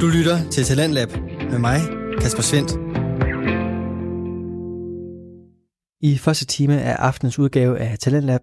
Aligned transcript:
Du 0.00 0.06
lytter 0.06 0.50
til 0.50 0.64
Talentlab 0.64 1.08
med 1.50 1.58
mig, 1.58 1.80
Kasper 2.20 2.42
Svendt. 2.42 2.70
I 6.00 6.18
første 6.18 6.44
time 6.44 6.82
af 6.82 6.96
aftens 6.98 7.38
udgave 7.38 7.78
af 7.78 7.98
Talentlab, 7.98 8.40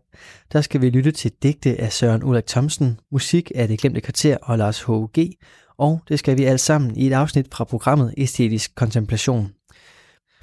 der 0.51 0.61
skal 0.61 0.81
vi 0.81 0.89
lytte 0.89 1.11
til 1.11 1.31
digte 1.43 1.81
af 1.81 1.93
Søren 1.93 2.23
Ulrik 2.23 2.45
Thomsen, 2.45 2.99
musik 3.11 3.51
af 3.55 3.67
Det 3.67 3.79
Glemte 3.79 4.01
Kvarter 4.01 4.37
og 4.41 4.57
Lars 4.57 4.83
H.G., 4.83 5.33
og 5.77 6.01
det 6.07 6.19
skal 6.19 6.37
vi 6.37 6.43
alt 6.43 6.61
sammen 6.61 6.97
i 6.97 7.07
et 7.07 7.13
afsnit 7.13 7.47
fra 7.53 7.63
programmet 7.63 8.13
Æstetisk 8.17 8.75
Kontemplation. 8.75 9.51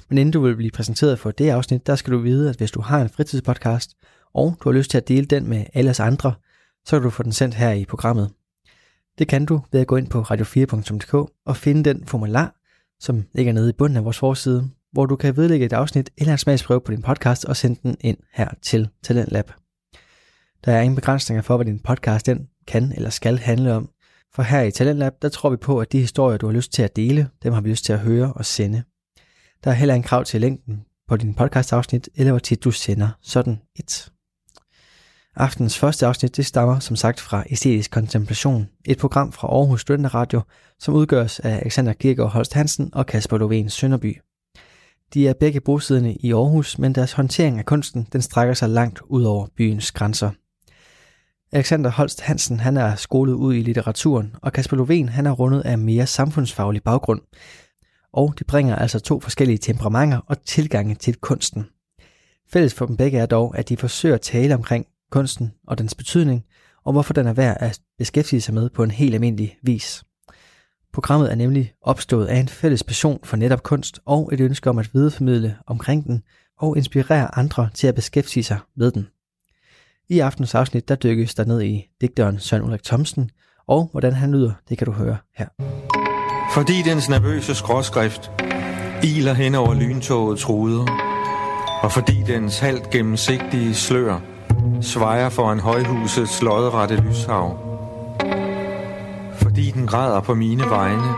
Men 0.09 0.17
inden 0.17 0.33
du 0.33 0.41
vil 0.41 0.55
blive 0.55 0.71
præsenteret 0.71 1.19
for 1.19 1.31
det 1.31 1.49
afsnit, 1.49 1.87
der 1.87 1.95
skal 1.95 2.13
du 2.13 2.17
vide, 2.17 2.49
at 2.49 2.55
hvis 2.55 2.71
du 2.71 2.81
har 2.81 3.01
en 3.01 3.09
fritidspodcast, 3.09 3.91
og 4.33 4.55
du 4.63 4.69
har 4.69 4.77
lyst 4.77 4.91
til 4.91 4.97
at 4.97 5.07
dele 5.07 5.25
den 5.25 5.49
med 5.49 5.65
alle 5.73 5.89
os 5.89 5.99
andre, 5.99 6.33
så 6.85 6.95
kan 6.95 7.03
du 7.03 7.09
få 7.09 7.23
den 7.23 7.31
sendt 7.31 7.55
her 7.55 7.71
i 7.71 7.85
programmet. 7.85 8.29
Det 9.21 9.29
kan 9.29 9.45
du 9.45 9.61
ved 9.71 9.81
at 9.81 9.87
gå 9.87 9.95
ind 9.95 10.07
på 10.07 10.21
radio4.dk 10.21 11.13
og 11.45 11.57
finde 11.57 11.83
den 11.83 12.05
formular, 12.05 12.55
som 12.99 13.23
ligger 13.33 13.53
nede 13.53 13.69
i 13.69 13.73
bunden 13.77 13.97
af 13.97 14.05
vores 14.05 14.19
forside, 14.19 14.69
hvor 14.91 15.05
du 15.05 15.15
kan 15.15 15.37
vedlægge 15.37 15.65
et 15.65 15.73
afsnit 15.73 16.09
eller 16.17 16.31
en 16.31 16.37
smagsprøve 16.37 16.81
på 16.81 16.91
din 16.91 17.01
podcast 17.01 17.45
og 17.45 17.57
sende 17.57 17.79
den 17.83 17.97
ind 17.99 18.17
her 18.33 18.49
til 18.61 18.89
Talentlab. 19.03 19.51
Der 20.65 20.71
er 20.71 20.81
ingen 20.81 20.95
begrænsninger 20.95 21.41
for, 21.41 21.55
hvad 21.55 21.65
din 21.65 21.79
podcast 21.79 22.25
den 22.25 22.47
kan 22.67 22.91
eller 22.95 23.09
skal 23.09 23.37
handle 23.37 23.73
om, 23.73 23.89
for 24.33 24.43
her 24.43 24.61
i 24.61 24.71
Talentlab, 24.71 25.13
der 25.21 25.29
tror 25.29 25.49
vi 25.49 25.57
på, 25.57 25.79
at 25.79 25.91
de 25.91 25.99
historier, 25.99 26.37
du 26.37 26.45
har 26.45 26.53
lyst 26.53 26.73
til 26.73 26.81
at 26.83 26.95
dele, 26.95 27.29
dem 27.43 27.53
har 27.53 27.61
vi 27.61 27.69
lyst 27.69 27.85
til 27.85 27.93
at 27.93 27.99
høre 27.99 28.33
og 28.33 28.45
sende. 28.45 28.83
Der 29.63 29.71
er 29.71 29.75
heller 29.75 29.95
en 29.95 30.03
krav 30.03 30.25
til 30.25 30.41
længden 30.41 30.85
på 31.07 31.17
din 31.17 31.33
podcast-afsnit, 31.33 32.09
eller 32.15 32.31
hvor 32.31 32.39
tit 32.39 32.63
du 32.63 32.71
sender 32.71 33.09
sådan 33.21 33.61
et. 33.75 34.11
Aftens 35.35 35.77
første 35.77 36.05
afsnit 36.05 36.37
det 36.37 36.45
stammer 36.45 36.79
som 36.79 36.95
sagt 36.95 37.19
fra 37.19 37.43
Æstetisk 37.49 37.91
Kontemplation, 37.91 38.69
et 38.85 38.97
program 38.97 39.31
fra 39.31 39.47
Aarhus 39.47 39.81
Studenteradio, 39.81 40.41
som 40.79 40.93
udgøres 40.93 41.39
af 41.39 41.55
Alexander 41.55 41.93
Kirkegaard 41.93 42.31
Holst 42.31 42.53
Hansen 42.53 42.89
og 42.93 43.05
Kasper 43.05 43.37
Lovén 43.37 43.69
Sønderby. 43.69 44.21
De 45.13 45.27
er 45.27 45.33
begge 45.33 45.61
bosiddende 45.61 46.15
i 46.15 46.33
Aarhus, 46.33 46.79
men 46.79 46.95
deres 46.95 47.11
håndtering 47.11 47.59
af 47.59 47.65
kunsten 47.65 48.07
den 48.13 48.21
strækker 48.21 48.53
sig 48.53 48.69
langt 48.69 49.01
ud 49.01 49.23
over 49.23 49.47
byens 49.57 49.91
grænser. 49.91 50.31
Alexander 51.51 51.91
Holst 51.91 52.21
Hansen 52.21 52.59
han 52.59 52.77
er 52.77 52.95
skolet 52.95 53.33
ud 53.33 53.53
i 53.53 53.61
litteraturen, 53.61 54.35
og 54.41 54.53
Kasper 54.53 54.77
Lovén 54.77 55.11
han 55.11 55.25
er 55.25 55.31
rundet 55.31 55.61
af 55.61 55.77
mere 55.77 56.07
samfundsfaglig 56.07 56.83
baggrund. 56.83 57.21
Og 58.13 58.33
de 58.39 58.43
bringer 58.43 58.75
altså 58.75 58.99
to 58.99 59.19
forskellige 59.19 59.57
temperamenter 59.57 60.19
og 60.27 60.41
tilgange 60.45 60.95
til 60.95 61.15
kunsten. 61.15 61.65
Fælles 62.53 62.73
for 62.73 62.85
dem 62.85 62.97
begge 62.97 63.17
er 63.17 63.25
dog, 63.25 63.57
at 63.57 63.69
de 63.69 63.77
forsøger 63.77 64.15
at 64.15 64.21
tale 64.21 64.55
omkring 64.55 64.85
kunsten 65.11 65.51
og 65.67 65.77
dens 65.77 65.95
betydning, 65.95 66.43
og 66.85 66.93
hvorfor 66.93 67.13
den 67.13 67.27
er 67.27 67.33
værd 67.33 67.57
at 67.59 67.79
beskæftige 67.97 68.41
sig 68.41 68.53
med 68.53 68.69
på 68.69 68.83
en 68.83 68.91
helt 68.91 69.13
almindelig 69.13 69.57
vis. 69.63 70.03
Programmet 70.93 71.31
er 71.31 71.35
nemlig 71.35 71.73
opstået 71.81 72.27
af 72.27 72.37
en 72.37 72.47
fælles 72.47 72.83
passion 72.83 73.19
for 73.23 73.37
netop 73.37 73.63
kunst 73.63 73.99
og 74.05 74.29
et 74.33 74.39
ønske 74.39 74.69
om 74.69 74.77
at 74.77 74.93
videreformidle 74.93 75.57
omkring 75.67 76.05
den 76.05 76.23
og 76.59 76.77
inspirere 76.77 77.37
andre 77.37 77.69
til 77.73 77.87
at 77.87 77.95
beskæftige 77.95 78.43
sig 78.43 78.59
med 78.75 78.91
den. 78.91 79.07
I 80.09 80.19
aftens 80.19 80.55
afsnit 80.55 80.89
der 80.89 80.95
dykkes 80.95 81.35
der 81.35 81.45
ned 81.45 81.61
i 81.61 81.87
digteren 82.01 82.39
Søren 82.39 82.63
Ulrik 82.63 82.83
Thomsen, 82.83 83.29
og 83.67 83.89
hvordan 83.91 84.13
han 84.13 84.31
lyder, 84.31 84.51
det 84.69 84.77
kan 84.77 84.85
du 84.85 84.91
høre 84.91 85.17
her. 85.37 85.47
Fordi 86.53 86.81
dens 86.85 87.09
nervøse 87.09 87.55
skråskrift 87.55 88.31
iler 89.03 89.33
hen 89.33 89.55
over 89.55 89.73
lyntogets 89.73 90.49
ruder, 90.49 90.85
og 91.83 91.91
fordi 91.91 92.23
dens 92.27 92.59
halvt 92.59 92.89
gennemsigtige 92.89 93.73
slør 93.75 94.30
svejer 94.81 95.29
foran 95.29 95.59
højhusets 95.59 96.41
lodrette 96.41 96.95
lyshav. 96.95 97.57
Fordi 99.35 99.71
den 99.71 99.87
græder 99.87 100.19
på 100.19 100.33
mine 100.33 100.63
vegne 100.69 101.15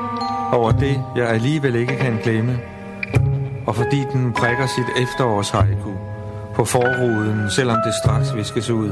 over 0.52 0.72
det, 0.72 1.02
jeg 1.16 1.30
alligevel 1.30 1.76
ikke 1.76 1.96
kan 1.96 2.20
glemme, 2.24 2.60
og 3.68 3.76
fordi 3.76 4.04
den 4.14 4.34
prikker 4.34 4.66
sit 4.66 5.04
efterårshaiku 5.04 5.92
på 6.56 6.66
forruden, 6.66 7.50
selvom 7.50 7.78
det 7.86 7.94
straks 8.04 8.36
viskes 8.36 8.70
ud. 8.70 8.92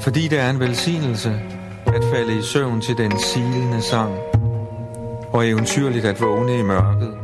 Fordi 0.00 0.28
det 0.28 0.40
er 0.40 0.50
en 0.50 0.60
velsignelse 0.60 1.40
at 1.86 2.04
falde 2.12 2.38
i 2.38 2.42
søvn 2.42 2.80
til 2.80 2.98
den 2.98 3.18
silende 3.18 3.82
sang, 3.82 4.14
og 5.32 5.48
eventyrligt 5.48 6.04
at 6.04 6.20
vågne 6.20 6.58
i 6.58 6.62
mørket, 6.62 7.14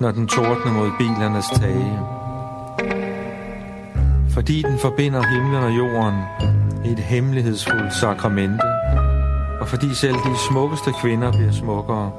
når 0.00 0.10
den 0.10 0.28
tordner 0.28 0.72
mod 0.72 0.90
bilernes 0.98 1.46
tage. 1.60 2.17
Fordi 4.38 4.62
den 4.62 4.78
forbinder 4.78 5.22
himlen 5.22 5.62
og 5.62 5.76
jorden 5.76 6.14
i 6.84 6.92
et 6.92 6.98
hemmelighedsfuldt 6.98 7.94
sakramente, 7.94 8.62
og 9.60 9.68
fordi 9.68 9.94
selv 9.94 10.14
de 10.14 10.38
smukkeste 10.50 10.92
kvinder 11.00 11.32
bliver 11.32 11.52
smukkere, 11.52 12.10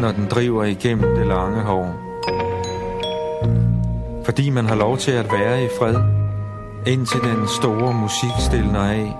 når 0.00 0.12
den 0.12 0.26
driver 0.30 0.64
igennem 0.64 1.14
det 1.16 1.26
lange 1.26 1.60
hår. 1.60 1.94
Fordi 4.24 4.50
man 4.50 4.66
har 4.66 4.74
lov 4.74 4.98
til 4.98 5.10
at 5.12 5.32
være 5.32 5.64
i 5.64 5.68
fred, 5.78 5.96
indtil 6.86 7.20
den 7.20 7.48
store 7.48 7.94
musik 7.94 8.36
stiller 8.40 8.80
af, 8.80 9.16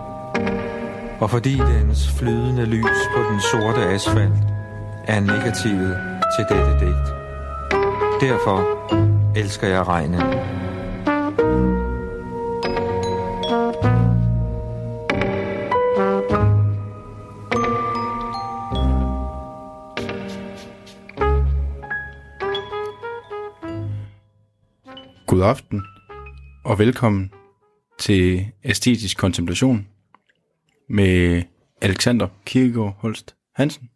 og 1.20 1.30
fordi 1.30 1.58
dens 1.58 2.08
flydende 2.18 2.64
lys 2.64 3.00
på 3.16 3.22
den 3.30 3.40
sorte 3.52 3.80
asfalt 3.94 4.42
er 5.06 5.20
negativet 5.20 5.96
til 6.36 6.56
dette 6.56 6.86
digt. 6.86 7.08
Derfor 8.20 8.64
elsker 9.36 9.68
jeg 9.68 9.88
regnen. 9.88 10.22
God 25.42 25.48
aften 25.48 25.82
og 26.64 26.78
velkommen 26.78 27.30
til 27.98 28.46
Æstetisk 28.64 29.18
Kontemplation 29.18 29.86
med 30.88 31.42
Alexander 31.80 32.28
Kirkegaard 32.46 32.96
Holst 32.98 33.34
Hansen. 33.54 33.88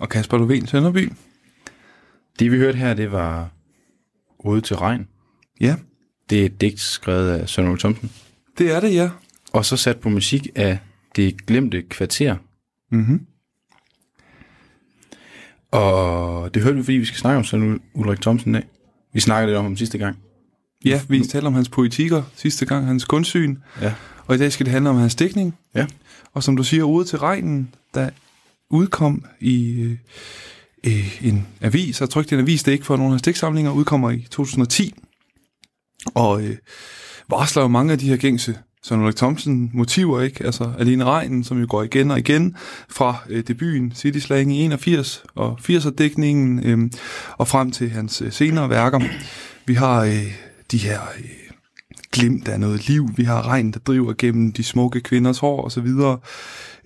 Og 0.00 0.08
Kasper 0.08 0.38
Lovén 0.38 0.66
Sønderby. 0.66 1.12
Det 2.38 2.52
vi 2.52 2.56
hørte 2.56 2.78
her, 2.78 2.94
det 2.94 3.12
var 3.12 3.50
Ode 4.38 4.60
til 4.60 4.76
regn. 4.76 5.08
Ja, 5.60 5.76
Det 6.30 6.40
er 6.40 6.46
et 6.46 6.60
digt 6.60 6.80
skrevet 6.80 7.30
af 7.30 7.48
Søren 7.48 7.78
Thomsen. 7.78 8.12
det 8.58 8.72
er 8.72 8.80
det, 8.80 8.94
ja. 8.94 9.10
Og 9.52 9.64
så 9.64 9.76
sat 9.76 10.00
på 10.00 10.08
musik 10.08 10.48
af 10.54 10.78
Det 11.16 11.46
Glemte 11.46 11.82
Kvarter. 11.82 12.36
Mm-hmm. 12.90 13.26
Og 15.70 16.54
det 16.54 16.62
hørte 16.62 16.76
vi, 16.76 16.82
fordi 16.82 16.96
vi 16.96 17.04
skal 17.04 17.18
snakke 17.18 17.38
om 17.38 17.44
Søren 17.44 17.80
Ulrik 17.94 18.20
Thomsen 18.20 18.54
i 18.54 18.58
dag. 18.58 18.68
Vi 19.12 19.20
snakkede 19.20 19.46
lidt 19.46 19.58
om 19.58 19.64
ham 19.64 19.76
sidste 19.76 19.98
gang. 19.98 20.18
Ja, 20.84 21.00
vi 21.08 21.24
talte 21.24 21.46
om 21.46 21.54
hans 21.54 21.68
poetikker 21.68 22.22
sidste 22.34 22.66
gang, 22.66 22.86
hans 22.86 23.04
kunstsyn. 23.04 23.56
Ja. 23.80 23.94
Og 24.26 24.34
i 24.34 24.38
dag 24.38 24.52
skal 24.52 24.66
det 24.66 24.72
handle 24.72 24.90
om 24.90 24.96
hans 24.96 25.14
dækning. 25.14 25.54
Ja. 25.74 25.86
Og 26.32 26.42
som 26.42 26.56
du 26.56 26.62
siger, 26.62 26.84
ude 26.84 27.04
til 27.04 27.18
regnen, 27.18 27.74
der 27.94 28.10
udkom 28.70 29.24
i 29.40 29.80
øh, 29.80 29.96
øh, 30.86 31.24
en 31.24 31.46
avis, 31.60 32.00
og 32.00 32.10
trykt 32.10 32.32
en 32.32 32.38
avis, 32.38 32.62
det 32.62 32.70
er 32.70 32.72
ikke 32.72 32.86
for 32.86 32.96
nogle 32.96 33.08
af 33.08 33.12
hans 33.12 33.22
digtsamlinger, 33.22 33.72
udkommer 33.72 34.10
i 34.10 34.26
2010. 34.30 34.94
Og 36.14 36.42
øh, 36.42 36.56
varsler 37.30 37.62
jo 37.62 37.68
mange 37.68 37.92
af 37.92 37.98
de 37.98 38.08
her 38.08 38.16
gængse 38.16 38.58
Søren 38.84 39.02
Ulrik 39.02 39.16
Thomsen 39.16 39.70
motiver, 39.74 40.20
ikke? 40.20 40.44
Altså 40.44 40.72
alene 40.78 41.04
regnen, 41.04 41.44
som 41.44 41.60
jo 41.60 41.66
går 41.68 41.82
igen 41.82 42.10
og 42.10 42.18
igen 42.18 42.56
fra 42.88 43.16
øh, 43.28 43.44
debuten 43.48 43.92
City 43.94 44.18
Slang 44.18 44.56
i 44.56 44.60
81 44.60 45.24
og 45.34 45.58
80'er 45.68 45.90
dækningen 45.90 46.64
øh, 46.64 46.90
og 47.38 47.48
frem 47.48 47.70
til 47.70 47.90
hans 47.90 48.22
øh, 48.22 48.32
senere 48.32 48.70
værker. 48.70 49.00
Vi 49.66 49.74
har 49.74 50.04
øh, 50.04 50.32
de 50.72 50.78
her 50.78 51.00
øh, 51.18 51.24
glimt 52.12 52.48
af 52.48 52.60
noget 52.60 52.88
liv. 52.88 53.08
Vi 53.16 53.24
har 53.24 53.46
regn, 53.48 53.72
der 53.72 53.78
driver 53.78 54.14
gennem 54.18 54.52
de 54.52 54.64
smukke 54.64 55.00
kvinders 55.00 55.38
hår 55.38 55.64
osv. 55.64 55.86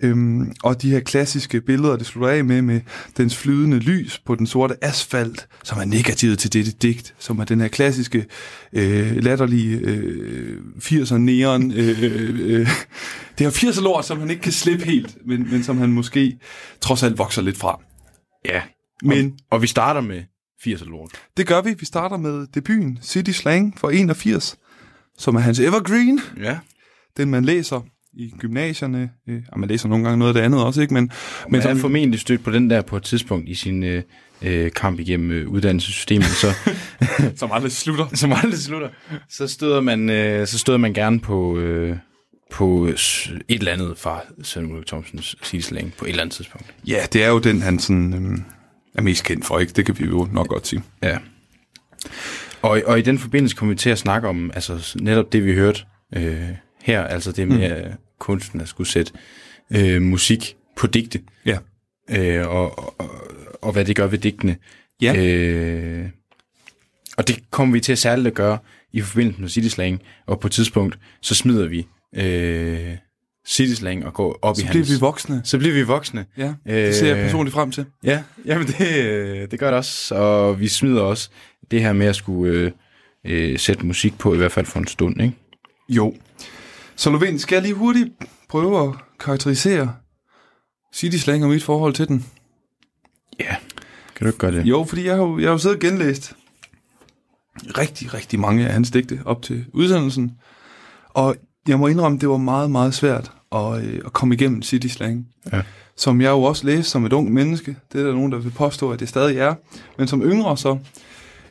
Øhm, 0.03 0.53
og 0.63 0.83
de 0.83 0.91
her 0.91 1.01
klassiske 1.01 1.61
billeder, 1.61 1.97
det 1.97 2.07
slutter 2.07 2.29
af 2.29 2.45
med, 2.45 2.63
med 2.63 2.81
dens 3.17 3.37
flydende 3.37 3.79
lys 3.79 4.19
på 4.27 4.35
den 4.35 4.47
sorte 4.47 4.85
asfalt, 4.85 5.49
som 5.65 5.79
er 5.79 5.85
negativet 5.85 6.39
til 6.39 6.53
dette 6.53 6.73
digt, 6.73 7.15
som 7.19 7.39
er 7.39 7.45
den 7.45 7.61
her 7.61 7.69
klassiske, 7.69 8.27
øh, 8.73 9.17
latterlige 9.17 9.79
øh, 9.79 10.61
80'er 10.79 11.15
neon, 11.17 11.73
øh, 11.73 12.03
øh, 12.03 12.69
det 13.39 13.47
her 13.47 13.51
80'er 13.51 13.83
lort, 13.83 14.07
som 14.07 14.19
han 14.21 14.31
ikke 14.31 14.43
kan 14.43 14.53
slippe 14.53 14.85
helt, 14.85 15.17
men, 15.27 15.51
men 15.51 15.63
som 15.65 15.79
han 15.79 15.93
måske 15.93 16.39
trods 16.81 17.03
alt 17.03 17.19
vokser 17.19 17.43
lidt 17.43 17.57
fra. 17.57 17.81
Ja. 18.45 18.63
Men- 19.03 19.27
Og, 19.27 19.33
og 19.51 19.63
vi 19.63 19.67
starter 19.67 20.01
med 20.01 20.23
80'er 20.61 20.91
lort. 20.91 21.11
Det 21.37 21.47
gør 21.47 21.61
vi. 21.61 21.75
Vi 21.79 21.87
starter 21.87 22.17
med 22.17 22.47
debuten 22.55 22.99
City 23.03 23.31
Slang 23.31 23.79
for 23.79 23.91
81, 23.91 24.57
som 25.19 25.37
er 25.37 25.41
hans 25.41 25.59
evergreen. 25.61 26.21
Ja. 26.43 26.59
den 27.17 27.31
man 27.31 27.45
læser 27.45 27.81
i 28.17 28.33
gymnasierne. 28.39 29.11
Øh, 29.29 29.43
og 29.53 29.61
man 29.61 29.69
læser 29.69 29.89
nogle 29.89 30.05
gange 30.05 30.19
noget 30.19 30.31
af 30.31 30.35
det 30.35 30.41
andet 30.41 30.65
også, 30.65 30.83
ikke? 30.83 30.95
Men, 30.95 31.11
Men 31.49 31.61
er 31.61 31.63
som, 31.63 31.79
formentlig 31.79 32.21
stødt 32.21 32.45
på 32.45 32.51
den 32.51 32.71
der 32.71 32.83
på 32.83 32.97
et 32.97 33.03
tidspunkt 33.03 33.49
i 33.49 33.55
sin 33.55 33.85
øh, 33.85 34.03
øh, 34.43 34.71
kamp 34.71 35.01
igennem 35.01 35.31
øh, 35.31 35.49
uddannelsessystemet, 35.49 36.27
så 36.27 36.55
som 37.41 37.53
aldrig 37.53 37.73
slutter. 37.73 38.07
som 38.15 38.33
aldrig 38.33 38.59
slutter, 38.59 38.89
så 39.29 39.47
støder 39.47 39.81
man, 39.81 40.11
øh, 40.11 40.47
så 40.47 40.59
støder 40.59 40.79
man 40.79 40.93
gerne 40.93 41.21
på, 41.21 41.59
øh, 41.59 41.97
på 42.51 42.87
et 42.87 43.31
eller 43.49 43.73
andet 43.73 43.99
fra 43.99 44.21
Søren 44.43 44.73
Ulrik 44.73 44.87
Thomsens 44.87 45.37
sideslang 45.43 45.93
på 45.99 46.05
et 46.05 46.09
eller 46.09 46.23
andet 46.23 46.35
tidspunkt. 46.35 46.75
Ja, 46.87 47.07
det 47.13 47.25
er 47.25 47.29
jo 47.29 47.39
den, 47.39 47.63
han 47.63 47.79
sådan, 47.79 48.15
øhm, 48.15 48.45
er 48.97 49.03
mest 49.03 49.25
kendt 49.25 49.47
for, 49.47 49.59
ikke? 49.59 49.73
Det 49.73 49.87
kan 49.87 49.99
vi 49.99 50.05
jo 50.05 50.29
nok 50.33 50.49
godt 50.49 50.67
sige. 50.67 50.83
Ja. 51.03 51.19
Og, 52.63 52.83
og 52.87 52.99
i 52.99 53.03
den 53.03 53.19
forbindelse 53.19 53.57
kommer 53.57 53.75
vi 53.75 53.79
til 53.79 53.91
at 53.91 53.99
snakke 53.99 54.29
om 54.29 54.51
altså 54.55 54.99
netop 55.01 55.33
det, 55.33 55.45
vi 55.45 55.55
hørte 55.55 55.81
øh, 56.17 56.49
her, 56.83 57.03
altså 57.03 57.33
det 57.33 57.49
med, 57.49 57.57
mm. 57.57 57.63
at 57.63 57.93
kunsten 58.19 58.61
at 58.61 58.69
skulle 58.69 58.89
sætte 58.89 59.13
øh, 59.71 60.03
musik 60.03 60.57
på 60.77 60.87
digte, 60.87 61.21
Ja. 61.47 61.59
øh, 62.11 62.49
og, 62.49 62.79
og, 63.01 63.11
og 63.63 63.73
hvad 63.73 63.85
det 63.85 63.97
gør 63.97 64.07
ved 64.07 64.19
digtene. 64.19 64.57
Ja. 65.03 65.15
Øh, 65.17 66.09
og 67.17 67.29
det 67.29 67.51
kommer 67.51 67.73
vi 67.73 67.81
til 67.81 67.93
at 67.93 67.99
særligt 67.99 68.27
at 68.27 68.35
gøre 68.35 68.59
i 68.93 69.01
forbindelse 69.01 69.41
med 69.41 69.49
City 69.49 69.69
Slang, 69.69 70.03
og 70.27 70.41
på 70.41 70.47
et 70.47 70.53
tidspunkt, 70.53 70.99
så 71.23 71.35
smider 71.35 71.67
vi 71.67 71.87
øh, 72.17 72.97
City 73.49 73.75
Slang 73.75 74.07
og 74.07 74.15
går 74.15 74.39
op 74.43 74.57
Så 74.57 74.63
i 74.63 74.65
bliver 74.65 74.85
hans... 74.85 74.91
vi 74.91 75.01
voksne. 75.01 75.41
så 75.45 75.59
bliver 75.59 75.75
vi 75.75 75.83
voksne. 75.83 76.27
Ja, 76.37 76.55
det 76.67 76.95
ser 76.95 77.07
jeg 77.07 77.17
Øh, 77.17 77.23
personligt 77.25 77.55
frem 77.55 77.71
til. 77.71 77.85
Ja, 78.05 78.23
jamen 78.45 78.67
det, 78.67 78.97
øh, 79.05 79.51
det 79.51 79.59
gør 79.59 79.67
det 79.71 79.79
også, 79.79 80.15
og 80.15 80.61
vi 80.61 80.69
smider 80.69 81.03
også 81.03 81.29
det 81.71 81.81
her 81.83 81.93
med 81.93 82.07
at 82.07 82.17
skulle 82.17 82.53
øh, 82.53 82.73
øh, 83.53 83.59
sætte 83.59 83.87
musik 83.87 84.19
på, 84.19 84.35
i 84.35 84.37
hvert 84.37 84.53
fald 84.53 84.67
for 84.67 84.79
en 84.79 84.87
stund, 84.87 85.23
ikke? 85.23 85.35
Jo. 85.89 86.15
Så 86.97 87.11
Lovén, 87.11 87.39
skal 87.39 87.57
jeg 87.57 87.63
lige 87.63 87.75
hurtigt 87.75 88.09
prøve 88.49 88.89
at 88.89 88.95
karakterisere 89.21 89.95
City 90.95 91.17
Slang 91.17 91.45
og 91.45 91.51
mit 91.51 91.63
forhold 91.63 91.95
til 91.95 92.09
den? 92.09 92.27
Ja. 93.41 93.57
Kan 94.17 94.25
du 94.25 94.27
ikke 94.27 94.39
gøre 94.39 94.53
det? 94.53 94.67
Jo, 94.67 94.85
fordi 94.89 95.05
jeg 95.07 95.15
har 95.17 95.23
jo, 95.23 95.39
jeg 95.39 95.47
har 95.47 95.53
jo 95.53 95.59
siddet 95.59 95.77
og 95.77 95.81
genlæst 95.81 96.33
rigtig, 97.79 98.15
rigtig 98.15 98.41
mange 98.41 98.67
af 98.67 98.73
hans 98.73 98.91
digte 98.91 99.21
op 99.25 99.43
til 99.43 99.65
udsendelsen. 99.73 100.33
Og 101.09 101.37
jeg 101.69 101.79
må 101.79 101.87
indrømme, 101.87 102.19
det 102.19 102.29
var 102.29 102.37
meget, 102.37 102.71
meget 102.71 102.95
svært 102.95 103.33
at, 103.53 103.85
øh, 103.85 104.01
at 104.05 104.13
komme 104.13 104.35
igennem 104.35 104.63
City 104.63 104.87
Slang. 104.87 105.27
Ja. 105.53 105.63
Som 105.97 106.21
jeg 106.21 106.31
jo 106.31 106.43
også 106.43 106.67
læste 106.67 106.91
som 106.91 107.05
et 107.05 107.13
ung 107.13 107.33
menneske. 107.33 107.77
Det 107.93 108.01
er 108.01 108.05
der 108.05 108.13
nogen, 108.13 108.33
der 108.33 108.39
vil 108.39 108.51
påstå, 108.51 108.91
at 108.91 109.01
det 109.01 109.09
stadig 109.09 109.39
er. 109.39 109.55
Men 109.99 110.09
som 110.09 110.23
yngre 110.23 110.57
så. 110.57 110.79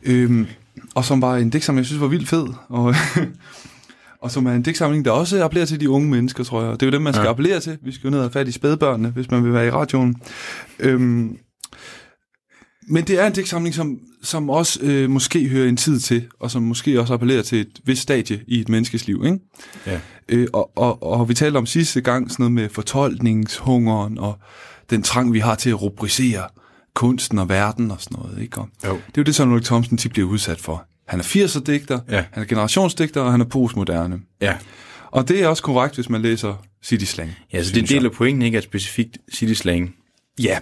Øhm, 0.04 0.48
og 0.96 1.06
som 1.06 1.22
var 1.22 1.36
en 1.36 1.50
digtsamling, 1.50 1.80
jeg 1.80 1.86
synes 1.86 2.02
var 2.02 2.08
vildt 2.08 2.30
fed. 2.30 2.48
Og, 2.70 2.96
og 4.22 4.32
som 4.32 4.46
er 4.46 4.52
en 4.52 4.62
digtsamling, 4.62 5.06
der 5.06 5.12
også 5.12 5.44
appellerer 5.44 5.66
til 5.66 5.80
de 5.80 5.90
unge 5.90 6.10
mennesker, 6.10 6.44
tror 6.44 6.62
jeg. 6.62 6.70
Og 6.70 6.80
det 6.80 6.86
er 6.86 6.88
jo 6.88 6.92
dem, 6.92 7.02
man 7.02 7.14
skal. 7.14 7.24
Ja. 7.24 7.30
appellere 7.30 7.60
til. 7.60 7.78
Vi 7.82 7.92
skal 7.92 8.08
jo 8.08 8.10
ned 8.10 8.20
og 8.20 8.24
have 8.24 8.32
fat 8.32 8.48
i 8.48 8.52
spædbørnene, 8.52 9.10
hvis 9.10 9.32
man 9.32 9.44
vil 9.44 9.54
være 9.54 9.68
i 9.68 9.72
radioen. 9.72 10.16
Øhm, 10.80 11.38
men 12.88 13.04
det 13.04 13.20
er 13.22 13.28
en 13.28 13.34
digtsamling, 13.34 13.76
som, 13.76 14.00
som 14.24 14.50
også 14.50 14.80
øh, 14.82 15.10
måske 15.10 15.48
hører 15.48 15.70
en 15.70 15.78
tid 15.78 16.00
til, 16.00 16.26
og 16.40 16.52
som 16.52 16.64
måske 16.64 17.02
også 17.02 17.14
appellerer 17.14 17.42
til 17.42 17.60
et 17.62 17.80
vist 17.86 18.02
stadie 18.02 18.42
i 18.48 18.60
et 18.62 18.70
menneskes 18.70 19.08
liv. 19.08 19.24
Ikke? 19.26 19.40
Ja. 19.88 20.00
Øh, 20.30 20.48
og, 20.54 20.78
og, 20.78 21.04
og 21.04 21.30
vi 21.30 21.34
talte 21.34 21.58
om 21.58 21.66
sidste 21.66 22.02
gang 22.02 22.32
sådan 22.32 22.44
noget 22.44 22.52
med 22.52 22.70
fortolkningshungeren, 22.70 24.18
og 24.18 24.38
den 24.90 25.04
trang, 25.04 25.34
vi 25.34 25.40
har 25.40 25.56
til 25.56 25.70
at 25.70 25.82
rubricere 25.82 26.44
kunsten 26.94 27.40
og 27.40 27.50
verden 27.50 27.92
og 27.92 27.98
sådan 28.02 28.20
noget. 28.24 28.42
Ikke? 28.42 28.58
Og 28.58 28.70
Jo. 28.86 28.90
det 28.90 28.98
er 28.98 29.02
jo 29.18 29.24
det, 29.24 29.36
som 29.36 29.52
Ulrik 29.52 29.64
Thomsen 29.64 29.98
tit 29.98 30.12
bliver 30.12 30.28
udsat 30.28 30.60
for. 30.62 30.86
Han 31.08 31.20
er 31.20 31.24
80'er-digter, 31.24 32.00
Ja. 32.10 32.24
han 32.32 32.44
er 32.44 32.48
generationsdigter, 32.48 33.22
og 33.22 33.32
han 33.32 33.42
er 33.42 33.46
postmoderne. 33.46 34.20
Ja. 34.42 34.56
Og 35.12 35.28
det 35.28 35.44
er 35.44 35.48
også 35.48 35.64
korrekt, 35.64 35.96
hvis 35.96 36.10
man 36.10 36.22
læser 36.22 36.66
City 36.84 37.06
Slang. 37.06 37.32
Ja, 37.54 37.64
så 37.64 37.70
det 37.72 37.78
er 37.78 37.82
en 37.82 37.88
del 37.88 38.06
af 38.06 38.12
pointen, 38.12 38.42
ikke? 38.42 38.58
At 38.58 38.64
specifikt 38.64 39.18
City 39.34 39.54
Slang. 39.54 39.96
Ja. 40.44 40.60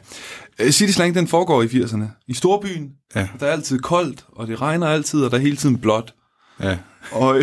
Øh, 0.62 0.72
City 0.72 0.92
Slang, 0.92 1.16
den 1.16 1.28
foregår 1.28 1.64
i 1.64 1.66
80'erne. 1.66 2.24
I 2.28 2.34
storbyen, 2.34 2.92
Ja. 3.16 3.28
der 3.40 3.46
er 3.48 3.52
altid 3.52 3.80
koldt, 3.80 4.26
og 4.28 4.48
det 4.48 4.62
regner 4.62 4.88
altid, 4.88 5.24
og 5.24 5.32
der 5.32 5.38
er 5.38 5.42
hele 5.42 5.56
tiden 5.58 5.78
blåt. 5.78 6.14
Ja. 6.60 6.78
Og, 7.12 7.42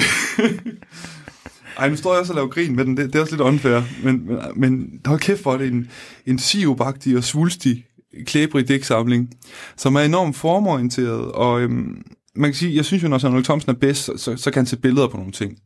ej, 1.79 1.89
nu 1.89 1.97
står 1.97 2.13
jeg 2.13 2.21
også 2.21 2.33
og 2.33 2.35
laver 2.37 2.49
grin 2.49 2.77
med 2.77 2.85
den, 2.85 2.97
det, 2.97 3.07
det 3.07 3.15
er 3.15 3.21
også 3.21 3.33
lidt 3.33 3.41
unfair, 3.43 3.83
men, 4.05 4.27
men, 4.27 4.39
men 4.57 5.01
hold 5.07 5.21
kæft 5.21 5.43
for 5.43 5.57
det 5.57 5.67
er 5.67 5.71
en, 5.71 5.91
en 6.27 6.39
siobagtig 6.39 7.17
og 7.17 7.25
svulstig 7.25 7.85
klæbrig 8.27 8.69
digtsamling, 8.69 9.31
som 9.77 9.95
er 9.95 10.01
enormt 10.01 10.37
formorienteret, 10.37 11.33
og 11.33 11.61
øhm, 11.61 12.03
man 12.35 12.51
kan 12.51 12.55
sige, 12.55 12.77
jeg 12.77 12.85
synes 12.85 13.03
jo, 13.03 13.09
når 13.09 13.29
Ulrik 13.29 13.45
Thomsen 13.45 13.71
er 13.71 13.75
bedst, 13.75 14.05
så, 14.05 14.13
så, 14.17 14.37
så 14.37 14.51
kan 14.51 14.61
han 14.61 14.67
sætte 14.67 14.83
billeder 14.83 15.09
på 15.09 15.17
nogle 15.17 15.33
ting. 15.33 15.59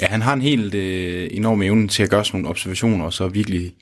Ja, 0.00 0.06
han 0.06 0.22
har 0.22 0.32
en 0.32 0.42
helt 0.42 0.74
øh, 0.74 1.28
enorm 1.30 1.62
evne 1.62 1.88
til 1.88 2.02
at 2.02 2.10
gøre 2.10 2.24
sådan 2.24 2.40
nogle 2.40 2.50
observationer, 2.50 3.04
og 3.04 3.12
så 3.12 3.28
virkelig 3.28 3.74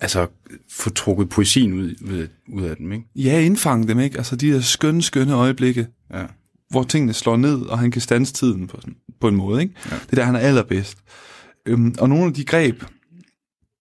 altså, 0.00 0.26
få 0.72 0.90
trukket 0.90 1.28
poesien 1.28 1.72
ud, 1.72 1.94
ud, 2.00 2.28
ud 2.52 2.62
af 2.62 2.76
dem, 2.76 2.92
ikke? 2.92 3.04
Ja, 3.16 3.40
indfange 3.40 3.88
dem, 3.88 4.00
ikke? 4.00 4.18
Altså 4.18 4.36
de 4.36 4.52
her 4.52 4.60
skønne, 4.60 5.02
skønne 5.02 5.32
øjeblikke, 5.34 5.86
Ja. 6.14 6.24
hvor 6.70 6.82
tingene 6.82 7.12
slår 7.12 7.36
ned, 7.36 7.60
og 7.62 7.78
han 7.78 7.90
kan 7.90 8.00
stanse 8.00 8.32
tiden 8.32 8.66
på, 8.66 8.76
sådan, 8.80 8.96
på 9.20 9.28
en 9.28 9.36
måde. 9.36 9.62
Ikke? 9.62 9.74
Ja. 9.90 9.96
Det 9.96 10.10
er 10.12 10.16
der, 10.16 10.24
han 10.24 10.34
er 10.34 10.38
allerbedst. 10.40 10.98
Øhm, 11.66 11.94
og 11.98 12.08
nogle 12.08 12.24
af 12.26 12.34
de 12.34 12.44
greb, 12.44 12.82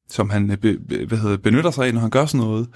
som 0.09 0.29
han 0.29 0.51
øh, 0.51 0.57
be, 0.57 0.77
be, 0.89 1.05
hvad 1.05 1.17
hedder, 1.17 1.37
benytter 1.37 1.71
sig 1.71 1.85
af, 1.87 1.93
når 1.93 2.01
han 2.01 2.09
gør 2.09 2.25
sådan 2.25 2.45
noget, 2.47 2.67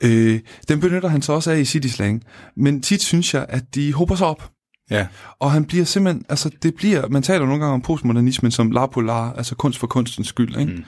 øh, 0.00 0.40
dem 0.68 0.80
benytter 0.80 1.08
han 1.08 1.22
så 1.22 1.32
også 1.32 1.50
af 1.50 1.58
i 1.60 1.64
City 1.64 1.88
Slang. 1.88 2.22
Men 2.56 2.82
tit 2.82 3.02
synes 3.02 3.34
jeg, 3.34 3.46
at 3.48 3.74
de 3.74 3.92
hober 3.92 4.14
sig 4.16 4.26
op. 4.26 4.50
Ja. 4.90 5.06
Og 5.38 5.52
han 5.52 5.64
bliver 5.64 5.84
simpelthen, 5.84 6.24
altså 6.28 6.50
det 6.62 6.74
bliver, 6.74 7.08
man 7.08 7.22
taler 7.22 7.46
nogle 7.46 7.60
gange 7.60 7.74
om 7.74 7.82
postmodernismen 7.82 8.50
som 8.50 8.70
la 8.70 8.86
polar, 8.86 9.32
altså 9.32 9.54
kunst 9.54 9.78
for 9.78 9.86
kunstens 9.86 10.28
skyld, 10.28 10.56
ikke? 10.60 10.72
Mm. 10.72 10.84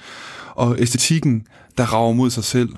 Og 0.55 0.81
æstetikken, 0.81 1.47
der 1.79 1.85
rager 1.85 2.13
mod 2.13 2.31
sig 2.31 2.45
selv. 2.45 2.69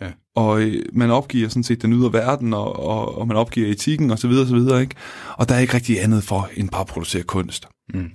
Ja. 0.00 0.10
Og 0.36 0.62
øh, 0.62 0.84
man 0.92 1.10
opgiver 1.10 1.48
sådan 1.48 1.62
set 1.62 1.82
den 1.82 1.92
ydre 1.92 2.12
verden, 2.12 2.54
og, 2.54 2.78
og, 2.78 3.18
og 3.18 3.28
man 3.28 3.36
opgiver 3.36 3.70
etikken, 3.70 4.10
og 4.10 4.18
så 4.18 4.28
videre, 4.28 4.42
og 4.42 4.48
så 4.48 4.54
videre, 4.54 4.80
ikke? 4.80 4.94
Og 5.36 5.48
der 5.48 5.54
er 5.54 5.58
ikke 5.58 5.74
rigtig 5.74 6.02
andet 6.02 6.24
for, 6.24 6.48
end 6.56 6.68
bare 6.68 6.80
at 6.80 6.86
producere 6.86 7.22
kunst. 7.22 7.66
Mm. 7.94 8.10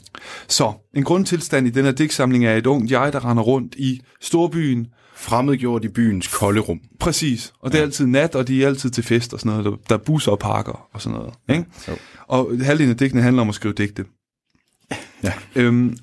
Så, 0.47 0.73
en 0.95 1.03
grundtilstand 1.03 1.67
i 1.67 1.69
den 1.69 1.85
her 1.85 1.91
digtsamling 1.91 2.45
er 2.45 2.56
et 2.56 2.65
ungt 2.65 2.91
jeg, 2.91 3.13
der 3.13 3.29
render 3.29 3.44
rundt 3.44 3.75
i 3.75 4.01
storbyen, 4.21 4.88
Fremmedgjort 5.15 5.85
i 5.85 5.88
byens 5.88 6.27
kolde 6.27 6.61
rum. 6.61 6.79
præcis, 7.00 7.53
og 7.61 7.71
det 7.71 7.77
er 7.77 7.81
altid 7.81 8.06
nat, 8.06 8.35
og 8.35 8.47
de 8.47 8.63
er 8.63 8.67
altid 8.67 8.89
til 8.89 9.03
fest 9.03 9.33
og 9.33 9.39
sådan 9.39 9.51
noget, 9.51 9.65
der, 9.65 9.77
der 9.89 9.95
er 9.95 10.03
busser 10.06 10.31
og 10.31 10.39
parker 10.39 10.88
og 10.94 11.01
sådan 11.01 11.17
noget, 11.19 11.33
ikke? 11.50 11.65
Jo. 11.88 11.95
Og 12.27 12.51
halvdelen 12.61 12.91
af 12.91 12.97
digtene 12.97 13.21
handler 13.21 13.41
om 13.41 13.50
at 13.50 13.56
skrive 13.56 13.73
digte. 13.73 14.06
Ja. 15.23 15.33
Øhm, 15.56 15.97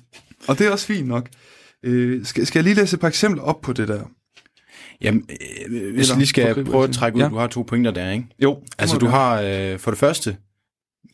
og 0.47 0.59
det 0.59 0.67
er 0.67 0.71
også 0.71 0.85
fint 0.85 1.07
nok. 1.07 1.29
Øh, 1.83 2.25
skal, 2.25 2.45
skal 2.45 2.59
jeg 2.59 2.63
lige 2.63 2.75
læse 2.75 2.93
et 2.95 2.99
par 2.99 3.07
eksempler 3.07 3.43
op 3.43 3.61
på 3.61 3.73
det 3.73 3.87
der? 3.87 4.01
Jamen, 5.01 5.29
øh, 5.29 5.93
hvis 5.93 6.01
Eller 6.01 6.13
jeg 6.13 6.17
lige 6.17 6.27
skal 6.27 6.65
prøve 6.65 6.83
at 6.83 6.91
trække 6.93 7.15
ud, 7.17 7.21
Ja. 7.21 7.27
du 7.29 7.37
har 7.37 7.47
to 7.47 7.61
pointer 7.63 7.91
der, 7.91 8.11
ikke? 8.11 8.25
Jo, 8.43 8.59
Altså, 8.77 8.97
du 8.97 9.05
gerne. 9.05 9.17
har 9.17 9.41
øh, 9.41 9.79
for 9.79 9.91
det 9.91 9.97
første, 9.99 10.37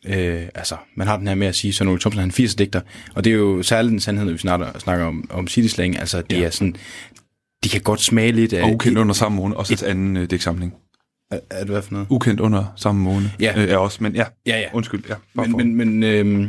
øh, 0.06 0.42
altså, 0.54 0.76
man 0.96 1.06
har 1.06 1.16
den 1.16 1.26
her 1.28 1.34
med 1.34 1.46
at 1.46 1.54
sige, 1.56 1.72
så 1.72 1.84
Ole 1.84 2.00
Thomsen 2.00 2.20
han 2.20 2.30
er 2.30 2.34
en 2.38 2.44
80'er 2.44 2.54
digter, 2.56 2.80
og 3.14 3.24
det 3.24 3.30
er 3.30 3.34
jo 3.36 3.62
særligt 3.62 3.92
en 3.92 4.00
sandhed, 4.00 4.24
når 4.24 4.32
vi 4.32 4.38
snakker, 4.38 4.78
snakker 4.78 5.04
om, 5.06 5.30
om 5.30 5.48
city 5.48 5.74
slang, 5.74 5.98
altså, 5.98 6.22
det 6.30 6.36
Ja. 6.38 6.42
er 6.44 6.50
sådan, 6.50 6.76
de 7.64 7.68
kan 7.68 7.80
godt 7.80 8.00
smage 8.00 8.32
lidt 8.32 8.52
af... 8.52 8.62
Og 8.64 8.72
ukendt 8.72 8.98
under 8.98 9.14
samme 9.14 9.36
måned, 9.36 9.56
også 9.56 9.74
et 9.74 9.82
anden 9.82 10.16
øh, 10.16 10.30
digtsamling. 10.30 10.74
Er, 11.30 11.38
er 11.50 11.58
det 11.60 11.68
hvad 11.68 11.82
for 11.82 11.92
noget? 11.92 12.06
Ukendt 12.10 12.40
under 12.40 12.64
samme 12.76 13.00
måned 13.02 13.28
Ja. 13.40 13.54
øh, 13.62 13.68
er 13.68 13.76
også, 13.76 13.98
men 14.02 14.14
ja, 14.14 14.24
Ja, 14.46 14.58
ja. 14.60 14.66
undskyld. 14.72 15.02
Ja, 15.08 15.14
Men, 15.34 15.56
men, 15.56 15.74
men 15.76 16.02
øh, 16.02 16.48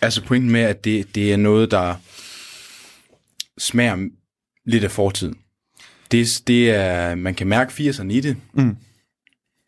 altså 0.00 0.22
pointen 0.24 0.50
med, 0.50 0.60
at 0.60 0.84
det, 0.84 1.14
det 1.14 1.32
er 1.32 1.36
noget, 1.36 1.70
der 1.70 1.94
smager 3.58 4.08
lidt 4.66 4.84
af 4.84 4.90
fortiden. 4.90 5.34
Det, 6.12 6.42
det 6.46 6.70
er, 6.70 7.14
man 7.14 7.34
kan 7.34 7.46
mærke 7.46 7.70
80'erne 7.90 8.08
i 8.12 8.20
det. 8.20 8.36
Mm. 8.54 8.76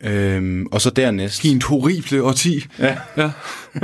Øhm, 0.04 0.66
og 0.66 0.80
så 0.80 0.90
dernæst... 0.90 1.40
Fint 1.40 1.62
horrible 1.64 2.23
årti, 2.23 2.61
Ja, 2.78 2.99
ja, 3.16 3.30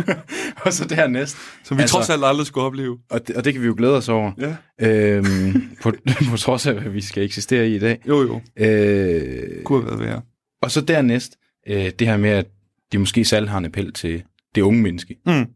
og 0.64 0.72
så 0.72 0.84
dernæst... 0.84 1.36
som 1.64 1.76
vi 1.76 1.82
Altså- 1.82 1.96
trods 1.96 2.10
alt 2.10 2.24
aldrig 2.24 2.46
skulle 2.46 2.64
opleve. 2.66 2.98
Og 3.10 3.26
det, 3.26 3.36
og 3.36 3.44
det 3.44 3.52
kan 3.52 3.62
vi 3.62 3.66
jo 3.66 3.74
glæde 3.78 3.96
os 3.96 4.08
over. 4.08 4.32
Ja. 4.38 4.56
Øhm, 4.88 5.68
på, 5.82 5.92
på 6.30 6.36
trods 6.36 6.66
af, 6.66 6.74
hvad 6.80 6.90
vi 6.92 7.00
skal 7.00 7.22
eksistere 7.22 7.68
i 7.68 7.76
i 7.76 7.78
dag. 7.78 8.00
Jo, 8.08 8.22
jo, 8.22 8.40
Øh, 8.64 9.62
kunne 9.64 9.82
have 9.82 9.86
været 9.98 10.00
værre. 10.08 10.22
og 10.62 10.70
så 10.70 10.80
dernæst 10.80 11.36
øh, 11.68 11.90
det 11.98 12.06
her 12.06 12.16
med, 12.16 12.30
at 12.30 12.46
de 12.92 12.98
måske 12.98 13.24
særligt 13.24 13.50
har 13.50 13.58
en 13.58 13.64
appel 13.64 13.92
til 13.92 14.22
det 14.54 14.60
unge 14.62 14.82
menneske. 14.82 15.16
Mm. 15.26 15.46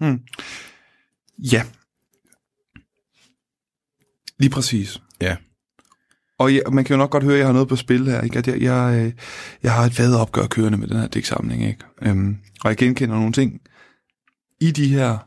Mm. 0.00 0.20
Ja. 1.52 1.62
Lige 4.38 4.50
præcis. 4.50 5.00
Ja. 5.20 5.36
Og 6.38 6.54
ja, 6.54 6.60
man 6.72 6.84
kan 6.84 6.94
jo 6.94 6.98
nok 6.98 7.10
godt 7.10 7.24
høre, 7.24 7.34
at 7.34 7.38
jeg 7.38 7.46
har 7.46 7.52
noget 7.52 7.68
på 7.68 7.76
spil 7.76 8.06
her. 8.06 8.20
Ikke? 8.20 8.38
At 8.38 8.48
jeg, 8.48 8.62
jeg, 8.62 9.04
øh, 9.06 9.12
jeg 9.62 9.72
har 9.72 9.84
et 9.84 9.98
vadeopgør 9.98 10.46
kørende 10.46 10.78
med 10.78 10.88
den 10.88 10.96
her 10.96 11.06
digtsamling. 11.08 11.66
Ikke? 11.66 11.80
Øhm, 12.02 12.36
og 12.64 12.68
jeg 12.68 12.76
genkender 12.76 13.14
nogle 13.14 13.32
ting 13.32 13.60
i 14.60 14.70
de 14.70 14.88
her 14.88 15.18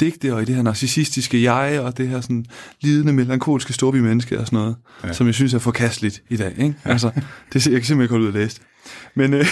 digte, 0.00 0.34
og 0.34 0.42
i 0.42 0.44
det 0.44 0.54
her 0.54 0.62
narcissistiske 0.62 1.42
jeg, 1.42 1.80
og 1.80 1.98
det 1.98 2.08
her 2.08 2.20
sådan 2.20 2.46
lidende, 2.80 3.12
melankolske 3.12 3.72
storby 3.72 3.96
menneske 3.96 4.40
og 4.40 4.46
sådan 4.46 4.56
noget, 4.58 4.76
ja. 5.02 5.06
Ja. 5.06 5.12
som 5.12 5.26
jeg 5.26 5.34
synes 5.34 5.54
er 5.54 5.58
forkasteligt 5.58 6.22
i 6.28 6.36
dag. 6.36 6.58
Ikke? 6.58 6.74
Altså, 6.84 7.10
det, 7.52 7.66
jeg 7.66 7.72
kan 7.74 7.84
simpelthen 7.84 8.00
ikke 8.02 8.12
holde 8.12 8.24
ud 8.24 8.28
at 8.28 8.34
læse 8.34 8.60
det. 8.60 8.66
Men 9.14 9.34
øh, 9.34 9.46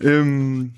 øhm, 0.10 0.70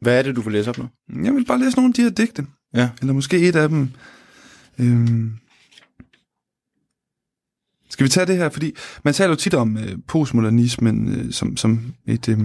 Hvad 0.00 0.18
er 0.18 0.22
det, 0.22 0.36
du 0.36 0.40
vil 0.40 0.52
læse 0.52 0.70
op 0.70 0.78
nu? 0.78 0.88
jeg 1.24 1.34
vil 1.34 1.44
bare 1.44 1.60
læse 1.60 1.76
nogle 1.76 1.90
af 1.90 1.94
de 1.94 2.02
her 2.02 2.10
digte. 2.10 2.46
Ja. 2.74 2.90
Eller 3.00 3.12
måske 3.12 3.38
et 3.38 3.56
af 3.56 3.68
dem. 3.68 3.90
Øhm. 4.78 5.32
Skal 7.98 8.04
vi 8.04 8.08
tage 8.10 8.26
det 8.26 8.36
her? 8.36 8.48
Fordi 8.48 8.72
man 9.04 9.14
taler 9.14 9.30
jo 9.30 9.36
tit 9.36 9.54
om 9.54 9.76
øh, 9.76 9.96
postmodernismen 10.08 11.08
øh, 11.08 11.32
som, 11.32 11.56
som 11.56 11.80
et, 12.06 12.28
øh, 12.28 12.38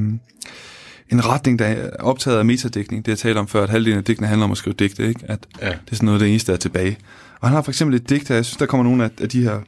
en 1.10 1.26
retning, 1.26 1.60
der 1.60 1.66
er 1.66 1.90
optaget 2.00 2.38
af 2.38 2.46
metadækning. 2.46 3.06
Det 3.06 3.12
jeg 3.12 3.18
talte 3.18 3.40
om 3.40 3.48
før, 3.48 3.64
at 3.64 3.70
halvdelen 3.70 3.98
af 3.98 4.04
digtene 4.04 4.28
handler 4.28 4.46
om 4.46 4.52
at 4.52 4.58
skrive 4.58 4.74
digte, 4.74 5.08
ikke? 5.08 5.20
At 5.24 5.48
Ja. 5.62 5.68
det 5.68 5.76
er 5.92 5.96
sådan 5.96 6.06
noget, 6.06 6.22
det 6.22 6.30
eneste, 6.30 6.52
der 6.52 6.56
er 6.56 6.60
tilbage. 6.60 6.98
Og 7.42 7.48
han 7.48 7.56
har 7.56 7.62
for 7.62 7.72
eksempel 7.72 7.96
et 7.96 8.10
digt 8.10 8.28
her, 8.28 8.36
jeg 8.36 8.46
synes, 8.46 8.58
der 8.58 8.66
kommer 8.66 8.84
nogle 8.84 9.04
af, 9.04 9.10
af 9.22 9.30
de 9.30 9.44
her 9.44 9.60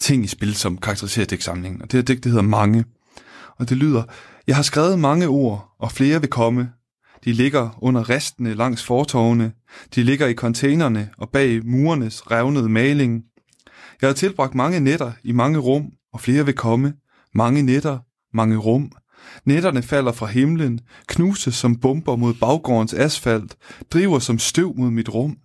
ting 0.00 0.24
i 0.24 0.26
spil, 0.28 0.54
som 0.54 0.78
karakteriserer 0.78 1.26
digtsamlingen. 1.26 1.82
Og 1.82 1.92
det 1.92 1.98
her 1.98 2.02
digt, 2.02 2.24
det 2.24 2.32
hedder 2.32 2.44
Mange. 2.44 2.84
Og 3.58 3.68
det 3.68 3.76
lyder, 3.76 4.02
jeg 4.46 4.56
har 4.56 4.62
skrevet 4.62 4.98
mange 4.98 5.26
ord, 5.28 5.68
og 5.80 5.92
flere 5.92 6.20
vil 6.20 6.30
komme. 6.30 6.68
De 7.24 7.32
ligger 7.32 7.78
under 7.82 8.10
restene 8.10 8.54
langs 8.54 8.84
fortovene. 8.84 9.52
De 9.94 10.02
ligger 10.02 10.26
i 10.26 10.34
containerne 10.34 11.08
og 11.18 11.28
bag 11.32 11.66
murenes 11.66 12.30
revnede 12.30 12.68
maling. 12.68 13.22
Jeg 14.00 14.08
har 14.08 14.14
tilbragt 14.14 14.54
mange 14.54 14.80
nætter 14.80 15.12
i 15.22 15.32
mange 15.32 15.58
rum, 15.58 15.90
og 16.12 16.20
flere 16.20 16.44
vil 16.44 16.54
komme. 16.54 16.94
Mange 17.34 17.62
nætter, 17.62 17.98
mange 18.34 18.56
rum. 18.56 18.92
Nætterne 19.44 19.82
falder 19.82 20.12
fra 20.12 20.26
himlen, 20.26 20.80
knuses 21.06 21.54
som 21.54 21.80
bomber 21.80 22.16
mod 22.16 22.34
baggårdens 22.34 22.94
asfalt, 22.94 23.56
driver 23.92 24.18
som 24.18 24.38
støv 24.38 24.74
mod 24.76 24.90
mit 24.90 25.08
rum. 25.14 25.36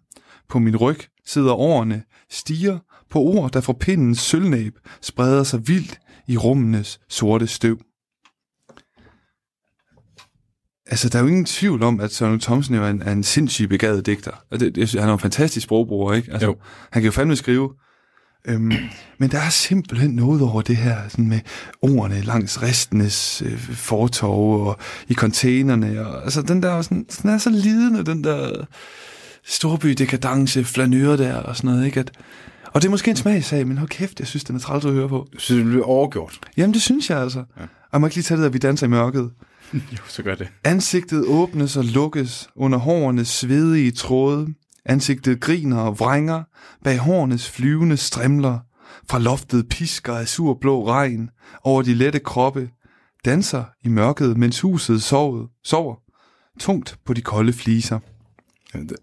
På 0.50 0.60
min 0.60 0.76
ryg 0.76 1.00
sidder 1.26 1.54
årene, 1.54 2.04
stiger 2.32 2.80
på 3.10 3.20
ord, 3.20 3.52
der 3.52 3.62
fra 3.62 3.74
pindens 3.74 4.20
sølvnæb 4.20 4.78
spreder 5.02 5.44
sig 5.44 5.68
vildt 5.68 6.00
i 6.28 6.38
rummenes 6.38 7.00
sorte 7.10 7.48
støv. 7.48 7.80
Altså, 10.88 11.10
der 11.10 11.20
er 11.20 11.24
jo 11.24 11.28
ingen 11.28 11.46
tvivl 11.46 11.84
om, 11.84 12.00
at 12.00 12.12
Søren 12.12 12.40
Thomsen 12.40 12.76
jo 12.76 12.84
er 12.84 12.90
en, 12.90 13.02
er 13.02 13.12
en 13.12 13.24
sindssygt 13.24 13.70
begavet 13.70 14.06
digter. 14.06 14.32
Og 14.52 14.60
det, 14.60 14.76
det, 14.76 14.92
han 14.92 15.04
er 15.04 15.08
jo 15.08 15.14
en 15.14 15.20
fantastisk 15.20 15.64
sprogbruger, 15.64 16.14
ikke? 16.14 16.32
Altså, 16.32 16.48
Jo. 16.48 16.56
Han 16.92 17.02
kan 17.02 17.06
jo 17.06 17.12
fandme 17.12 17.36
skrive. 17.36 17.74
Øhm, 18.48 18.74
men 19.18 19.32
der 19.32 19.40
er 19.40 19.50
simpelthen 19.50 20.12
noget 20.12 20.42
over 20.42 20.62
det 20.62 20.78
her 20.78 20.98
sådan 21.10 21.28
med 21.28 21.40
ordene 21.82 22.22
langs 22.22 22.62
restenes 22.62 23.44
øh, 23.46 23.60
fortov 23.60 24.68
og 24.68 24.78
i 25.08 25.14
containerne. 25.14 26.08
Og, 26.08 26.24
altså, 26.24 26.42
den 26.42 26.64
der 26.64 26.72
er 26.72 26.82
sådan, 26.82 27.06
den 27.22 27.30
er 27.30 27.38
så 27.38 27.50
lidende, 27.50 28.06
den 28.06 28.24
der 28.24 28.66
storby 29.44 29.90
dekadence, 29.90 30.64
flanør 30.64 31.16
der 31.16 31.36
og 31.36 31.56
sådan 31.56 31.70
noget, 31.70 31.86
ikke? 31.86 32.00
At, 32.00 32.12
og 32.66 32.82
det 32.82 32.88
er 32.88 32.92
måske 32.92 33.12
en 33.12 33.18
smagssag, 33.18 33.68
men 33.68 33.78
hold 33.78 33.90
kæft, 33.90 34.20
jeg 34.20 34.28
synes, 34.28 34.44
den 34.44 34.56
er 34.56 34.60
træls 34.60 34.86
at 34.86 34.92
høre 34.92 35.10
på. 35.10 35.28
Så 35.38 35.56
det 35.56 35.66
bliver 35.66 35.86
overgjort. 35.86 36.40
Jamen, 36.58 36.74
det 36.74 36.82
synes 36.82 37.10
jeg 37.10 37.20
altså. 37.20 37.44
Ja. 37.60 37.64
Og 37.92 38.02
man 38.02 38.10
kan 38.10 38.16
lige 38.16 38.24
tage 38.24 38.38
det 38.38 38.44
der, 38.44 38.50
vi 38.50 38.58
danser 38.58 38.88
i 38.88 38.90
mørket. 38.90 39.32
Jo, 39.74 39.98
så 40.08 40.24
gør 40.24 40.36
det. 40.36 40.48
Ansigtet 40.64 41.26
åbnes 41.28 41.78
og 41.78 41.84
lukkes 41.84 42.50
under 42.56 42.78
hårenes 42.78 43.28
svedige 43.28 43.92
tråde. 43.92 44.48
Ansigtet 44.86 45.40
griner 45.40 45.78
og 45.78 46.00
vrænger 46.00 46.44
bag 46.84 46.98
hårenes 46.98 47.50
flyvende 47.50 47.98
strimler. 47.98 48.60
Fra 49.10 49.20
loftet 49.20 49.70
pisker 49.70 50.14
af 50.14 50.28
surblå 50.28 50.88
regn 50.88 51.30
over 51.64 51.82
de 51.82 51.94
lette 51.94 52.20
kroppe. 52.20 52.70
Danser 53.26 53.64
i 53.84 53.88
mørket, 53.88 54.38
mens 54.38 54.62
huset 54.62 55.04
sover, 55.04 55.48
sover 55.64 55.96
tungt 56.60 56.98
på 57.06 57.14
de 57.14 57.22
kolde 57.22 57.54
fliser. 57.54 58.00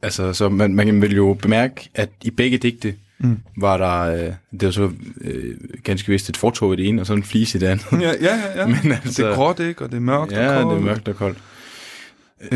Altså, 0.02 0.32
så 0.32 0.48
man, 0.48 0.74
man 0.74 1.02
vil 1.02 1.16
jo 1.16 1.36
bemærke, 1.42 1.90
at 1.94 2.10
i 2.24 2.30
begge 2.30 2.58
digte 2.58 2.94
mm. 3.18 3.38
var 3.56 3.76
der, 3.76 4.00
øh, 4.00 4.34
det 4.52 4.66
var 4.66 4.70
så 4.70 4.90
øh, 5.20 5.56
ganske 5.84 6.12
vist 6.12 6.28
et 6.28 6.36
fortog 6.36 6.72
i 6.72 6.76
det 6.76 6.88
ene, 6.88 7.02
og 7.02 7.06
så 7.06 7.12
en 7.12 7.22
flise 7.22 7.58
i 7.58 7.60
det 7.60 7.66
andet. 7.66 7.86
Ja, 7.92 7.98
ja, 7.98 8.12
ja. 8.20 8.60
ja. 8.60 8.66
Men 8.82 8.92
altså- 8.92 9.22
det 9.22 9.30
er 9.30 9.34
gråt, 9.34 9.60
ikke? 9.60 9.84
Og 9.84 9.90
det 9.90 9.96
er 9.96 10.00
mørkt 10.00 10.32
ja, 10.32 10.56
og 10.56 10.62
koldt. 10.62 10.70
det 10.70 10.76
er 10.76 10.86
mørkt 10.86 11.08
og 11.08 11.16
koldt. 11.16 11.38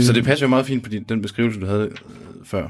Så 0.00 0.12
det 0.12 0.24
passer 0.24 0.46
jo 0.46 0.50
meget 0.50 0.66
fint 0.66 0.82
på 0.82 0.88
din, 0.88 1.04
den 1.08 1.22
beskrivelse, 1.22 1.60
du 1.60 1.66
havde 1.66 1.88
øh, 1.88 1.96
før. 2.44 2.68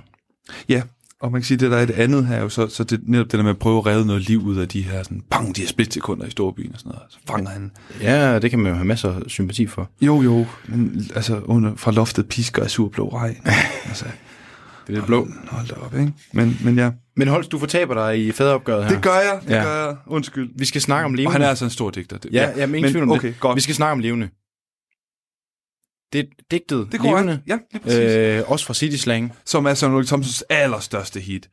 Ja, 0.69 0.83
og 1.21 1.33
man 1.33 1.41
kan 1.41 1.47
sige, 1.47 1.55
at 1.57 1.61
det 1.61 1.71
der 1.71 1.77
er 1.77 1.83
et 1.83 1.91
andet 1.91 2.27
her, 2.27 2.37
er 2.37 2.43
jo 2.43 2.49
så, 2.49 2.69
så 2.69 2.85
det, 2.85 3.01
netop 3.09 3.27
det 3.27 3.33
der 3.33 3.43
med 3.43 3.51
at 3.51 3.59
prøve 3.59 3.79
at 3.79 3.87
redde 3.87 4.07
noget 4.07 4.23
liv 4.29 4.43
ud 4.43 4.57
af 4.57 4.69
de 4.69 4.83
her, 4.83 5.03
sådan, 5.03 5.23
bang, 5.31 5.57
de 5.57 5.61
her 5.61 5.69
splitsekunder 5.69 6.27
i 6.27 6.31
storbyen 6.31 6.73
og 6.73 6.79
sådan 6.79 6.91
noget. 6.93 7.03
Så 7.11 7.19
fanger 7.29 7.51
han. 7.51 7.71
Ja, 8.01 8.39
det 8.39 8.51
kan 8.51 8.59
man 8.59 8.69
jo 8.71 8.75
have 8.77 8.85
masser 8.87 9.13
af 9.15 9.21
sympati 9.27 9.67
for. 9.67 9.91
Jo, 10.01 10.23
jo, 10.23 10.47
men 10.69 11.07
altså 11.15 11.41
under, 11.45 11.73
fra 11.77 11.91
loftet 11.93 12.29
pisker 12.29 12.63
af 12.63 12.71
surblå 12.71 13.09
regn. 13.09 13.37
altså, 13.89 14.05
Det 14.87 14.93
er 14.93 14.97
lidt 14.97 15.07
blå. 15.07 15.29
hold 15.49 15.67
da 15.67 15.75
op, 15.75 15.95
ikke? 15.99 16.13
Men, 16.33 16.59
men 16.65 16.79
ja, 16.79 16.91
Men 17.17 17.29
Holst, 17.29 17.53
du 17.53 17.59
fortaber 17.59 17.95
dig 17.95 18.27
i 18.27 18.33
faderopgøret 18.33 18.85
her. 18.85 18.91
det 18.93 19.03
gør 19.03 19.15
jeg, 19.15 19.41
det 19.45 19.51
Ja. 19.51 19.63
gør 19.63 19.87
jeg. 19.87 19.97
Undskyld. 20.07 20.51
Vi 20.59 20.65
skal 20.65 20.81
snakke 20.81 21.05
om 21.05 21.15
levende. 21.15 21.29
Og 21.29 21.33
han 21.33 21.43
er 21.43 21.49
altså 21.49 21.65
en 21.65 21.71
stor 21.71 21.91
digter. 21.91 22.19
Det, 22.19 22.31
Ja, 22.33 22.51
ja 22.57 22.67
men 22.67 22.75
ingen 22.75 22.91
tvivl 22.93 23.03
om 23.03 23.11
okay, 23.11 23.29
det. 23.29 23.41
godt. 23.41 23.57
Vi 23.57 23.61
skal 23.61 23.75
snakke 23.75 23.93
om 23.93 23.99
levende. 23.99 24.29
Det 26.17 26.25
er 26.25 26.45
digtet 26.51 26.87
det 26.93 26.95
er 26.95 26.99
korrekt. 26.99 27.27
levende. 27.27 27.43
Ja, 27.47 27.59
lige 27.73 27.83
præcis. 27.83 28.17
Øh. 28.17 28.43
Også 28.47 28.67
fra 28.67 28.75
City 28.75 28.97
Slang. 28.97 29.33
Som 29.45 29.67
er 29.67 29.75
Søren 29.75 29.95
Ulrik 29.95 30.07
Thomsens 30.07 30.45
allerstørste 30.51 31.21
hit. 31.21 31.49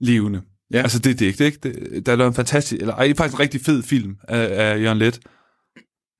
Levende. 0.00 0.42
Ja. 0.72 0.82
Altså 0.82 0.98
det 0.98 1.18
digt, 1.18 1.40
ikke? 1.40 1.58
Det, 1.62 2.06
der 2.06 2.12
er 2.12 2.16
lavet 2.16 2.28
en 2.28 2.34
fantastisk, 2.34 2.80
eller 2.80 2.94
ej, 2.94 3.02
det 3.04 3.10
er 3.10 3.14
faktisk 3.14 3.34
en 3.34 3.40
rigtig 3.40 3.60
fed 3.60 3.82
film 3.82 4.16
af, 4.28 4.72
af 4.72 4.82
Jørgen 4.82 4.98
Let. 4.98 5.20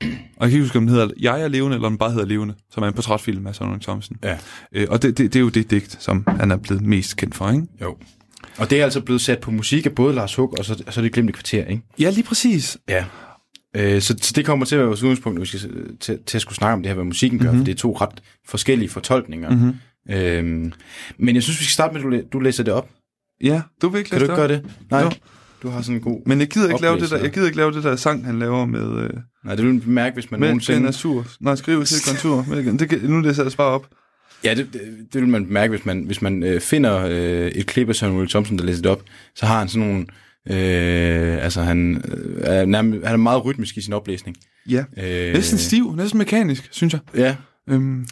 Og 0.03 0.09
jeg 0.09 0.19
kan 0.39 0.47
ikke 0.51 0.61
huske, 0.61 0.79
om 0.79 0.87
den 0.87 0.95
hedder 0.95 1.09
Jeg 1.21 1.43
er 1.43 1.49
levende, 1.49 1.75
eller 1.75 1.89
den 1.89 1.99
bare 1.99 2.11
hedder 2.11 2.27
Levende, 2.27 2.55
som 2.71 2.83
er 2.83 2.89
en 2.89 2.95
portrætfilm 2.95 3.47
af 3.47 3.55
Søren 3.55 3.71
Ulrik 3.71 3.83
Thomsen. 3.83 4.17
Ja. 4.23 4.39
Øh, 4.73 4.87
og 4.91 5.03
det, 5.03 5.19
det, 5.19 5.33
det, 5.33 5.39
er 5.39 5.41
jo 5.41 5.49
det 5.49 5.71
digt, 5.71 5.97
som 6.03 6.25
han 6.41 6.51
er 6.51 6.57
blevet 6.57 6.83
mest 6.83 7.17
kendt 7.17 7.35
for, 7.35 7.51
ikke? 7.51 7.67
Jo. 7.83 7.97
Og 8.59 8.71
det 8.71 8.81
er 8.81 8.85
altså 8.85 9.01
blevet 9.01 9.21
sat 9.21 9.39
på 9.39 9.51
musik 9.51 9.87
af 9.87 9.93
både 9.93 10.15
Lars 10.15 10.35
Hug 10.35 10.55
og 10.59 10.65
så, 10.65 10.83
og 10.87 10.93
så 10.93 11.01
er 11.01 11.03
det 11.03 11.13
glemte 11.13 11.33
kvarter, 11.33 11.65
ikke? 11.65 11.83
Ja, 11.99 12.11
lige 12.11 12.25
præcis. 12.25 12.79
Ja. 12.89 13.05
Øh, 13.77 14.01
så, 14.03 14.15
så 14.23 14.33
det 14.37 14.45
kommer 14.47 14.67
til 14.67 14.75
at 14.75 14.79
være 14.79 14.87
vores 14.87 15.03
udgangspunkt, 15.03 15.35
når 15.39 15.41
vi 15.41 15.47
skal 15.59 15.71
øh, 15.71 15.87
til, 16.01 16.19
til 16.27 16.39
at 16.39 16.43
skulle 16.43 16.57
snakke 16.57 16.73
om 16.75 16.83
det 16.83 16.89
her, 16.89 16.95
hvad 16.95 17.05
musikken 17.05 17.39
gør, 17.39 17.45
Mhm. 17.45 17.53
mm-hmm. 17.55 17.61
for 17.61 17.65
det 17.65 17.73
er 17.73 17.77
to 17.79 17.93
ret 18.01 18.23
forskellige 18.49 18.89
fortolkninger. 18.89 19.51
Mhm. 19.51 19.59
Mm-hmm. 19.59 20.15
Øhm, 20.15 20.73
men 21.19 21.35
jeg 21.35 21.43
synes, 21.43 21.61
vi 21.61 21.65
skal 21.65 21.73
starte 21.73 21.93
med, 21.95 22.01
at 22.01 22.05
du, 22.05 22.09
læ- 22.11 22.23
du 22.33 22.39
læser 22.41 22.65
det 22.65 22.73
op. 22.75 22.89
Ja, 23.45 23.63
du 23.83 23.89
vil 23.89 23.99
ikke 23.99 24.11
Kan 24.11 24.19
du 24.19 24.25
læse 24.25 24.33
ikke 24.33 24.43
op? 24.43 24.49
gøre 24.49 24.59
det? 24.59 24.67
Nej, 24.91 25.01
Jo. 25.01 25.11
du 25.63 25.69
har 25.69 25.83
sådan 25.83 25.95
en 25.97 26.01
god... 26.03 26.23
Men 26.27 26.41
jeg 26.41 26.49
gider 26.49 26.69
ikke 26.69 26.83
lave 26.83 27.01
det 27.01 27.11
der, 27.11 27.19
jeg 27.19 27.31
gider 27.33 27.47
ikke 27.47 27.57
lave 27.59 27.73
det 27.73 27.85
der 27.85 27.97
sang, 27.97 28.25
han 28.27 28.39
laver 28.39 28.67
med, 28.67 29.03
øh, 29.03 29.11
Nej, 29.45 29.55
det 29.55 29.65
vil 29.65 29.73
man 29.75 29.81
bemærke, 29.83 30.15
hvis 30.15 30.31
man 30.31 30.41
nogensinde... 30.41 30.89
er 30.89 30.93
sur. 30.93 31.27
Nej, 31.41 31.57
skriv 31.57 31.85
til 31.85 31.97
kontur. 32.07 32.47
Det, 32.79 32.89
kan- 32.89 33.01
nu 33.03 33.21
læser 33.21 33.43
jeg 33.45 33.53
bare 33.57 33.67
op. 33.67 33.87
Ja, 34.45 34.55
det, 34.55 34.69
det, 34.73 34.81
det 35.13 35.21
vil 35.21 35.29
man 35.31 35.47
bemærke, 35.47 35.71
hvis 35.71 35.85
man, 35.87 36.03
hvis 36.03 36.23
man 36.23 36.43
øh, 36.43 36.61
finder 36.61 37.07
øh, 37.11 37.47
et 37.49 37.67
klip 37.67 37.89
af 37.89 37.95
Søren 37.97 38.17
Will 38.17 38.29
Thompson, 38.31 38.59
der 38.59 38.65
læser 38.65 38.83
det 38.83 38.91
op, 38.91 39.03
så 39.35 39.47
har 39.47 39.59
han 39.59 39.69
sådan 39.69 39.89
nogle... 39.89 40.07
Øh, 40.51 41.45
altså, 41.45 41.63
han, 41.63 42.03
øh, 42.09 42.41
er 42.43 42.65
nærmest, 42.65 43.05
han 43.05 43.13
er 43.13 43.17
meget 43.17 43.45
rytmisk 43.45 43.77
i 43.77 43.81
sin 43.81 43.93
oplæsning. 43.93 44.37
Ja. 44.69 44.85
Øh, 45.03 45.33
Næsten 45.35 45.59
stiv, 45.59 45.95
næsten 45.97 46.19
mekanisk, 46.19 46.69
synes 46.71 46.93
jeg. 46.93 47.01
Ja, 47.17 47.37
Øhm, 47.69 48.07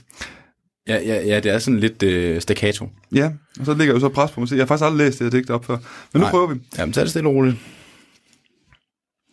ja, 0.89 0.97
ja, 0.97 1.27
ja, 1.27 1.41
det 1.41 1.53
er 1.53 1.59
sådan 1.59 1.81
lidt 1.81 2.03
øh, 2.03 2.41
staccato. 2.41 2.89
ja, 3.15 3.31
og 3.61 3.67
så 3.67 3.75
ligger 3.75 3.95
jo 3.95 4.01
så 4.01 4.09
pres 4.09 4.31
på 4.31 4.41
musik. 4.41 4.57
Jeg 4.57 4.63
har 4.63 4.67
faktisk 4.67 4.85
aldrig 4.85 5.07
læst 5.07 5.19
det 5.19 5.25
her 5.25 5.31
digt 5.31 5.51
op 5.51 5.65
før. 5.65 5.77
Men 5.77 5.83
nu 6.15 6.21
Nej. 6.21 6.31
prøver 6.31 6.55
vi. 6.55 6.61
Jamen, 6.79 6.93
tag 6.93 7.03
det 7.03 7.11
stille 7.11 7.29
og 7.29 7.35
roligt. 7.35 7.57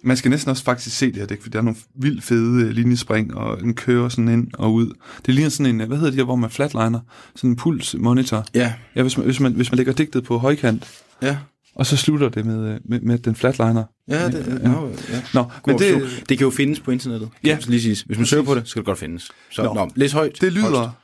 Man 0.04 0.18
skal 0.18 0.32
næsten 0.32 0.50
også 0.50 0.64
faktisk 0.64 0.98
se 0.98 1.06
det 1.08 1.16
her 1.16 1.26
digt, 1.26 1.44
for 1.44 1.50
der 1.50 1.60
er 1.60 1.64
nogle 1.64 1.78
vildt 1.96 2.24
fede 2.24 2.64
øh, 2.66 2.70
linjespring, 2.70 3.36
og 3.38 3.62
en 3.64 3.74
kører 3.74 4.10
sådan 4.10 4.28
ind 4.30 4.48
og 4.54 4.74
ud. 4.74 4.94
Det 5.26 5.34
ligner 5.34 5.50
sådan 5.50 5.76
en, 5.76 5.82
øh, 5.82 5.88
hvad 5.88 5.98
hedder 5.98 6.12
det 6.12 6.18
her, 6.18 6.24
hvor 6.26 6.36
man 6.36 6.50
flatliner? 6.50 7.00
Sådan 7.36 7.50
en 7.50 7.56
pulsmonitor. 7.56 8.46
Ja, 8.54 8.74
Ja, 8.96 9.02
hvis 9.02 9.18
man, 9.18 9.26
hvis 9.26 9.40
man, 9.40 9.54
hvis 9.54 9.72
man 9.72 9.78
lægger 9.78 9.94
digtet 9.94 10.24
på 10.24 10.38
højkant, 10.38 11.02
ja. 11.22 11.38
Og 11.76 11.86
så 11.86 11.98
slutter 11.98 12.30
det 12.30 12.46
med, 12.46 12.74
øh, 12.74 12.80
med, 12.86 13.02
med 13.02 13.18
den 13.18 13.36
flatliner. 13.36 13.84
Ja, 14.08 14.28
det, 14.28 14.60
Ja. 14.64 14.68
Nå, 14.68 14.88
ja. 15.10 15.22
Nå, 15.34 15.44
men 15.68 15.80
det, 15.80 16.02
det, 16.02 16.30
det 16.30 16.38
kan 16.38 16.46
jo 16.46 16.52
findes 16.52 16.80
på 16.80 16.92
internettet. 16.92 17.30
Ja. 17.44 17.50
Ja. 17.50 17.58
Lige 17.68 17.82
sige. 17.82 18.06
Hvis 18.06 18.18
man 18.18 18.26
søger 18.26 18.44
på 18.44 18.56
det, 18.56 18.68
så 18.68 18.74
kan 18.74 18.80
det 18.82 18.86
godt 18.86 19.00
findes. 19.00 19.32
Så 19.52 19.64
Nå. 19.64 19.74
nå. 19.74 19.90
Læs 19.96 20.12
højt. 20.12 20.42
Det 20.42 20.54
lyder, 20.54 20.80
Holst. 20.80 20.96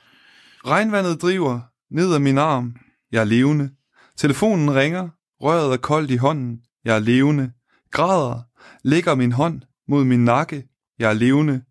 regnvandet 0.66 1.22
driver 1.22 1.60
ned 1.92 2.14
ad 2.14 2.20
min 2.20 2.38
arm, 2.38 2.76
jeg 3.12 3.20
er 3.20 3.26
levende. 3.26 3.70
Telefonen 4.18 4.76
ringer, 4.76 5.10
røret 5.42 5.74
er 5.74 5.78
koldt 5.78 6.12
i 6.12 6.16
hånden, 6.16 6.58
jeg 6.86 6.96
er 6.96 7.00
levende. 7.00 7.52
Græder, 7.92 8.42
lægger 8.84 9.16
min 9.16 9.32
hånd 9.32 9.62
mod 9.90 10.04
min 10.04 10.26
nakke, 10.26 10.64
jeg 11.00 11.10
er 11.10 11.14
levende. 11.14 11.62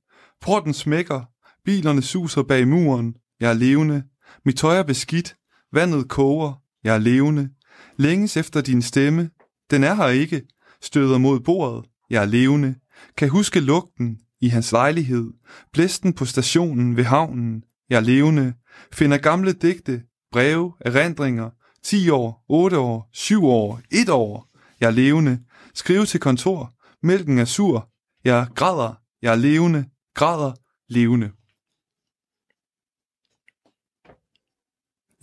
Porten 0.43 0.75
smækker, 0.75 1.23
bilerne 1.65 2.03
suser 2.03 2.43
bag 2.43 2.69
muren, 2.69 3.15
jeg 3.41 3.51
er 3.51 3.55
levende. 3.55 4.03
Mit 4.45 4.57
tøj 4.57 4.77
er 4.79 4.83
beskidt, 4.83 5.37
vandet 5.73 6.09
koger, 6.09 6.53
jeg 6.85 6.95
er 6.95 6.99
levende. 6.99 7.49
Længes 7.97 8.37
efter 8.37 8.61
din 8.61 8.83
stemme, 8.83 9.31
den 9.71 9.85
er 9.85 9.95
her 9.95 10.09
ikke, 10.09 10.43
støder 10.83 11.19
mod 11.19 11.41
bordet, 11.41 11.91
jeg 12.11 12.23
er 12.23 12.27
levende. 12.27 12.75
Kan 13.17 13.29
huske 13.29 13.61
lugten 13.61 14.21
i 14.41 14.49
hans 14.49 14.73
lejlighed, 14.73 15.33
blæsten 15.73 16.13
på 16.13 16.25
stationen 16.25 16.97
ved 16.97 17.05
havnen, 17.05 17.63
jeg 17.91 17.97
er 17.97 18.01
levende, 18.01 18.55
finder 18.93 19.19
gamle 19.19 19.53
digte, 19.53 20.03
breve, 20.33 20.73
erindringer, 20.81 21.51
10 21.83 22.11
år, 22.11 22.45
8 22.49 22.79
år, 22.79 23.09
7 23.13 23.45
år, 23.45 23.81
1 23.91 24.09
år, 24.09 24.49
jeg 24.81 24.87
er 24.87 24.91
levende, 24.91 25.45
skrive 25.75 26.07
til 26.07 26.21
kontor, 26.21 26.75
mælken 27.03 27.39
er 27.39 27.45
sur, 27.45 27.91
jeg 28.25 28.47
græder, 28.55 28.95
jeg 29.23 29.33
er 29.33 29.37
levende, 29.37 29.85
græder, 30.15 30.53
levende. 30.89 31.31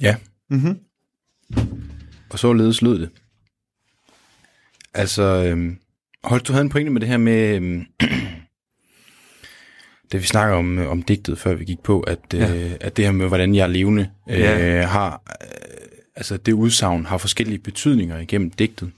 Ja. 0.02 0.18
Mhm. 0.50 0.80
Og 2.34 2.40
således 2.40 2.82
lød 2.82 3.00
det. 3.02 3.10
Altså, 4.94 5.24
øhm, 5.24 5.78
Holst, 6.24 6.48
du 6.48 6.54
havde 6.54 6.64
en 6.64 6.70
pointe 6.70 6.92
med 6.92 7.02
det 7.02 7.10
her 7.10 7.18
med, 7.18 7.56
øhm, 7.56 7.86
da 10.12 10.18
vi 10.18 10.24
snakker 10.24 10.56
om, 10.56 10.80
øh, 10.80 10.90
om 10.92 11.02
digtet, 11.02 11.38
før 11.38 11.54
vi 11.56 11.66
gik 11.66 11.80
på, 11.80 12.00
at, 12.00 12.20
Ja. 12.34 12.66
øh, 12.66 12.72
at 12.82 12.98
det 12.98 13.06
her 13.06 13.12
med, 13.12 13.28
hvordan 13.28 13.56
jeg 13.56 13.64
er 13.64 13.68
levende, 13.68 14.10
øh, 14.30 14.40
Ja. 14.40 14.86
har, 14.86 15.22
øh, 15.42 15.88
altså 16.16 16.38
det 16.38 16.54
udsagn 16.54 17.06
har 17.06 17.18
forskellige 17.18 17.60
betydninger 17.60 18.20
igennem 18.20 18.52
digtet. 18.52 18.92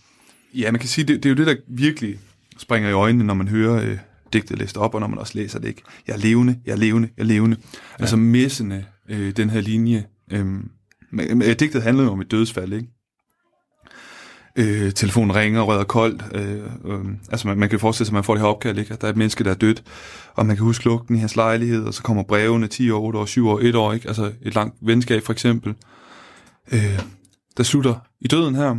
Ja, 0.53 0.71
man 0.71 0.79
kan 0.79 0.89
sige, 0.89 1.05
det, 1.05 1.23
det 1.23 1.25
er 1.25 1.29
jo 1.29 1.35
det, 1.35 1.47
der 1.47 1.55
virkelig 1.67 2.19
springer 2.57 2.89
i 2.89 2.93
øjnene, 2.93 3.23
når 3.23 3.33
man 3.33 3.47
hører 3.47 3.89
øh, 3.91 3.97
digtet 4.33 4.57
læst 4.59 4.77
op, 4.77 4.93
og 4.93 4.99
når 4.99 5.07
man 5.07 5.19
også 5.19 5.37
læser 5.37 5.59
det, 5.59 5.67
ikke? 5.67 5.81
Jeg 6.07 6.13
er 6.13 6.17
levende, 6.17 6.59
jeg 6.65 6.71
er 6.71 6.75
levende, 6.77 7.09
jeg 7.17 7.23
er 7.23 7.27
levende. 7.27 7.57
Ja. 7.73 7.79
Altså 8.03 8.15
messende 8.15 8.85
øh, 9.09 9.31
den 9.31 9.49
her 9.49 9.61
linje. 9.61 10.05
Øh, 10.31 10.45
men, 10.45 10.69
men, 11.11 11.41
digtet 11.41 11.83
handler 11.83 12.03
jo 12.03 12.11
om 12.11 12.21
et 12.21 12.31
dødsfald, 12.31 12.73
ikke? 12.73 12.87
Øh, 14.55 14.91
telefonen 14.93 15.35
ringer 15.35 15.61
og 15.61 15.67
rører 15.67 15.83
koldt. 15.83 16.23
Øh, 16.35 16.59
øh, 16.85 17.05
altså 17.31 17.47
man, 17.47 17.57
man 17.57 17.69
kan 17.69 17.79
forestille 17.79 18.05
sig, 18.05 18.11
at 18.11 18.13
man 18.13 18.23
får 18.23 18.33
det 18.33 18.41
her 18.41 18.47
opkald, 18.49 18.77
ikke? 18.79 18.93
At 18.93 19.01
der 19.01 19.07
er 19.07 19.11
et 19.11 19.17
menneske, 19.17 19.43
der 19.43 19.49
er 19.51 19.55
dødt, 19.55 19.83
og 20.33 20.45
man 20.45 20.55
kan 20.55 20.63
huske 20.65 20.85
lugten 20.85 21.15
i 21.15 21.19
hans 21.19 21.35
lejlighed, 21.35 21.83
og 21.85 21.93
så 21.93 22.03
kommer 22.03 22.23
brevene 22.23 22.67
10 22.67 22.89
år, 22.91 23.01
8 23.01 23.19
år, 23.19 23.25
7 23.25 23.47
år, 23.49 23.59
1 23.59 23.75
år, 23.75 23.93
ikke? 23.93 24.07
Altså 24.07 24.31
et 24.41 24.55
langt 24.55 24.75
venskab 24.81 25.23
for 25.23 25.33
eksempel. 25.33 25.75
Øh, 26.71 26.99
der 27.57 27.63
slutter 27.63 27.95
i 28.21 28.27
døden 28.27 28.55
her. 28.55 28.75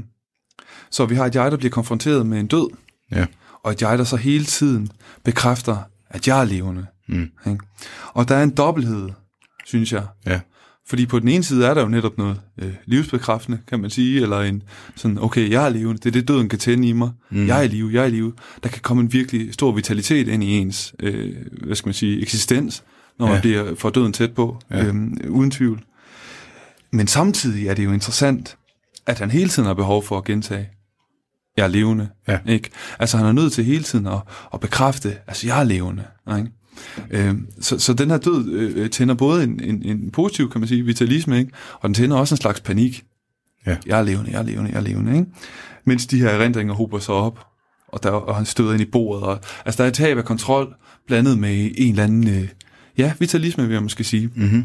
Så 0.91 1.07
vi 1.07 1.15
har 1.15 1.27
et 1.27 1.35
jeg, 1.35 1.51
der 1.51 1.57
bliver 1.57 1.71
konfronteret 1.71 2.27
med 2.27 2.41
en 2.41 2.47
død, 2.47 2.69
Ja. 3.13 3.27
og 3.63 3.73
et 3.73 3.83
jeg, 3.83 3.99
der 3.99 4.05
så 4.05 4.17
hele 4.17 4.45
tiden 4.45 4.89
bekræfter, 5.25 5.77
at 6.11 6.29
jeg 6.29 6.41
er 6.41 6.45
levende. 6.45 6.87
Mm. 7.09 7.29
Ikke? 7.47 7.59
Og 8.13 8.29
der 8.29 8.35
er 8.35 8.43
en 8.43 8.51
dobbelthed, 8.51 9.09
synes 9.65 9.93
jeg. 9.93 10.07
Ja. 10.27 10.41
Fordi 10.89 11.07
på 11.07 11.19
den 11.19 11.29
ene 11.29 11.45
side 11.45 11.67
er 11.67 11.75
der 11.75 11.83
jo 11.83 11.89
netop 11.89 12.19
noget 12.19 12.41
øh, 12.59 12.75
livsbekræftende, 12.85 13.59
kan 13.69 13.81
man 13.81 13.91
sige, 13.91 14.23
eller 14.23 14.41
en 14.41 14.63
sådan, 14.97 15.19
okay, 15.19 15.51
jeg 15.51 15.65
er 15.65 15.69
levende, 15.69 15.99
det 15.99 16.07
er 16.07 16.11
det, 16.11 16.29
døden 16.29 16.49
kan 16.49 16.59
tænde 16.59 16.89
i 16.89 16.93
mig. 16.93 17.11
Mm. 17.31 17.47
Jeg 17.47 17.59
er 17.59 17.63
i 17.63 17.69
live, 17.69 17.91
jeg 17.93 18.03
er 18.03 18.07
i 18.07 18.11
live. 18.11 18.33
Der 18.63 18.69
kan 18.69 18.83
komme 18.83 19.03
en 19.03 19.13
virkelig 19.13 19.55
stor 19.55 19.73
vitalitet 19.73 20.29
ind 20.29 20.45
i 20.45 20.59
ens, 20.59 20.95
øh, 21.01 21.37
hvad 21.65 21.77
skal 21.77 21.89
man 21.89 21.95
sige, 21.95 22.23
eksistens, 22.23 22.83
når 23.19 23.27
ja. 23.27 23.33
man 23.33 23.41
bliver 23.41 23.75
for 23.75 23.91
døden 23.91 24.13
tæt 24.13 24.35
på. 24.35 24.61
Ja. 24.71 24.85
øhm, 24.85 25.19
uden 25.29 25.51
tvivl. 25.51 25.83
Men 26.93 27.07
samtidig 27.07 27.67
er 27.67 27.75
det 27.75 27.85
jo 27.85 27.93
interessant, 27.93 28.57
at 29.07 29.19
han 29.19 29.31
hele 29.31 29.49
tiden 29.49 29.67
har 29.67 29.75
behov 29.75 30.03
for 30.03 30.19
at 30.19 30.25
gentage, 30.25 30.69
jeg 31.57 31.65
er 31.65 31.69
levende. 31.69 32.09
Ja. 32.29 32.39
Ikke? 32.49 32.71
Altså 32.99 33.17
han 33.17 33.27
er 33.27 33.33
nødt 33.33 33.53
til 33.53 33.65
hele 33.65 33.85
tiden 33.85 34.07
at, 34.07 34.19
at 34.55 34.61
bekræfte, 34.61 35.17
altså 35.27 35.47
jeg 35.47 35.61
er 35.61 35.65
levende. 35.65 36.05
Ikke? 36.37 36.51
Øhm, 37.11 37.47
så, 37.61 37.79
så 37.79 37.95
den 37.95 38.11
her 38.11 38.19
død 38.19 38.53
øh, 38.53 38.91
tænder 38.91 39.15
både 39.15 39.45
en, 39.45 39.61
en, 39.63 39.83
en 39.85 40.11
positiv, 40.11 40.51
kan 40.51 40.61
man 40.61 40.69
sige, 40.69 40.83
vitalisme, 40.83 41.39
ikke? 41.39 41.51
og 41.81 41.89
den 41.89 41.95
tænder 41.95 42.17
også 42.17 42.35
en 42.35 42.41
slags 42.41 42.61
panik. 42.61 43.05
Ja. 43.67 43.77
Jeg 43.87 43.99
er 43.99 44.03
levende, 44.03 44.31
jeg 44.31 44.39
er 44.39 44.43
levende, 44.43 44.71
jeg 44.71 44.79
er 44.79 44.83
levende. 44.83 45.15
Ikke? 45.15 45.27
Mens 45.85 46.07
de 46.07 46.19
her 46.21 46.29
erindringer 46.29 46.75
hober 46.75 46.99
sig 46.99 47.15
op, 47.15 47.47
og, 47.89 48.03
der, 48.03 48.11
og 48.11 48.37
han 48.37 48.47
støder 48.47 48.73
ind 48.73 48.83
i 48.83 48.85
bordet. 48.85 49.23
Og, 49.23 49.41
altså 49.65 49.79
der 49.79 49.85
er 49.85 49.89
et 49.89 49.95
tab 49.95 50.19
af 50.19 50.25
kontrol, 50.25 50.75
blandet 51.07 51.39
med 51.39 51.71
en 51.77 51.91
eller 51.91 52.05
anden, 52.05 52.29
øh, 52.29 52.49
ja, 52.99 53.13
vitalisme 53.19 53.65
vil 53.65 53.73
jeg 53.73 53.83
måske 53.83 54.05
sige. 54.05 54.31
Mm-hmm. 54.35 54.65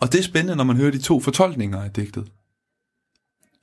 Og 0.00 0.12
det 0.12 0.18
er 0.18 0.22
spændende, 0.22 0.56
når 0.56 0.64
man 0.64 0.76
hører 0.76 0.90
de 0.90 0.98
to 0.98 1.20
fortolkninger 1.20 1.82
af 1.82 1.90
digtet. 1.90 2.24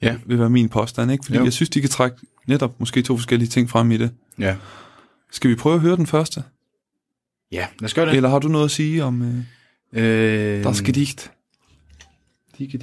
Ja. 0.01 0.15
Vil 0.25 0.39
være 0.39 0.49
min 0.49 0.69
påstand, 0.69 1.11
ikke? 1.11 1.25
Fordi 1.25 1.37
Jo. 1.37 1.43
jeg 1.43 1.53
synes, 1.53 1.69
de 1.69 1.81
kan 1.81 1.89
trække 1.89 2.17
netop 2.47 2.79
måske 2.79 3.01
to 3.01 3.17
forskellige 3.17 3.49
ting 3.49 3.69
frem 3.69 3.91
i 3.91 3.97
det. 3.97 4.11
Ja. 4.39 4.55
Skal 5.31 5.49
vi 5.49 5.55
prøve 5.55 5.75
at 5.75 5.81
høre 5.81 5.95
den 5.95 6.07
første? 6.07 6.43
Ja, 7.55 7.65
lad 7.79 7.85
os 7.85 7.93
gøre 7.93 8.05
det. 8.05 8.15
Eller 8.15 8.29
har 8.29 8.39
du 8.39 8.47
noget 8.47 8.65
at 8.65 8.71
sige 8.71 9.03
om 9.03 9.21
øh, 9.21 9.33
Øh, 10.57 10.63
Das 10.63 10.81
Gedicht? 10.81 11.31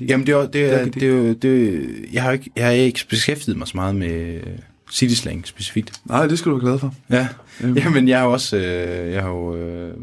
Jamen, 0.09 0.27
det 0.27 0.33
er, 0.35 0.47
det 0.47 0.65
er, 0.73 0.79
Det 0.85 0.87
er 0.87 0.91
det 0.91 1.03
er, 1.03 1.07
jo- 1.09 1.33
det 1.33 1.89
jeg, 2.13 2.23
har 2.23 2.33
ikke, 2.33 2.51
jeg 2.57 2.65
har 2.65 2.73
ikke 2.73 3.01
beskæftiget 3.11 3.59
mig 3.59 3.67
så 3.69 3.73
meget 3.75 3.95
med 3.97 4.41
city 4.93 5.15
slang 5.15 5.47
specifikt. 5.47 5.93
Nej, 6.05 6.27
det 6.27 6.39
skal 6.39 6.51
du 6.53 6.57
være 6.57 6.67
glad 6.67 6.79
for. 6.79 6.95
Ja, 7.11 7.29
Øhm, 7.61 7.77
Jamen, 7.77 8.09
jeg 8.09 8.19
har 8.19 8.27
også, 8.27 8.57
øh, 8.57 9.13
jeg 9.13 9.23
har 9.23 9.29
jo, 9.29 9.57
øh, 9.57 9.95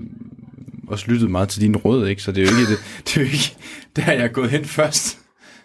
også 0.88 1.06
lyttet 1.12 1.32
meget 1.32 1.50
til 1.50 1.62
dine 1.62 1.78
råd, 1.78 2.08
ikke? 2.08 2.22
Så 2.24 2.32
det 2.32 2.44
er 2.48 2.52
jo 2.52 2.58
ikke, 2.58 2.72
det, 2.72 2.80
det 3.06 3.18
er 3.18 3.22
jo 3.22 3.26
ikke 3.26 3.56
der 3.96 4.02
er 4.04 4.14
jeg 4.22 4.32
gået 4.32 4.50
hen 4.50 4.66
først. 4.66 5.18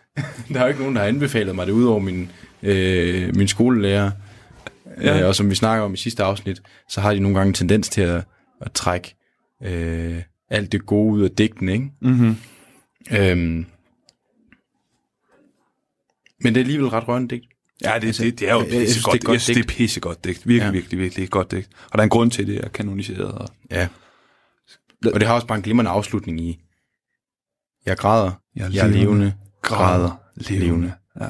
der 0.52 0.58
er 0.58 0.62
jo 0.62 0.68
ikke 0.68 0.80
nogen, 0.80 0.94
der 0.96 1.00
har 1.02 1.08
anbefalet 1.08 1.54
mig 1.54 1.66
det, 1.66 1.72
udover 1.72 1.98
min, 2.00 2.30
øh, 2.62 3.36
min 3.36 3.48
skolelærer. 3.48 4.10
Ja. 5.02 5.14
Ja. 5.16 5.20
Øh, 5.22 5.28
og 5.28 5.34
som 5.34 5.50
vi 5.50 5.54
snakker 5.54 5.84
om 5.84 5.94
i 5.94 5.96
sidste 5.96 6.22
afsnit, 6.22 6.62
så 6.88 7.00
har 7.00 7.14
de 7.14 7.20
nogle 7.20 7.36
gange 7.38 7.48
en 7.48 7.54
tendens 7.54 7.88
til 7.88 8.00
at, 8.00 8.24
at 8.64 8.72
trække 8.72 9.14
øh, 9.62 10.22
alt 10.50 10.72
det 10.72 10.86
gode 10.86 11.12
ud 11.14 11.22
af 11.22 11.30
digten, 11.30 11.68
ikke? 11.68 11.90
Mm-hmm. 12.00 12.36
Øhm, 13.12 13.66
men 16.40 16.54
det 16.54 16.56
er 16.56 16.60
alligevel 16.64 16.88
ret 16.88 17.08
rørende 17.08 17.28
digt. 17.28 17.44
Ja, 17.82 17.98
det, 18.00 18.18
det, 18.18 18.38
det 18.40 18.48
er 18.48 18.54
jo 18.54 18.60
jeg- 18.60 18.72
jeg 18.72 18.88
synes, 18.90 19.04
det 19.04 19.14
er 19.14 19.18
godt 19.18 19.32
Jeg 19.32 19.40
synes, 19.40 19.56
det 19.58 19.64
er 19.64 19.76
pissegodt 19.76 20.24
digt. 20.24 20.46
Virkelig, 20.48 20.66
Ja. 20.66 20.70
virkelig, 20.70 20.98
virkelig 20.98 21.30
godt 21.30 21.50
digt. 21.50 21.68
Og 21.84 21.92
der 21.92 21.98
er 21.98 22.02
en 22.02 22.08
grund 22.10 22.30
til, 22.30 22.46
det 22.46 22.64
er 22.64 22.68
kanoniseret. 22.68 23.32
Og... 23.32 23.48
Ja. 23.70 23.88
Og 25.14 25.20
det 25.20 25.22
har 25.28 25.34
også 25.34 25.46
bare 25.46 25.58
en 25.58 25.62
glimrende 25.64 25.90
afslutning 25.90 26.40
i, 26.40 26.60
jeg 27.86 27.96
græder, 27.96 28.32
Jeg 28.56 28.62
jeg 28.74 28.90
levende, 28.90 28.98
levende, 29.00 29.34
græder, 29.62 30.20
levende. 30.36 30.66
levende. 30.66 30.92
Ja. 31.20 31.24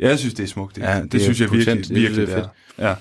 ja, 0.00 0.08
jeg 0.08 0.18
synes, 0.18 0.34
det 0.34 0.42
er 0.42 0.46
smukt. 0.46 0.76
Det, 0.76 0.82
Ja, 0.82 1.02
det 1.02 1.12
det, 1.12 1.18
er 1.18 1.22
synes 1.24 1.40
jeg 1.40 1.50
virkelig, 1.52 1.84
synes, 1.84 1.90
virkelig 2.00 2.26
det 2.26 2.34
er 2.38 2.48
er. 2.78 2.88
Ja. 2.88 2.94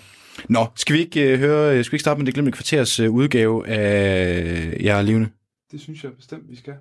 Nå, 0.50 0.67
skal 0.76 0.95
vi 0.95 1.00
ikke 1.00 1.34
uh, 1.34 1.39
høre, 1.39 1.84
skal 1.84 1.91
vi 1.91 1.95
ikke 1.95 2.02
starte 2.02 2.17
med 2.17 2.26
det 2.26 2.34
glemte 2.34 2.52
kvarters 2.52 3.00
uh, 3.00 3.10
udgave 3.10 3.67
af 3.67 4.78
Jeg 4.80 4.97
er 4.97 5.02
levende? 5.02 5.30
Det 5.71 5.82
synes 5.82 6.04
jeg 6.04 6.12
bestemt, 6.13 6.50
vi 6.50 6.56
skal. 6.56 6.73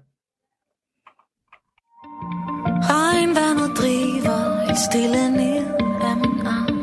Regnvandet 2.90 3.78
driver 3.78 4.66
helt 4.66 4.78
stille 4.78 5.30
ned 5.30 5.64
af 6.08 6.16
min 6.16 6.46
arm. 6.46 6.76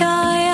Jeg 0.00 0.32
er 0.50 0.53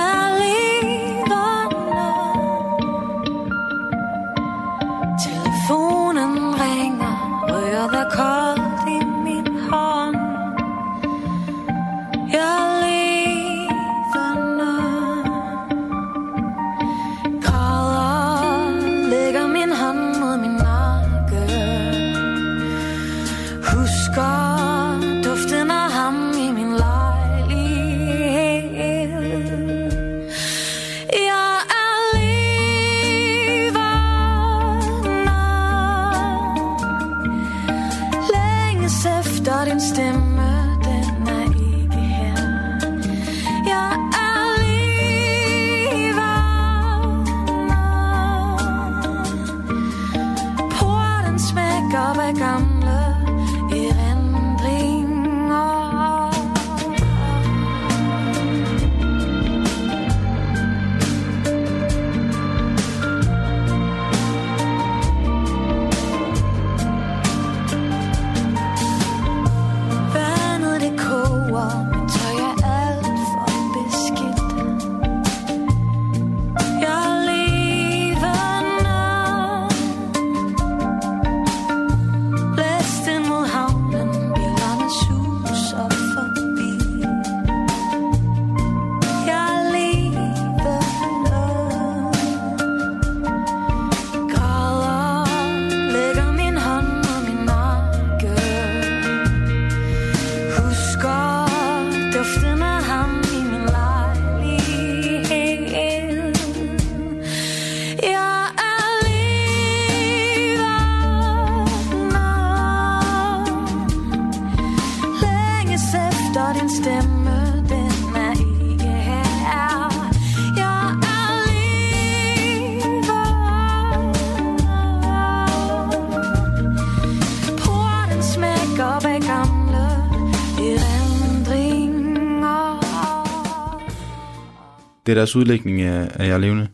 Det 135.11 135.17
er 135.17 135.21
deres 135.21 135.37
udlægning 135.37 135.81
af, 135.83 136.09
af 136.15 136.27
Jeg 136.27 136.35
er 136.35 136.39
levende. 136.39 136.69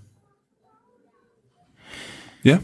Ja. 2.44 2.58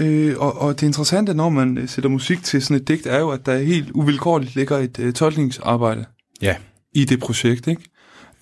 Øh, 0.00 0.34
og, 0.38 0.58
og 0.58 0.80
det 0.80 0.86
interessante, 0.86 1.34
når 1.34 1.48
man 1.48 1.88
sætter 1.88 2.10
musik 2.10 2.42
til 2.42 2.62
sådan 2.62 2.76
et 2.76 2.88
digt, 2.88 3.06
er 3.06 3.18
jo, 3.18 3.30
at 3.30 3.46
der 3.46 3.58
helt 3.58 3.90
uvilkårligt 3.90 4.54
ligger 4.56 4.78
et 4.78 4.98
øh, 4.98 5.12
tolkningsarbejde 5.12 6.04
Ja. 6.42 6.56
i 6.92 7.04
det 7.04 7.20
projekt, 7.20 7.66
ikke? 7.66 7.82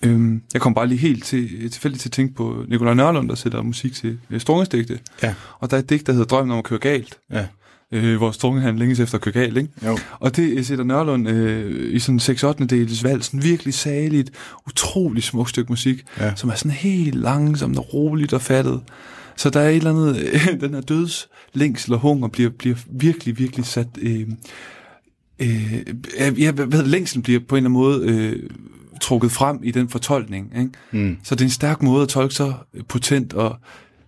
Øhm, 0.05 0.43
jeg 0.53 0.61
kom 0.61 0.73
bare 0.73 0.87
lige 0.87 0.99
helt 0.99 1.23
til, 1.23 1.71
tilfældigt 1.71 2.01
til 2.01 2.09
at 2.09 2.13
tænke 2.13 2.33
på 2.35 2.65
Nikolaj 2.67 2.93
Nørlund, 2.93 3.29
der 3.29 3.35
sætter 3.35 3.61
musik 3.61 3.93
til 3.93 4.19
øh, 4.29 4.41
Strungesdigte. 4.41 4.99
Ja. 5.23 5.35
Og 5.59 5.71
der 5.71 5.77
er 5.77 5.81
et 5.81 5.89
digt, 5.89 6.07
der 6.07 6.13
hedder 6.13 6.27
Drømmen 6.27 6.51
om 6.51 6.57
at 6.57 6.63
køre 6.63 6.79
galt, 6.79 7.19
Ja. 7.31 7.47
Øh, 7.91 8.17
hvor 8.17 8.31
Strunge 8.31 8.61
han 8.61 8.77
længes 8.77 8.99
efter 8.99 9.17
galt, 9.17 9.57
ikke? 9.57 9.69
Jo. 9.85 9.97
Og 10.19 10.35
det 10.35 10.57
øh, 10.57 10.63
sætter 10.63 10.83
Nørlund 10.85 11.29
øh, 11.29 11.93
i 11.95 11.99
sådan 11.99 12.19
6 12.19 12.43
8 12.43 12.65
dels 12.65 13.03
valg, 13.03 13.23
sådan 13.23 13.43
virkelig 13.43 13.73
saligt, 13.73 14.31
utrolig 14.67 15.23
smukt 15.23 15.49
stykke 15.49 15.71
musik, 15.71 16.03
Ja. 16.19 16.35
som 16.35 16.49
er 16.49 16.55
sådan 16.55 16.71
helt 16.71 17.15
langsomt 17.15 17.77
og 17.77 17.93
roligt 17.93 18.33
og 18.33 18.41
fattet. 18.41 18.81
Så 19.35 19.49
der 19.49 19.59
er 19.59 19.69
et 19.69 19.75
eller 19.75 19.89
andet, 19.89 20.17
øh, 20.33 20.59
den 20.61 20.73
her 20.73 20.81
dødslængsel 20.81 21.93
og 21.93 21.99
hunger 21.99 22.27
bliver, 22.27 22.49
bliver 22.49 22.75
virkelig, 22.91 23.39
virkelig 23.39 23.65
sat... 23.65 23.87
Øh, 24.01 24.27
øh, 25.39 25.47
hedder 26.19 26.65
det, 26.65 26.87
længslen 26.87 27.23
bliver 27.23 27.39
på 27.47 27.55
en 27.55 27.65
eller 27.65 27.69
anden 27.69 27.73
måde 27.73 28.05
øh, 28.07 28.49
trukket 29.01 29.31
frem 29.31 29.59
i 29.63 29.71
den 29.71 29.89
fortolkning. 29.89 30.51
Ikke? 30.59 30.69
Mm. 30.91 31.17
Så 31.23 31.35
det 31.35 31.41
er 31.41 31.45
en 31.45 31.51
stærk 31.51 31.83
måde 31.83 32.03
at 32.03 32.09
tolke 32.09 32.33
så 32.35 32.53
potent 32.87 33.33
og 33.33 33.57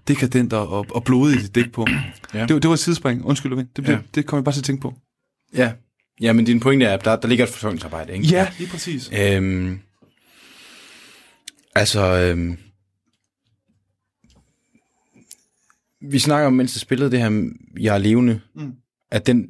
dekadent 0.07 0.53
og, 0.53 0.85
og 0.89 1.03
blodigt 1.03 1.41
et 1.43 1.55
digt 1.55 1.73
på. 1.73 1.87
Ja. 2.33 2.41
Det, 2.45 2.49
det 2.49 2.67
var 2.67 2.73
et 2.73 2.79
sidespring. 2.79 3.25
Undskyld, 3.25 3.49
Lovin. 3.49 3.65
Det, 3.75 3.83
blev, 3.83 3.95
Ja. 3.95 4.01
det 4.15 4.25
kom 4.25 4.37
jeg 4.37 4.43
bare 4.43 4.55
til 4.55 4.59
at 4.61 4.65
tænke 4.65 4.81
på. 4.81 4.93
Ja. 5.55 5.71
Ja, 6.21 6.33
men 6.33 6.45
din 6.45 6.59
pointe 6.59 6.85
er, 6.85 6.93
at 6.93 7.05
der, 7.05 7.15
der 7.15 7.27
ligger 7.27 7.45
et 7.45 7.51
fortolkningsarbejde, 7.51 8.13
ikke? 8.13 8.25
Ja, 8.27 8.47
lige 8.57 8.69
præcis. 8.69 9.11
Øhm, 9.19 9.79
altså, 11.75 12.01
øhm, 12.17 12.57
vi 16.01 16.19
snakker 16.19 16.47
om, 16.47 16.53
mens 16.53 16.75
jeg 16.75 16.81
spillede 16.81 17.11
det 17.11 17.19
her, 17.19 17.49
jeg 17.79 17.93
er 17.93 17.97
levende, 17.97 18.39
Mm. 18.55 18.73
at 19.11 19.27
den 19.27 19.47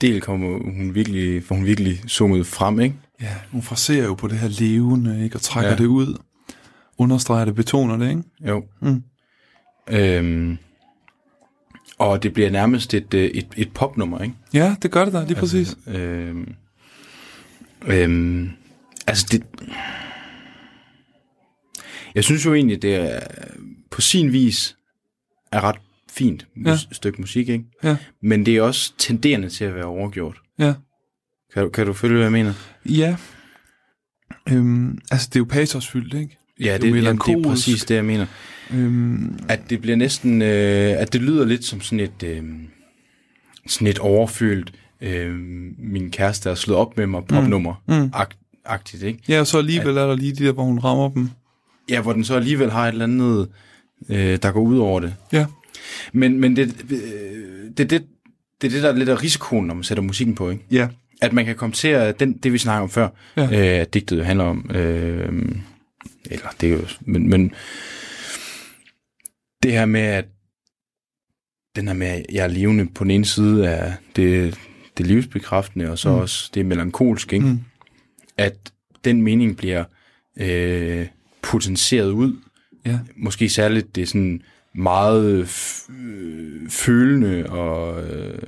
del 0.00 0.20
kommer 0.20 0.58
hun 0.58 0.94
virkelig, 0.94 1.44
får 1.44 1.54
hun 1.54 1.64
virkelig 1.66 2.02
zoomet 2.08 2.46
frem, 2.46 2.80
ikke? 2.80 2.94
Ja, 3.20 3.34
hun 3.52 3.62
fraserer 3.62 4.04
jo 4.04 4.14
på 4.14 4.28
det 4.28 4.38
her 4.38 4.48
levende, 4.48 5.24
ikke? 5.24 5.36
Og 5.36 5.40
trækker 5.42 5.70
ja. 5.70 5.76
det 5.76 5.86
ud. 5.86 6.18
Understreger 6.98 7.44
det, 7.44 7.54
betoner 7.54 7.96
det, 7.96 8.08
ikke? 8.10 8.22
Jo. 8.48 8.64
Mm. 8.82 9.02
Øhm, 9.90 10.58
og 11.98 12.22
det 12.22 12.32
bliver 12.32 12.50
nærmest 12.50 12.94
et, 12.94 13.14
øh, 13.14 13.24
et, 13.24 13.46
et 13.56 13.72
popnummer, 13.72 14.20
ikke? 14.22 14.34
Ja, 14.52 14.76
det 14.82 14.90
gør 14.90 15.04
det 15.04 15.14
da, 15.14 15.24
lige 15.24 15.34
præcis. 15.36 15.76
Altså, 15.86 16.00
øhm, 16.00 16.54
øhm, 17.86 18.50
altså 19.06 19.26
det... 19.32 19.42
Jeg 22.14 22.24
synes 22.24 22.44
jo 22.46 22.54
egentlig, 22.54 22.82
det 22.82 22.94
er 22.94 23.20
på 23.90 24.00
sin 24.00 24.32
vis 24.32 24.76
er 25.52 25.60
ret 25.60 25.76
fint 26.10 26.46
mus- 26.56 26.66
Ja. 26.68 26.76
stykke 26.92 27.20
musik, 27.20 27.48
ikke? 27.48 27.64
Ja. 27.84 27.96
Men 28.22 28.46
det 28.46 28.56
er 28.56 28.62
også 28.62 28.92
tenderende 28.98 29.48
til 29.48 29.64
at 29.64 29.74
være 29.74 29.84
overgjort. 29.84 30.36
Ja. 30.58 30.74
Kan, 31.54 31.62
du- 31.62 31.68
kan 31.70 31.86
du 31.86 31.92
følge, 31.92 32.14
hvad 32.14 32.24
jeg 32.24 32.32
mener? 32.32 32.52
Ja. 32.86 33.16
Øhm, 34.48 34.98
altså, 35.10 35.26
det 35.28 35.36
er 35.36 35.40
jo 35.40 35.44
patosfyldt, 35.44 36.14
ikke? 36.14 36.38
Ja, 36.60 36.64
Det 36.64 36.70
er 36.74 36.78
det, 36.78 36.82
det, 37.02 37.26
det 37.26 37.34
er 37.34 37.42
præcis 37.42 37.84
det, 37.84 37.94
jeg 37.94 38.04
mener. 38.04 38.26
Øhm, 38.74 39.38
At 39.48 39.60
det 39.70 39.80
bliver 39.80 39.96
næsten... 39.96 40.42
Øh, 40.42 41.00
at 41.00 41.12
det 41.12 41.22
lyder 41.22 41.44
lidt 41.44 41.64
som 41.64 41.80
sådan 41.80 42.00
et... 42.00 42.22
Øh, 42.24 42.42
sådan 43.66 43.86
et 43.86 43.98
overfyldt... 43.98 44.72
Øh, 45.00 45.34
min 45.78 46.10
kæreste 46.10 46.50
er 46.50 46.54
slået 46.54 46.78
op 46.80 46.96
med 46.96 47.06
mig 47.06 47.24
popnummer. 47.24 47.82
mm. 47.88 48.10
Agt, 48.14 48.36
agtigt, 48.64 49.02
ikke? 49.02 49.18
ja, 49.28 49.40
og 49.40 49.46
så 49.46 49.58
alligevel 49.58 49.96
er 49.96 50.06
der 50.06 50.16
lige 50.16 50.32
de 50.32 50.44
der, 50.44 50.52
hvor 50.52 50.64
hun 50.64 50.78
rammer 50.78 51.08
dem. 51.08 51.30
Ja, 51.90 52.00
hvor 52.00 52.12
den 52.12 52.24
så 52.24 52.34
alligevel 52.34 52.70
har 52.70 52.84
et 52.88 52.92
eller 52.92 53.04
andet, 53.04 53.48
øh, 54.08 54.38
der 54.42 54.50
går 54.52 54.60
ud 54.60 54.78
over 54.78 55.00
det. 55.00 55.14
Ja. 55.32 55.46
Men, 56.12 56.40
men 56.40 56.56
det, 56.56 56.76
øh, 56.90 56.98
det, 57.78 57.90
det, 57.90 58.04
det 58.60 58.66
er 58.66 58.70
det, 58.70 58.82
der 58.82 58.88
er 58.88 58.96
lidt 58.96 59.08
af 59.08 59.22
risikoen, 59.22 59.66
når 59.66 59.74
man 59.74 59.84
sætter 59.84 60.02
musikken 60.02 60.34
på, 60.34 60.50
ikke? 60.50 60.64
Ja. 60.70 60.88
At 61.22 61.32
man 61.32 61.44
kan 61.44 61.54
komme 61.56 61.72
til 61.72 61.88
at, 61.88 62.20
den, 62.20 62.32
det 62.32 62.52
vi 62.52 62.58
snakker 62.58 62.82
om 62.82 62.90
før, 62.90 63.08
Ja. 63.36 63.42
øh, 63.44 63.80
at 63.80 63.94
digtet 63.94 64.26
handler 64.26 64.44
om, 64.44 64.70
øh, 64.74 65.32
eller 66.30 66.46
det 66.60 66.68
er 66.68 66.72
jo, 66.72 66.80
men, 67.00 67.28
men 67.28 67.52
det 69.62 69.72
her 69.72 69.86
med, 69.86 70.00
at 70.00 70.24
den 71.76 71.86
her 71.86 71.94
med, 71.94 72.06
at 72.06 72.26
jeg 72.32 72.44
er 72.44 72.48
levende 72.48 72.86
på 72.94 73.04
den 73.04 73.10
ene 73.10 73.24
side 73.24 73.68
af 73.70 73.94
det, 74.16 74.58
det 74.98 75.06
livsbekræftende, 75.06 75.90
og 75.90 75.98
så 75.98 76.08
Mm. 76.08 76.14
også 76.14 76.50
det 76.54 76.66
melankolske, 76.66 77.36
ikke? 77.36 77.46
Mm. 77.46 77.60
at 78.36 78.72
den 79.04 79.22
mening 79.22 79.56
bliver 79.56 79.84
øh, 80.36 81.06
potentieret 81.42 82.10
ud. 82.10 82.36
Ja. 82.86 82.98
Måske 83.16 83.48
særligt 83.48 83.96
det 83.96 84.08
sådan 84.08 84.42
meget 84.74 85.48
øh, 85.90 86.70
følende 86.70 87.46
og 87.50 88.02
øh, 88.10 88.38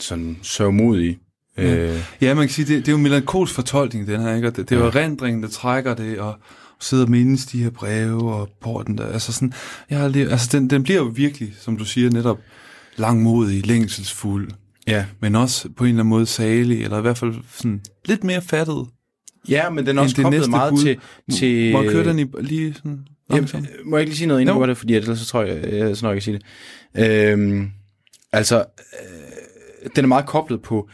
sådan 0.00 0.36
sørgmodig. 0.42 1.18
Ja. 1.58 1.76
Øh, 1.76 1.98
Ja, 2.20 2.34
man 2.34 2.46
kan 2.46 2.52
sige, 2.54 2.66
det, 2.74 2.78
det 2.78 2.88
er 2.88 2.92
jo 2.92 2.96
en 2.96 3.02
melankolsk 3.02 3.54
fortolkning, 3.54 4.06
den 4.06 4.20
her, 4.20 4.34
ikke? 4.34 4.48
Og 4.48 4.56
det, 4.56 4.68
det 4.70 4.76
er 4.76 4.80
jo 4.80 4.86
erindringen, 4.86 5.42
der 5.42 5.48
trækker 5.48 5.94
det, 5.94 6.18
og 6.18 6.38
sidder 6.80 7.04
og 7.04 7.10
mindes 7.10 7.46
de 7.46 7.62
her 7.62 7.70
breve 7.70 8.34
og 8.34 8.48
porten 8.60 8.98
der. 8.98 9.06
Altså 9.06 9.32
sådan, 9.32 9.52
jeg 9.90 9.98
har 9.98 10.08
lige, 10.08 10.30
altså 10.30 10.48
den, 10.58 10.70
den 10.70 10.82
bliver 10.82 10.98
jo 10.98 11.04
virkelig, 11.04 11.54
som 11.60 11.76
du 11.76 11.84
siger, 11.84 12.10
netop 12.10 12.38
langmodig, 12.96 13.66
længselsfuld, 13.66 14.50
ja. 14.86 15.04
men 15.20 15.34
også 15.34 15.68
på 15.76 15.84
en 15.84 15.88
eller 15.88 16.00
anden 16.00 16.10
måde 16.10 16.26
salig, 16.26 16.82
eller 16.82 16.98
i 16.98 17.00
hvert 17.00 17.18
fald 17.18 17.34
sådan 17.52 17.80
lidt 18.04 18.24
mere 18.24 18.42
fattet. 18.42 18.86
ja, 19.48 19.70
men 19.70 19.86
den 19.86 19.98
er 19.98 20.02
også 20.02 20.22
koblet 20.22 20.50
meget 20.50 20.70
bud. 20.70 20.82
til... 20.82 20.98
til 21.32 21.72
Må 21.72 21.82
jeg 21.82 21.92
køre 21.92 22.04
den 22.04 22.18
i, 22.18 22.24
lige 22.40 22.74
sådan 22.74 23.06
langsomt? 23.30 23.64
Jamen, 23.64 23.90
må 23.90 23.96
jeg 23.96 24.02
ikke 24.02 24.10
lige 24.10 24.18
sige 24.18 24.28
noget 24.28 24.40
inden 24.40 24.58
gør 24.58 24.66
det, 24.66 24.76
fordi 24.76 24.94
ellers 24.94 25.18
så 25.18 25.26
tror 25.26 25.42
jeg, 25.42 25.72
jeg 25.72 25.96
så 25.96 26.06
nok 26.06 26.14
ikke 26.16 26.24
sige 26.24 26.38
det. 26.94 27.32
Øhm, 27.32 27.70
altså, 28.32 28.64
øh, 29.02 29.90
den 29.96 30.04
er 30.04 30.08
meget 30.08 30.26
koblet 30.26 30.62
på, 30.62 30.88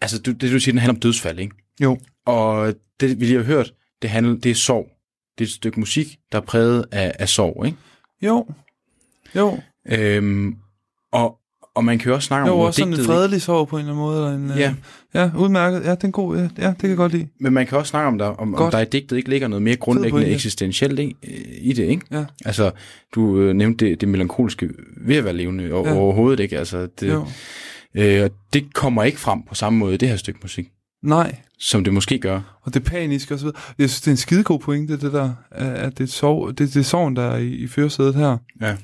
altså 0.00 0.18
du, 0.18 0.30
det 0.30 0.52
du 0.52 0.60
siger, 0.60 0.72
den 0.72 0.78
handler 0.78 0.94
om 0.94 1.00
dødsfald, 1.00 1.38
ikke? 1.38 1.54
Jo. 1.82 1.98
Og 2.26 2.74
det 3.00 3.20
vi 3.20 3.24
lige 3.24 3.36
har 3.36 3.44
hørt, 3.44 3.72
det, 4.02 4.10
handler, 4.10 4.36
det 4.36 4.50
er 4.50 4.54
sorg. 4.54 4.88
Det 5.40 5.44
er 5.46 5.48
et 5.48 5.54
stykke 5.54 5.80
musik, 5.80 6.16
der 6.32 6.38
er 6.38 6.42
præget 6.42 6.84
af, 6.92 7.12
af 7.18 7.28
sorg, 7.28 7.66
ikke? 7.66 7.78
Jo. 8.22 8.46
Jo. 9.36 9.58
Øhm, 9.90 10.54
og, 11.12 11.36
og 11.74 11.84
man 11.84 11.98
kan 11.98 12.08
jo 12.08 12.14
også 12.14 12.26
snakke 12.26 12.46
Jo, 12.46 12.52
om, 12.52 12.58
hvor 12.58 12.66
også 12.66 12.78
sådan 12.78 12.88
en 12.92 12.96
digtet, 12.96 13.06
fredelig 13.06 13.42
sorg 13.42 13.68
på 13.68 13.76
en 13.76 13.80
eller 13.80 13.92
anden 13.92 14.04
måde. 14.04 14.16
Eller 14.16 14.34
en, 14.34 14.50
øh, 14.50 14.58
Ja. 14.58 14.74
ja, 15.14 15.30
udmærket. 15.38 15.84
Ja, 15.84 15.90
det 15.90 16.02
er 16.02 16.06
en 16.06 16.12
god, 16.12 16.36
ja, 16.36 16.42
ja, 16.42 16.68
det 16.68 16.78
kan 16.80 16.88
jeg 16.88 16.96
godt 16.96 17.12
lide. 17.12 17.28
men 17.40 17.52
man 17.52 17.66
kan 17.66 17.78
også 17.78 17.90
snakke 17.90 18.08
om, 18.08 18.18
der, 18.18 18.26
om, 18.26 18.54
om 18.54 18.70
der 18.70 18.80
i 18.80 18.84
digtet 18.84 19.16
ikke 19.16 19.28
ligger 19.28 19.48
noget 19.48 19.62
mere 19.62 19.76
grundlæggende 19.76 20.26
eksistentielt 20.26 21.00
i, 21.00 21.16
i 21.60 21.72
det, 21.72 21.84
ikke? 21.84 22.06
Ja. 22.10 22.24
Altså, 22.44 22.70
du 23.14 23.38
øh, 23.40 23.54
nævnte 23.54 23.86
det, 23.86 24.00
det 24.00 24.08
melankolske 24.08 24.68
ved 25.06 25.16
at 25.16 25.24
være 25.24 25.34
levende, 25.36 25.72
og 25.72 25.84
Ja. 25.84 25.90
ja. 25.92 25.98
overhovedet 25.98 26.40
ikke. 26.40 26.58
Altså, 26.58 26.88
det, 27.00 27.08
Jo. 27.08 27.26
Øh, 27.94 28.30
det 28.52 28.74
kommer 28.74 29.02
ikke 29.04 29.18
frem 29.20 29.42
på 29.42 29.54
samme 29.54 29.78
måde 29.78 29.94
i 29.94 29.96
det 29.96 30.08
her 30.08 30.16
stykke 30.16 30.38
musik, 30.42 30.68
Nej, 31.02 31.36
som 31.60 31.84
det 31.84 31.92
måske 31.94 32.18
gør. 32.18 32.40
og 32.62 32.74
det 32.74 32.84
paniske 32.84 33.34
og 33.34 33.38
så 33.40 33.44
videre. 33.46 33.60
Jeg 33.78 33.90
synes, 33.90 34.00
det 34.00 34.06
er 34.06 34.10
en 34.10 34.16
skidegod 34.16 34.58
pointe, 34.58 34.92
det 35.00 35.12
der, 35.12 35.32
at 35.50 35.98
det 35.98 36.04
er, 36.04 36.08
sov, 36.08 36.48
det, 36.48 36.58
det 36.58 36.76
er 36.76 36.82
sorgen, 36.82 37.16
der 37.16 37.22
er 37.22 37.36
i, 37.36 37.46
i 37.48 37.66
førersædet 37.66 38.14
her. 38.14 38.36
Ja. 38.60 38.76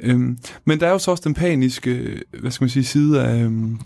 Øhm, 0.00 0.38
men 0.64 0.80
der 0.80 0.86
er 0.86 0.90
jo 0.90 0.98
så 0.98 1.10
også 1.10 1.22
den 1.26 1.34
paniske, 1.34 2.20
hvad 2.40 2.50
skal 2.50 2.64
man 2.64 2.70
sige, 2.70 2.84
side 2.84 3.22
af, 3.22 3.42
øhm, 3.42 3.78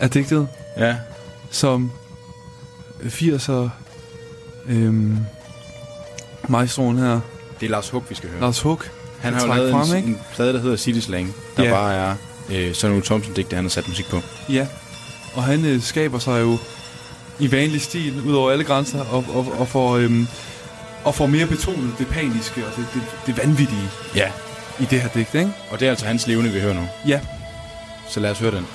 af 0.00 0.10
digtet, 0.10 0.48
Ja. 0.78 0.96
som 1.50 1.90
80'er 3.02 3.68
øhm, 4.68 5.16
maestroen 6.48 6.98
her, 6.98 7.20
Det 7.60 7.66
er 7.66 7.70
Lars 7.70 7.90
Hug, 7.90 8.04
vi 8.08 8.14
skal 8.14 8.30
høre. 8.30 8.40
Lars 8.40 8.60
Hug, 8.60 8.80
han 9.20 9.34
har 9.34 9.46
jo 9.46 9.54
lavet 9.54 9.70
frem, 9.72 9.90
en, 9.90 9.96
ikke? 9.96 10.08
en 10.08 10.18
plade, 10.34 10.52
der 10.52 10.60
hedder 10.60 10.76
City 10.76 10.98
Slang, 11.00 11.34
der 11.56 11.64
Ja. 11.64 11.70
bare 11.70 11.94
er 11.94 12.14
øh, 12.52 12.74
sådan 12.74 12.90
nogle 12.90 13.04
Thompson-digte, 13.04 13.54
han 13.54 13.64
har 13.64 13.68
sat 13.68 13.88
musik 13.88 14.06
på. 14.10 14.16
Ja, 14.48 14.66
og 15.36 15.44
han 15.44 15.64
øh, 15.64 15.82
skaber 15.82 16.18
sig 16.18 16.40
jo 16.40 16.58
i 17.38 17.52
vanlig 17.52 17.80
stil 17.82 18.20
ud 18.26 18.34
over 18.34 18.50
alle 18.50 18.64
grænser 18.64 19.00
og, 19.04 19.24
og, 19.34 19.52
og, 19.58 19.68
får, 19.68 19.96
øhm, 19.96 20.26
og 21.04 21.14
får 21.14 21.26
mere 21.26 21.46
betonet 21.46 21.94
det 21.98 22.06
paniske 22.06 22.66
og 22.66 22.72
det, 22.76 22.86
det, 22.94 23.02
det 23.26 23.38
vanvittige 23.44 23.90
Ja. 24.14 24.30
i 24.80 24.84
det 24.84 25.00
her 25.00 25.08
digt, 25.08 25.34
ikke? 25.34 25.52
Og 25.70 25.80
det 25.80 25.86
er 25.86 25.90
altså 25.90 26.06
hans 26.06 26.26
levende, 26.26 26.50
vi 26.50 26.60
hører 26.60 26.74
nu. 26.74 26.88
Ja. 27.08 27.20
Så 28.08 28.20
lad 28.20 28.30
os 28.30 28.38
høre 28.38 28.50
den. 28.50 28.66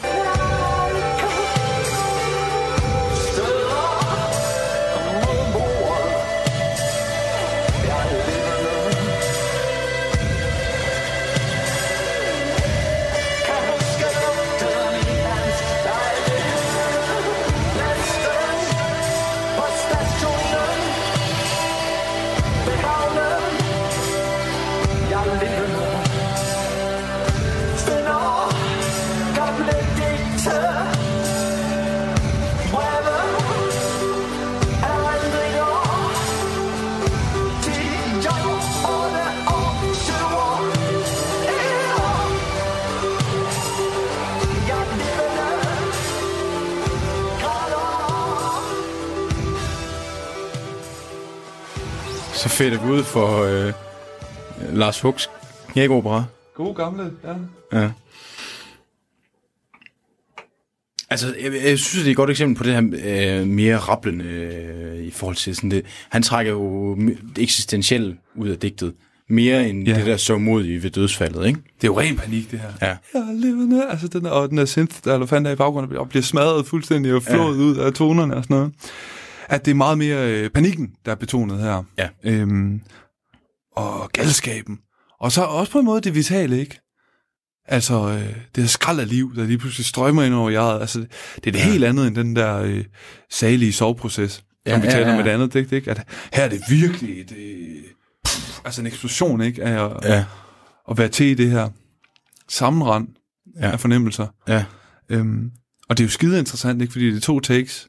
Vi 52.69 52.91
ud 52.91 53.03
for 53.03 53.43
øh, 53.43 53.73
Lars 54.77 55.01
Hugs 55.01 55.29
knækopera. 55.67 56.23
God 56.55 56.75
gamle, 56.75 57.11
ja. 57.23 57.33
Ja. 57.81 57.91
Altså, 61.09 61.35
jeg, 61.41 61.53
jeg 61.53 61.79
synes, 61.79 61.93
det 62.03 62.07
er 62.07 62.11
et 62.11 62.15
godt 62.17 62.29
eksempel 62.29 62.57
på 62.57 62.63
det 62.63 62.73
her 62.73 63.39
øh, 63.41 63.47
mere 63.47 63.77
rablende 63.77 64.25
øh, 64.25 65.03
i 65.03 65.11
forhold 65.11 65.35
til 65.35 65.55
sådan 65.55 65.71
det. 65.71 65.85
Han 66.09 66.23
trækker 66.23 66.51
jo 66.51 66.95
det 66.95 67.37
eksistentielle 67.37 68.17
ud 68.35 68.49
af 68.49 68.57
digtet. 68.57 68.93
Mere 69.29 69.69
end 69.69 69.87
Ja. 69.87 69.95
det 69.95 70.05
der 70.05 70.17
så 70.17 70.37
modige 70.37 70.83
ved 70.83 70.89
dødsfaldet, 70.89 71.47
ikke? 71.47 71.59
Det 71.81 71.83
er 71.83 71.87
jo 71.87 71.99
ren 71.99 72.15
panik, 72.17 72.51
det 72.51 72.59
her. 72.59 72.67
Ja. 72.81 72.87
Jeg 72.87 72.97
er 73.13 73.33
levende. 73.33 73.85
Altså, 73.89 74.07
den 74.07 74.25
er, 74.25 74.29
og 74.29 74.49
den 74.49 74.57
er 74.57 74.65
synth, 74.65 74.95
der 75.03 75.17
der 75.17 75.51
i 75.51 75.55
baggrunden, 75.55 75.97
og 75.97 76.09
bliver 76.09 76.23
smadret 76.23 76.65
fuldstændig 76.67 77.13
og 77.13 77.23
flået 77.23 77.57
ja. 77.57 77.61
ud 77.63 77.77
af 77.77 77.93
tonerne 77.93 78.35
og 78.35 78.43
sådan 78.43 78.55
noget. 78.57 78.71
At 79.51 79.65
det 79.65 79.71
er 79.71 79.75
meget 79.75 79.97
mere 79.97 80.31
øh, 80.31 80.49
panikken, 80.49 80.91
der 81.05 81.11
er 81.11 81.15
betonet 81.15 81.59
her. 81.59 81.83
Ja. 81.97 82.09
Øhm, 82.23 82.81
og 83.75 84.09
galskaben. 84.13 84.79
Og 85.19 85.31
så 85.31 85.41
også 85.43 85.71
på 85.71 85.79
en 85.79 85.85
måde 85.85 86.01
det 86.01 86.15
vitale, 86.15 86.59
ikke? 86.59 86.79
Altså, 87.65 87.93
øh, 88.07 88.35
det 88.55 88.63
her 88.63 88.67
skrald 88.67 88.99
af 88.99 89.09
liv, 89.09 89.35
der 89.35 89.43
lige 89.45 89.57
pludselig 89.57 89.85
strømmer 89.85 90.23
ind 90.23 90.33
over 90.33 90.49
jeget. 90.49 90.81
Altså, 90.81 90.99
det 90.99 91.47
er 91.47 91.51
det 91.51 91.59
ja. 91.59 91.63
helt 91.71 91.83
andet 91.83 92.07
end 92.07 92.15
den 92.15 92.35
der 92.35 92.57
øh, 92.57 92.85
salige 93.31 93.73
soveproces, 93.73 94.31
som 94.31 94.43
Ja, 94.65 94.79
vi 94.79 94.85
ja, 94.85 94.91
taler 94.91 95.07
om 95.07 95.13
ja. 95.15 95.21
i 95.21 95.23
det 95.23 95.29
andet 95.29 95.53
digt, 95.53 95.71
ikke? 95.71 95.91
At 95.91 96.03
her 96.33 96.43
er 96.43 96.49
det 96.49 96.61
virkelig 96.69 97.21
et, 97.21 97.31
øh, 97.37 97.83
pff, 98.25 98.59
altså 98.65 98.81
en 98.81 98.87
eksplosion, 98.87 99.41
ikke? 99.41 99.63
Af 99.63 99.85
at, 99.85 99.97
Ja. 100.03 100.25
at 100.91 100.97
være 100.97 101.09
til 101.09 101.25
i 101.25 101.33
det 101.33 101.51
her 101.51 101.69
sammenrend 102.49 103.07
ja. 103.59 103.65
Ja. 103.67 103.71
af 103.71 103.79
fornemmelser. 103.79 104.27
Ja. 104.47 104.65
Øhm, 105.09 105.51
og 105.89 105.97
det 105.97 106.03
er 106.03 106.07
jo 106.07 106.11
skide 106.11 106.39
interessant, 106.39 106.81
ikke? 106.81 106.91
Fordi 106.91 107.07
det 107.07 107.17
er 107.17 107.21
to 107.21 107.39
takes 107.39 107.87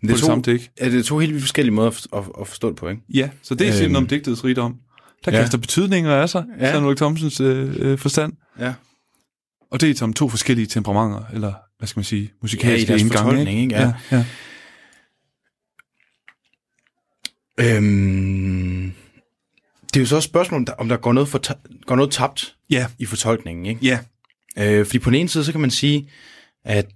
Men 0.00 0.08
det 0.08 0.14
det 0.14 0.20
to, 0.20 0.26
samme 0.26 0.42
digt. 0.42 0.70
er 0.76 0.90
det 0.90 1.04
to 1.04 1.18
helt 1.18 1.32
vildt 1.32 1.42
forskellige 1.44 1.74
måder 1.74 1.88
at, 1.88 1.94
for- 1.94 2.18
at, 2.18 2.24
at 2.40 2.48
forstå 2.48 2.68
det 2.68 2.76
på, 2.76 2.88
ikke? 2.88 3.02
Ja, 3.14 3.30
så 3.42 3.54
det 3.54 3.68
er 3.68 3.74
øhm, 3.76 3.84
Øhm. 3.84 3.96
om 3.96 4.06
digtets 4.06 4.44
rigdom. 4.44 4.76
Der 5.24 5.32
Ja. 5.32 5.40
kaster 5.40 5.58
betydninger 5.58 6.14
af 6.14 6.28
sig, 6.28 6.44
ja. 6.58 6.64
Ja. 6.66 6.72
Søren 6.72 6.84
Ulrik 6.84 6.96
Thomsens 6.98 7.40
øh, 7.40 7.74
øh, 7.78 7.98
forstand. 7.98 8.32
Ja. 8.58 8.74
Og 9.70 9.80
det 9.80 9.90
er 9.90 9.94
som 9.94 10.12
to 10.12 10.28
forskellige 10.28 10.66
temperamenter, 10.66 11.22
eller 11.32 11.52
hvad 11.78 11.88
skal 11.88 11.98
man 11.98 12.04
sige, 12.04 12.32
musikalske 12.42 12.86
deres 12.88 13.02
indgange. 13.02 13.24
fortolkning, 13.30 13.60
ikke? 13.60 13.74
Ja. 13.74 13.92
Ja, 14.10 14.16
ja. 14.16 14.24
Øhm, 17.76 18.92
det 19.94 19.96
er 19.96 20.00
jo 20.00 20.06
så 20.06 20.16
et 20.16 20.22
spørgsmål, 20.22 20.58
om 20.58 20.64
der, 20.66 20.72
om 20.72 20.88
der 20.88 20.96
går, 20.96 21.12
noget 21.12 21.28
for, 21.28 21.40
går 21.86 21.96
noget 21.96 22.10
tabt 22.12 22.54
ja, 22.70 22.86
i 22.98 23.06
fortolkningen, 23.06 23.66
ikke? 23.66 23.80
ja, 23.86 23.98
Øh, 24.58 24.86
fordi 24.86 24.98
på 24.98 25.10
den 25.10 25.18
ene 25.20 25.28
side, 25.28 25.44
så 25.44 25.52
kan 25.52 25.60
man 25.60 25.70
sige, 25.70 26.10
at 26.64 26.86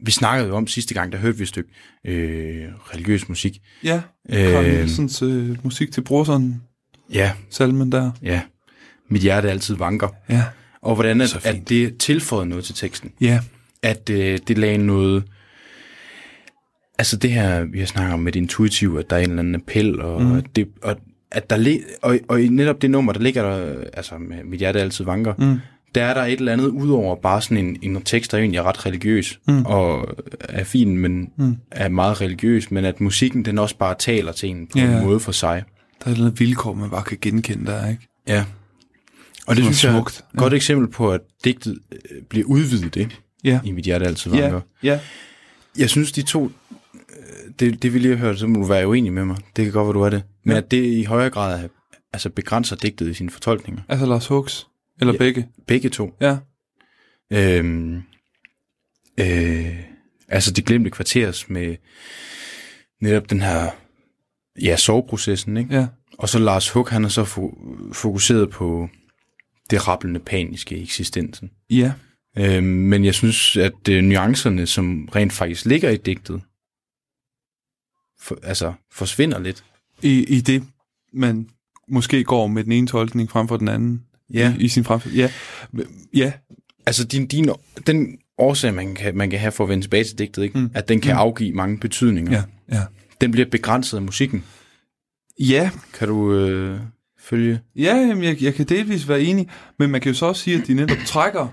vi 0.00 0.10
snakkede 0.10 0.48
jo 0.48 0.56
om 0.56 0.66
sidste 0.66 0.94
gang, 0.94 1.12
der 1.12 1.18
hørte 1.18 1.36
vi 1.36 1.42
et 1.42 1.48
stykke 1.48 1.70
øh, 2.06 2.64
religiøs 2.94 3.28
musik. 3.28 3.58
ja. 3.84 4.02
Carl 4.30 4.64
Øh, 4.66 4.72
Nielsens 4.72 5.22
øh, 5.22 5.56
musik 5.64 5.92
til 5.92 6.00
Brorson, 6.00 6.62
ja, 7.12 7.32
salmen 7.50 7.92
der. 7.92 8.10
ja. 8.22 8.40
Mit 9.10 9.22
hjerte 9.22 9.50
altid 9.50 9.74
vanker. 9.76 10.08
Ja, 10.28 10.42
Og 10.82 10.94
hvordan 10.94 11.20
at, 11.20 11.46
at 11.46 11.68
det 11.68 11.98
tilføjede 11.98 12.48
noget 12.48 12.64
til 12.64 12.74
teksten. 12.74 13.12
ja, 13.20 13.40
At 13.82 14.10
øh, 14.10 14.38
det 14.48 14.58
lagde 14.58 14.78
noget... 14.78 15.24
Altså 16.98 17.16
det 17.16 17.30
her, 17.32 17.64
vi 17.64 17.78
har 17.78 17.86
snakket 17.86 18.14
om 18.14 18.20
med 18.20 18.32
det 18.32 18.40
intuitive, 18.40 18.98
at 18.98 19.10
der 19.10 19.16
er 19.16 19.20
en 19.20 19.30
eller 19.30 19.38
anden 19.42 19.54
appel, 19.54 20.00
og, 20.00 20.22
mm. 20.22 20.42
det, 20.42 20.68
og 20.82 20.96
at 21.30 21.50
der 21.50 21.78
og, 22.02 22.18
og 22.28 22.42
i 22.42 22.48
netop 22.48 22.82
det 22.82 22.90
nummer, 22.90 23.12
der 23.12 23.20
ligger 23.20 23.42
der, 23.42 23.84
altså 23.92 24.14
mit 24.44 24.58
hjerte 24.58 24.80
altid 24.80 25.04
vanker, 25.04 25.34
mm. 25.38 25.58
Der 25.96 26.04
er 26.04 26.14
der 26.14 26.22
et 26.22 26.38
eller 26.38 26.52
andet, 26.52 26.66
udover 26.66 27.16
bare 27.16 27.42
sådan 27.42 27.56
en, 27.66 27.76
en 27.82 28.02
tekst, 28.02 28.32
der 28.32 28.38
egentlig 28.38 28.58
er 28.58 28.62
ret 28.62 28.86
religiøs, 28.86 29.40
mm. 29.48 29.64
og 29.66 30.08
er 30.40 30.64
fin, 30.64 30.98
men 30.98 31.30
mm. 31.38 31.56
er 31.70 31.88
meget 31.88 32.20
religiøs, 32.20 32.70
men 32.70 32.84
at 32.84 33.00
musikken, 33.00 33.44
den 33.44 33.58
også 33.58 33.76
bare 33.76 33.94
taler 33.98 34.32
til 34.32 34.48
en 34.48 34.66
på 34.66 34.78
Ja. 34.78 34.98
en 34.98 35.04
måde 35.04 35.20
for 35.20 35.32
sig. 35.32 35.64
Der 35.98 36.06
er 36.06 36.10
et 36.10 36.14
eller 36.14 36.26
andet 36.26 36.40
vilkår, 36.40 36.74
man 36.74 36.90
bare 36.90 37.02
kan 37.02 37.18
genkende 37.20 37.66
der, 37.66 37.88
ikke? 37.88 38.08
Ja. 38.28 38.44
Og 39.46 39.56
det 39.56 39.62
er 39.62 39.64
synes 39.66 39.84
jeg 39.84 39.94
er 39.96 40.00
et 40.02 40.24
godt 40.36 40.52
eksempel 40.54 40.88
på, 40.88 41.12
at 41.12 41.20
digtet 41.44 41.78
øh, 41.92 42.22
bliver 42.28 42.46
udvidet, 42.46 42.96
ikke? 42.96 43.16
Ja, 43.44 43.60
I 43.64 43.72
mit 43.72 43.84
hjerte 43.84 44.06
altid 44.06 44.30
vanker. 44.30 44.60
ja, 44.82 44.88
ja. 44.92 45.00
Jeg 45.78 45.90
synes, 45.90 46.12
de 46.12 46.22
to, 46.22 46.44
øh, 46.44 47.52
det, 47.60 47.82
det 47.82 47.94
vi 47.94 47.98
lige 47.98 48.16
har 48.16 48.26
hørt, 48.26 48.38
så 48.38 48.46
må 48.46 48.58
du 48.60 48.64
være 48.66 48.88
uenig 48.88 49.12
med 49.12 49.24
mig. 49.24 49.36
Det 49.56 49.64
kan 49.64 49.72
godt 49.72 49.86
være, 49.86 49.94
du 49.94 50.02
er 50.02 50.10
det. 50.10 50.22
Men 50.44 50.52
Ja. 50.52 50.58
at 50.58 50.70
det 50.70 50.84
i 50.84 51.04
højere 51.04 51.30
grad 51.30 51.68
altså 52.12 52.30
begrænser 52.30 52.76
digtet 52.76 53.10
i 53.10 53.14
sine 53.14 53.30
fortolkninger. 53.30 53.82
Altså 53.88 54.06
Lars 54.06 54.26
Hooks, 54.26 54.66
eller 55.00 55.12
Ja. 55.12 55.18
begge. 55.18 55.48
Begge 55.66 55.88
to. 55.88 56.14
Ja, 56.20 56.38
Øhm, 57.32 57.96
øh, 59.20 59.76
altså 60.28 60.52
det 60.52 60.64
glemte 60.66 60.90
kvarters 60.90 61.48
med 61.48 61.76
netop 63.00 63.30
den 63.30 63.40
her 63.40 63.70
ja, 64.62 64.76
soveprocessen, 64.76 65.56
ikke? 65.56 65.74
ja, 65.74 65.86
Og 66.18 66.28
så 66.28 66.38
Lars 66.38 66.70
Hug, 66.70 66.88
han 66.88 67.04
er 67.04 67.08
så 67.08 67.22
fo- 67.24 67.92
fokuseret 67.92 68.50
på 68.50 68.88
det 69.70 69.88
rappelende 69.88 70.20
paniske 70.20 70.76
i 70.78 70.82
eksistensen. 70.82 71.50
ja. 71.70 71.92
Øhm, 72.38 72.64
men 72.66 73.04
jeg 73.04 73.14
synes, 73.14 73.56
at 73.56 73.88
øh, 73.90 74.02
nuancerne, 74.04 74.66
som 74.66 75.08
rent 75.14 75.32
faktisk 75.32 75.64
ligger 75.64 75.90
i 75.90 75.96
digtet, 75.96 76.42
for, 78.20 78.38
altså 78.42 78.72
forsvinder 78.92 79.38
lidt. 79.38 79.64
I, 80.02 80.24
I 80.24 80.40
det, 80.40 80.64
man 81.12 81.48
måske 81.88 82.24
går 82.24 82.46
med 82.46 82.64
den 82.64 82.72
ene 82.72 82.86
tolkning 82.86 83.30
frem 83.30 83.48
for 83.48 83.56
den 83.56 83.68
anden. 83.68 84.02
Ja. 84.32 84.54
I, 84.58 84.64
i 84.64 84.68
sin 84.68 84.84
fremtid. 84.84 85.12
Ja, 85.12 85.30
ja, 86.14 86.32
Altså 86.86 87.04
din, 87.04 87.26
din, 87.26 87.50
den 87.86 88.18
årsag, 88.38 88.74
man 88.74 88.94
kan, 88.94 89.16
man 89.16 89.30
kan 89.30 89.38
have 89.38 89.52
for 89.52 89.64
at 89.64 89.70
vende 89.70 89.84
tilbage 89.84 90.04
til 90.04 90.18
digtet, 90.18 90.42
ikke? 90.42 90.58
Mm. 90.58 90.70
At 90.74 90.88
den 90.88 91.00
kan 91.00 91.14
mm. 91.14 91.18
afgive 91.18 91.52
mange 91.52 91.78
betydninger. 91.78 92.32
ja, 92.32 92.42
ja. 92.76 92.82
Den 93.20 93.30
bliver 93.30 93.46
begrænset 93.50 93.96
af 93.96 94.02
musikken. 94.02 94.44
Ja, 95.40 95.70
Kan 95.94 96.08
du 96.08 96.32
øh, 96.34 96.80
følge? 97.20 97.60
ja 97.76 97.96
jamen, 97.96 98.24
jeg, 98.24 98.42
jeg 98.42 98.54
kan 98.54 98.66
delvis 98.66 99.08
være 99.08 99.22
enig, 99.22 99.48
men 99.78 99.90
man 99.90 100.00
kan 100.00 100.12
jo 100.12 100.18
så 100.18 100.26
også 100.26 100.42
sige, 100.42 100.60
at 100.60 100.66
de 100.66 100.74
netop 100.74 100.98
trækker 101.06 101.48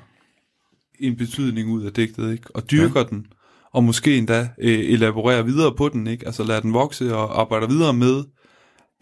en 1.00 1.16
betydning 1.16 1.70
ud 1.70 1.84
af 1.84 1.94
digtet, 1.94 2.32
ikke? 2.32 2.56
og 2.56 2.72
dyrker 2.72 3.00
ja. 3.00 3.06
den, 3.10 3.26
og 3.74 3.84
måske 3.84 4.18
endda 4.18 4.50
øh, 4.58 4.80
elaborerer 4.80 5.42
videre 5.42 5.76
på 5.76 5.90
den, 5.90 6.08
ikke? 6.08 6.26
altså 6.26 6.44
lader 6.44 6.60
den 6.60 6.74
vokse 6.74 7.16
og 7.16 7.42
arbejder 7.42 7.68
videre 7.68 7.94
med 7.94 8.24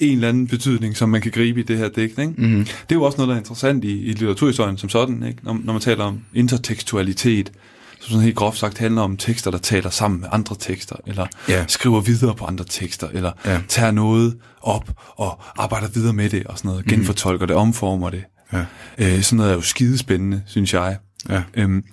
en 0.02 0.16
eller 0.16 0.30
anden 0.30 0.48
betydning, 0.48 0.98
som 0.98 1.10
man 1.10 1.22
kan 1.22 1.32
gribe 1.32 1.60
i 1.60 1.64
det 1.64 1.78
her 1.78 1.90
digt. 1.90 2.20
Ikke? 2.20 2.34
Mm-hmm. 2.38 2.64
Det 2.66 2.72
er 2.90 2.96
jo 2.96 3.04
også 3.04 3.18
noget, 3.18 3.28
der 3.28 3.36
er 3.36 3.40
interessant 3.40 3.84
i, 3.84 4.02
i 4.02 4.08
litteraturhistorien 4.10 4.78
som 4.78 4.90
sådan, 4.90 5.24
ikke? 5.24 5.40
Når, 5.44 5.60
når 5.64 5.74
man 5.74 5.82
taler 5.82 6.04
om 6.04 6.20
intertekstualitet, 6.34 7.52
som 8.00 8.10
sådan 8.10 8.24
helt 8.24 8.36
groft 8.36 8.58
sagt 8.58 8.78
handler 8.78 9.02
om 9.02 9.18
tekster, 9.18 9.52
der 9.52 9.58
taler 9.58 9.90
sammen 9.90 10.22
med 10.22 10.30
andre 10.32 10.56
tekster, 10.60 10.96
eller 11.08 11.26
Ja. 11.50 11.66
skriver 11.68 12.02
videre 12.02 12.36
på 12.36 12.46
andre 12.46 12.66
tekster, 12.70 13.08
eller 13.14 13.32
Ja. 13.46 13.60
tager 13.68 13.92
noget 13.92 14.38
op 14.62 14.92
og 15.18 15.40
arbejder 15.56 15.88
videre 15.88 16.14
med 16.14 16.30
det, 16.30 16.44
og 16.48 16.58
sådan 16.58 16.70
noget, 16.70 16.86
genfortolker 16.86 17.46
det, 17.46 17.56
omformer 17.56 18.10
det. 18.10 18.24
Ja. 18.54 18.66
Øh, 18.98 19.22
sådan 19.22 19.38
noget 19.38 19.52
er 19.52 19.56
jo 19.56 19.62
skidespændende, 19.62 20.42
synes 20.46 20.74
jeg. 20.74 20.98
Ja. 21.30 21.44
Øhm, 21.54 21.84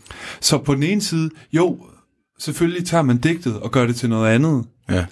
så 0.40 0.58
på 0.58 0.74
den 0.74 0.82
ene 0.82 1.00
side, 1.00 1.30
jo, 1.52 1.78
selvfølgelig 2.38 2.86
tager 2.86 3.02
man 3.02 3.18
digtet 3.18 3.56
og 3.60 3.70
gør 3.70 3.86
det 3.86 3.96
til 3.96 4.08
noget 4.08 4.30
andet, 4.34 4.64
Ja. 4.90 5.04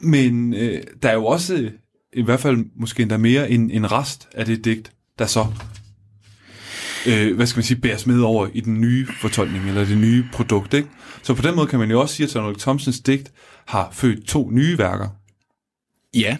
men 0.00 0.54
øh, 0.54 0.82
der 1.02 1.08
er 1.08 1.14
jo 1.14 1.26
også, 1.26 1.70
i 2.16 2.22
hvert 2.22 2.40
fald 2.40 2.64
måske 2.76 3.02
endda 3.02 3.16
mere, 3.16 3.50
en, 3.50 3.70
en 3.70 3.92
rest 3.92 4.28
af 4.34 4.46
det 4.46 4.64
digt, 4.64 4.92
der 5.18 5.26
så, 5.26 5.46
øh, 7.06 7.36
hvad 7.36 7.46
skal 7.46 7.58
man 7.58 7.64
sige, 7.64 7.80
bæres 7.80 8.06
med 8.06 8.20
over 8.20 8.48
i 8.54 8.60
den 8.60 8.80
nye 8.80 9.06
fortolkning, 9.20 9.68
eller 9.68 9.84
det 9.84 9.98
nye 9.98 10.24
produkt. 10.32 10.74
Ikke? 10.74 10.88
Så 11.22 11.34
på 11.34 11.42
den 11.42 11.56
måde 11.56 11.66
kan 11.66 11.78
man 11.78 11.90
jo 11.90 12.00
også 12.00 12.14
sige, 12.14 12.24
at 12.24 12.30
Søren 12.30 12.46
Ulrik 12.46 12.58
Thomsens 12.58 13.00
digt 13.00 13.32
har 13.66 13.88
født 13.92 14.26
to 14.26 14.50
nye 14.50 14.78
værker. 14.78 15.08
Ja. 16.14 16.36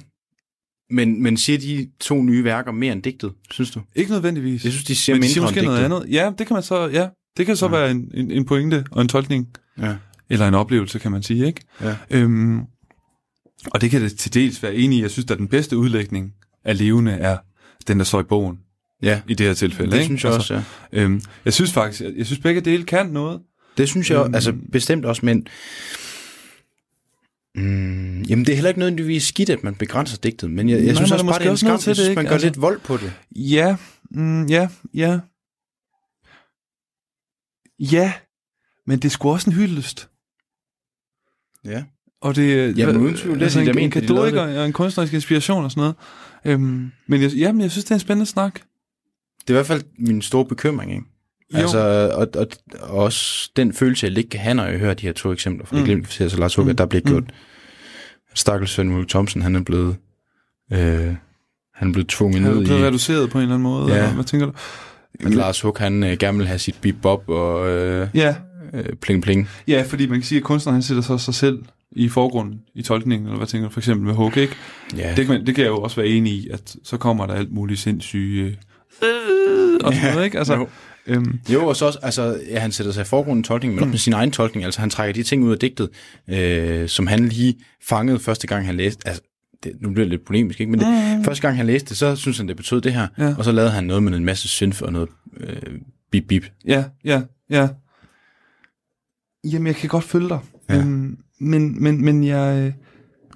Men, 0.91 1.23
men 1.23 1.37
siger 1.37 1.59
de 1.59 1.91
to 2.01 2.23
nye 2.23 2.45
værker 2.45 2.73
mere 2.73 2.93
end 2.93 3.03
digtet, 3.03 3.33
synes 3.51 3.71
du? 3.71 3.81
Ikke 3.95 4.11
nødvendigvis. 4.11 4.65
Jeg 4.65 4.73
synes, 4.73 4.85
de 4.85 4.95
siger 4.95 5.17
men 5.17 5.23
de 5.23 5.27
mindre 5.27 5.33
siger 5.33 5.43
måske 5.43 5.63
noget 5.63 5.79
andet. 5.79 6.05
Ja, 6.11 6.33
det 6.39 6.47
kan 6.47 6.55
man 6.55 6.63
så, 6.63 6.89
ja, 6.89 7.09
det 7.37 7.47
kan 7.47 7.57
så 7.57 7.67
ja. 7.67 7.71
være 7.71 7.91
en, 7.91 8.11
en, 8.15 8.31
en 8.31 8.45
pointe 8.45 8.85
og 8.91 9.03
en 9.03 9.09
tolkning, 9.09 9.49
Ja. 9.79 9.97
eller 10.31 10.49
en 10.49 10.55
oplevelse, 10.55 10.99
kan 10.99 11.13
man 11.13 11.23
sige, 11.23 11.47
ikke? 11.47 11.61
Ja. 11.83 11.97
Øhm, 12.11 12.61
og 13.71 13.81
det 13.81 13.91
kan 13.91 14.03
det 14.03 14.19
til 14.19 14.35
dels 14.35 14.63
være 14.63 14.75
enig 14.75 14.99
i. 14.99 15.03
Jeg 15.03 15.11
synes, 15.11 15.31
at 15.31 15.39
den 15.39 15.49
bedste 15.49 15.77
udlægning 15.77 16.35
af 16.65 16.79
levende 16.79 17.13
er 17.13 17.39
den, 17.89 17.99
der 17.99 18.05
står 18.05 18.21
i 18.21 18.25
bogen, 18.25 18.61
ja. 19.03 19.23
i 19.29 19.35
det 19.35 19.47
her 19.47 19.55
tilfælde. 19.55 19.91
Det 19.91 19.97
ikke? 19.97 20.05
synes 20.07 20.25
jeg 20.25 20.33
også, 20.33 20.55
ja. 20.55 20.63
Øhm, 20.93 21.23
jeg 21.45 21.53
synes 21.53 21.73
faktisk, 21.73 22.01
jeg, 22.03 22.13
jeg 22.17 22.27
synes 22.27 22.41
begge 22.41 22.61
dele 22.61 22.85
kan 22.85 23.07
noget. 23.07 23.43
Det 23.77 23.89
synes 23.89 24.11
jeg 24.11 24.25
Øhm. 24.25 24.35
altså 24.35 24.55
bestemt 24.73 25.05
også, 25.05 25.27
men... 25.27 25.47
Mm, 27.55 28.23
jamen, 28.23 28.45
det 28.45 28.53
er 28.53 28.55
heller 28.57 28.69
ikke 28.69 28.79
nødvendigvis 28.79 29.23
skidt, 29.25 29.51
at 29.51 29.65
man 29.65 29.75
begrænser 29.75 30.17
digtet, 30.19 30.51
men 30.51 30.69
jeg, 30.69 30.77
jeg 30.79 30.85
Nej, 30.87 30.95
synes 30.95 31.13
også 31.13 31.27
bare, 31.27 31.39
det 31.39 31.47
er 31.47 31.51
en 31.51 31.57
skam, 31.57 31.79
til 31.79 31.89
det, 31.89 31.97
synes, 31.97 32.17
man 32.17 32.25
gør 32.25 32.33
Altså- 32.33 32.47
lidt 32.47 32.61
vold 32.61 32.81
på 32.81 32.97
det. 32.97 33.13
Ja, 33.37 33.77
mm, 34.11 34.47
ja, 34.47 34.69
ja. 34.95 35.19
Ja, 37.79 38.13
men 38.87 38.99
det 38.99 39.05
er 39.05 39.11
sgu 39.11 39.31
også 39.31 39.51
en 39.51 39.57
hyldest. 39.57 40.09
Ja. 41.65 41.85
Og 42.21 42.37
det 42.37 42.79
Jamen, 42.79 42.97
uden 42.97 43.17
tvivl, 43.17 43.35
det 43.35 43.41
er 43.41 43.45
altså 43.47 43.59
det, 43.61 43.69
en, 43.69 43.93
jeg 43.95 44.33
en 44.51 44.59
og 44.59 44.67
en 44.67 44.73
kunstnerisk 44.73 45.13
inspiration 45.15 45.65
og 45.65 45.71
sådan 45.71 45.81
noget. 45.81 45.95
Øhm, 46.45 46.91
men 47.07 47.23
jeg, 47.23 47.33
jamen, 47.33 47.61
jeg 47.63 47.71
synes, 47.71 47.85
det 47.85 47.91
er 47.91 47.95
en 47.95 48.01
spændende 48.01 48.27
snak. 48.31 48.55
Det 48.55 48.61
er 49.51 49.53
i 49.53 49.53
hvert 49.53 49.67
fald 49.67 49.83
min 49.99 50.23
store 50.23 50.45
bekymring, 50.45 50.91
ikke? 50.93 51.05
Jo. 51.55 51.59
Altså, 51.59 51.79
og, 52.15 52.29
og, 52.41 52.47
og 52.81 52.99
også 53.05 53.51
den 53.57 53.73
følelse, 53.73 54.07
jeg 54.07 54.19
ikke 54.19 54.31
kan 54.31 54.41
have, 54.41 54.55
når 54.55 54.65
jeg 54.65 54.79
hører 54.79 54.95
de 54.95 55.07
her 55.07 55.13
to 55.13 55.33
eksempler 55.33 55.67
fra 55.67 55.77
Mm. 55.77 55.81
mm. 55.81 55.87
det 55.87 55.95
glemte 55.95 56.09
kvarter, 56.11 56.29
så 56.29 56.37
Lars 56.41 56.55
Hugger, 56.55 56.73
Mm. 56.73 56.77
der 56.77 56.87
bliver 56.87 57.03
Mm. 57.05 57.11
gjort. 57.11 57.25
Stakkels 58.35 58.71
Søren 58.71 58.91
Ulrik 58.93 59.09
Thomsen, 59.09 59.43
han 59.43 59.57
er 59.57 59.61
blevet 59.63 59.97
Øh, 60.73 61.15
han 61.75 61.93
blev 61.93 62.05
tvunget 62.07 62.41
Han 62.43 62.51
er 62.51 62.55
ned 62.55 62.65
blevet 62.65 62.81
i... 62.81 62.85
reduceret 62.85 63.31
på 63.31 63.39
en 63.39 63.43
eller 63.43 63.55
anden 63.55 63.63
måde. 63.63 63.87
Ja. 63.93 63.97
eller 63.99 64.15
Hvad 64.15 64.25
tænker 64.25 64.47
du? 64.47 64.53
Men 65.21 65.33
Lars 65.35 65.61
Hug, 65.61 65.77
han 65.79 66.03
øh, 66.05 66.17
gerne 66.19 66.39
vil 66.39 66.47
have 66.47 66.59
sit 66.59 66.75
bebop 66.81 67.29
og 67.29 67.69
øh, 67.69 68.09
Ja, 68.15 68.35
øh, 68.75 68.85
pling 69.01 69.23
pling. 69.23 69.49
ja, 69.69 69.85
fordi 69.89 70.07
man 70.07 70.19
kan 70.19 70.25
sige, 70.27 70.39
at 70.39 70.45
kunstneren 70.45 70.75
han 70.75 70.83
sætter 70.83 71.17
sig 71.17 71.35
selv 71.35 71.63
i 71.93 72.09
forgrunden 72.09 72.61
i 72.75 72.83
tolkningen, 72.83 73.27
eller 73.27 73.37
hvad 73.37 73.47
tænker 73.47 73.69
du, 73.69 73.73
for 73.73 73.81
eksempel 73.81 74.07
med 74.07 74.15
Hug, 74.15 74.37
ikke? 74.37 74.55
Ja, 74.97 75.15
Det, 75.17 75.27
kan 75.27 75.47
det 75.47 75.55
kan 75.55 75.65
jeg 75.65 75.71
jo 75.71 75.79
også 75.83 75.97
være 75.97 76.09
enig 76.09 76.33
i, 76.33 76.49
at 76.49 76.77
så 76.85 76.97
kommer 76.97 77.27
der 77.27 77.35
alt 77.35 77.53
muligt 77.53 77.81
sindssyge... 77.81 78.59
Øh, 79.03 79.75
og 79.85 79.95
sådan 79.95 80.13
noget, 80.13 80.25
ikke? 80.25 80.39
Altså, 80.39 80.55
Jo. 80.55 80.69
øhm, 81.07 81.41
Jo, 81.53 81.67
og 81.67 81.77
så 81.77 81.87
også, 81.87 81.99
altså, 82.03 82.41
ja, 82.51 82.59
han 82.59 82.73
sætter 82.73 82.93
sig 82.93 83.03
i 83.03 83.05
forgrunden 83.05 83.41
i 83.41 83.45
tolkningen, 83.45 83.75
men 83.77 83.83
også 83.83 83.91
med 83.91 83.99
sin 83.99 84.13
egen 84.13 84.31
tolkning. 84.31 84.65
Altså, 84.65 84.81
han 84.81 84.91
trækker 84.91 85.13
de 85.15 85.23
ting 85.23 85.45
ud 85.45 85.53
af 85.53 85.59
digtet, 85.59 85.89
øh, 86.29 86.89
som 86.89 87.07
han 87.07 87.29
lige 87.29 87.55
fangede 87.89 88.19
første 88.19 88.47
gang, 88.47 88.67
han 88.67 88.77
læste. 88.77 89.09
Altså, 89.09 89.23
det, 89.65 89.73
nu 89.81 89.91
bliver 89.91 90.05
det 90.05 90.11
lidt 90.11 90.25
polemisk, 90.27 90.61
ikke? 90.61 90.71
Men 90.73 90.81
det, 90.81 91.25
første 91.25 91.43
gang, 91.43 91.57
han 91.57 91.67
læste 91.67 91.89
det, 91.89 91.97
så 91.97 92.17
synes 92.17 92.39
han, 92.39 92.49
det 92.49 92.57
betød 92.57 92.81
det 92.81 92.93
her. 92.95 93.07
Ja. 93.19 93.35
Og 93.39 93.45
så 93.45 93.53
lavede 93.53 93.71
han 93.71 93.85
noget 93.85 94.03
med 94.03 94.13
en 94.13 94.25
masse 94.25 94.49
synth 94.49 94.83
og 94.83 94.93
noget 94.93 95.09
øh, 95.37 95.57
bip 96.13 96.25
bip. 96.29 96.47
ja, 96.67 96.85
ja, 97.05 97.23
ja. 97.51 97.69
Jamen, 99.45 99.67
jeg 99.67 99.77
kan 99.77 99.89
godt 99.89 100.05
følge 100.05 100.29
dig. 100.29 100.39
Ja. 100.69 100.77
Øhm, 100.79 101.19
men, 101.41 101.83
men, 101.83 102.05
men 102.05 102.25
jeg, 102.25 102.75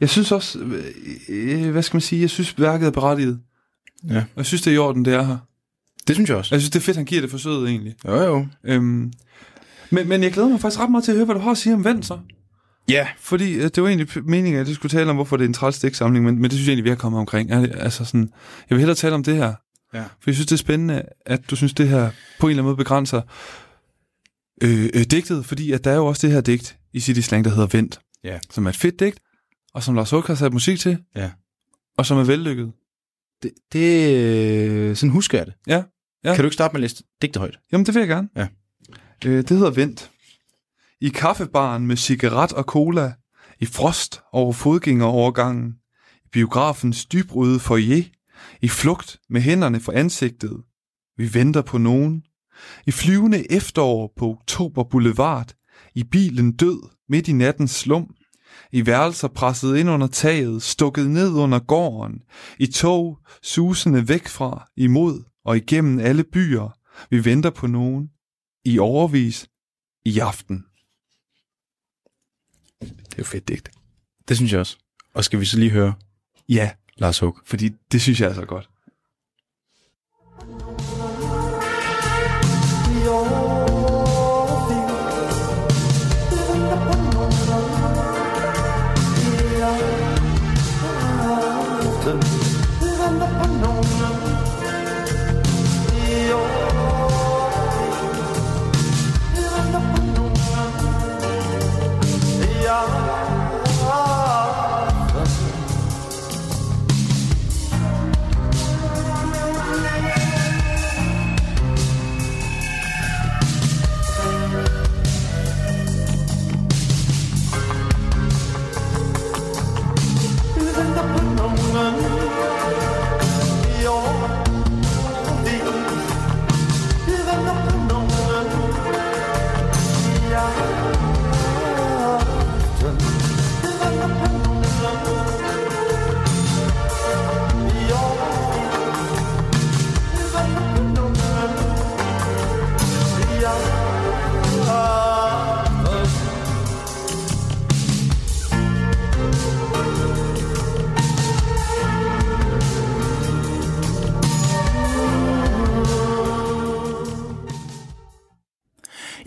jeg 0.00 0.10
synes 0.10 0.32
også, 0.32 0.58
øh, 0.58 0.84
øh, 1.28 1.70
hvad 1.70 1.82
skal 1.82 1.96
man 1.96 2.00
sige, 2.00 2.20
jeg 2.20 2.30
synes, 2.30 2.58
værket 2.58 2.86
er 2.86 2.90
berettiget. 2.90 3.40
Ja. 4.08 4.16
Og 4.16 4.36
jeg 4.36 4.46
synes, 4.46 4.62
det 4.62 4.70
er 4.70 4.74
i 4.74 4.78
orden, 4.78 5.04
det 5.04 5.14
er 5.14 5.22
her. 5.22 5.38
Det 6.08 6.16
synes 6.16 6.30
jeg 6.30 6.36
også. 6.36 6.54
Jeg 6.54 6.60
synes, 6.60 6.70
det 6.70 6.78
er 6.78 6.82
fedt, 6.82 6.96
han 6.96 7.06
giver 7.06 7.20
det 7.20 7.30
forsøget, 7.30 7.68
egentlig. 7.68 7.94
Jo, 8.06 8.14
jo. 8.14 8.46
Øhm, 8.64 9.12
men, 9.90 10.08
men 10.08 10.22
jeg 10.22 10.32
glæder 10.32 10.48
mig 10.48 10.60
faktisk 10.60 10.80
ret 10.80 10.90
meget 10.90 11.04
til 11.04 11.12
at 11.12 11.16
høre, 11.16 11.24
hvad 11.24 11.34
du 11.34 11.40
har 11.40 11.50
at 11.50 11.58
sige 11.58 11.74
om 11.74 11.84
Vend, 11.84 12.02
så. 12.02 12.18
Ja, 12.88 13.08
Fordi 13.18 13.54
øh, 13.54 13.62
det 13.62 13.82
var 13.82 13.88
egentlig 13.88 14.08
meningen, 14.24 14.60
at 14.60 14.68
jeg 14.68 14.74
skulle 14.74 14.90
tale 14.90 15.10
om, 15.10 15.16
hvorfor 15.16 15.36
det 15.36 15.44
er 15.44 15.48
en 15.48 15.54
træls 15.54 15.78
digtsamling, 15.78 16.24
men, 16.24 16.34
men 16.34 16.44
det 16.44 16.52
synes 16.52 16.66
jeg 16.66 16.72
egentlig, 16.72 16.84
vi 16.84 16.88
har 16.88 16.96
kommet 16.96 17.18
omkring. 17.18 17.52
Altså 17.52 18.04
sådan, 18.04 18.30
jeg 18.70 18.76
vil 18.76 18.78
hellere 18.78 18.96
tale 18.96 19.14
om 19.14 19.24
det 19.24 19.36
her. 19.36 19.54
Ja. 19.94 20.02
For 20.02 20.24
jeg 20.26 20.34
synes, 20.34 20.46
det 20.46 20.52
er 20.52 20.58
spændende, 20.58 21.02
at 21.26 21.50
du 21.50 21.56
synes, 21.56 21.74
det 21.74 21.88
her 21.88 22.10
på 22.40 22.46
en 22.46 22.50
eller 22.50 22.62
anden 22.62 22.64
måde 22.64 22.76
begrænser 22.76 23.22
øh, 24.62 24.88
øh, 24.94 25.02
digtet, 25.02 25.44
fordi 25.44 25.72
at 25.72 25.84
der 25.84 25.90
er 25.90 25.96
jo 25.96 26.06
også 26.06 26.26
det 26.26 26.34
her 26.34 26.40
digt 26.40 26.76
i 26.92 27.00
City 27.00 27.20
Slang, 27.20 27.44
der 27.44 27.50
hedder 27.50 27.66
Vent, 27.72 28.00
Ja. 28.24 28.38
som 28.50 28.66
er 28.66 28.70
et 28.70 28.76
fedt 28.76 29.00
digt, 29.00 29.20
og 29.74 29.82
som 29.82 29.94
Lars 29.94 30.10
Huck 30.10 30.26
har 30.26 30.34
sat 30.34 30.52
musik 30.52 30.78
til, 30.78 30.98
Ja. 31.16 31.30
og 31.98 32.06
som 32.06 32.18
er 32.18 32.24
vellykket. 32.24 32.72
det, 33.42 33.50
det 33.72 34.16
øh, 34.24 34.96
sådan 34.96 35.10
husker 35.10 35.38
jeg 35.38 35.46
det. 35.46 35.54
Ja, 35.66 35.82
ja. 36.24 36.34
Kan 36.34 36.42
du 36.44 36.46
ikke 36.46 36.54
starte 36.54 36.72
med 36.72 36.78
at 36.78 36.80
læse 36.90 37.04
digte 37.22 37.38
højt? 37.38 37.58
Jamen, 37.72 37.86
det 37.86 37.94
vil 37.94 38.00
jeg 38.00 38.08
gerne. 38.08 38.28
Ja. 38.36 38.48
Øh, 39.26 39.36
det 39.38 39.50
hedder 39.50 39.70
Vent. 39.70 40.10
I 41.00 41.08
kaffebaren 41.08 41.86
med 41.86 41.96
cigaret 41.96 42.52
og 42.52 42.64
cola, 42.64 43.12
i 43.60 43.66
frost 43.66 44.20
over 44.32 44.52
fodgængerovergangen, 44.52 45.74
i 46.24 46.28
biografens 46.32 47.04
dybrøde 47.06 47.60
foyer, 47.60 48.02
i 48.62 48.68
flugt 48.68 49.20
med 49.30 49.40
hænderne 49.40 49.80
for 49.80 49.92
ansigtet. 49.92 50.62
Vi 51.16 51.34
venter 51.34 51.62
på 51.62 51.78
nogen. 51.78 52.22
I 52.86 52.90
flyvende 52.90 53.52
efterår 53.52 54.12
på 54.16 54.30
Oktober 54.30 54.84
Boulevard, 54.84 55.52
i 55.94 56.04
bilen 56.04 56.52
død 56.52 56.88
midt 57.08 57.28
i 57.28 57.32
nattens 57.32 57.70
slum, 57.70 58.14
i 58.72 58.86
værelser 58.86 59.28
presset 59.28 59.76
ind 59.76 59.90
under 59.90 60.06
taget, 60.06 60.62
stukket 60.62 61.10
ned 61.10 61.32
under 61.32 61.58
gården, 61.58 62.22
i 62.58 62.66
tog 62.66 63.18
susende 63.42 64.08
væk 64.08 64.28
fra, 64.28 64.70
imod 64.76 65.22
og 65.44 65.56
igennem 65.56 65.98
alle 65.98 66.24
byer. 66.24 66.76
Vi 67.10 67.24
venter 67.24 67.50
på 67.50 67.66
nogen. 67.66 68.10
I 68.64 68.78
overvis. 68.78 69.48
I 70.04 70.18
aften. 70.18 70.64
Det 72.80 72.90
er 72.90 73.18
jo 73.18 73.24
fedt 73.24 73.48
digt. 73.48 73.70
Det 74.28 74.36
synes 74.36 74.52
jeg 74.52 74.60
også. 74.60 74.76
Og 75.14 75.24
skal 75.24 75.40
vi 75.40 75.44
så 75.44 75.58
lige 75.58 75.70
høre 75.70 75.94
Ja, 76.48 76.70
Lars 76.96 77.18
Hug? 77.18 77.40
fordi 77.46 77.70
det 77.92 78.02
synes 78.02 78.20
jeg 78.20 78.30
er 78.30 78.34
så 78.34 78.44
godt. 78.44 78.70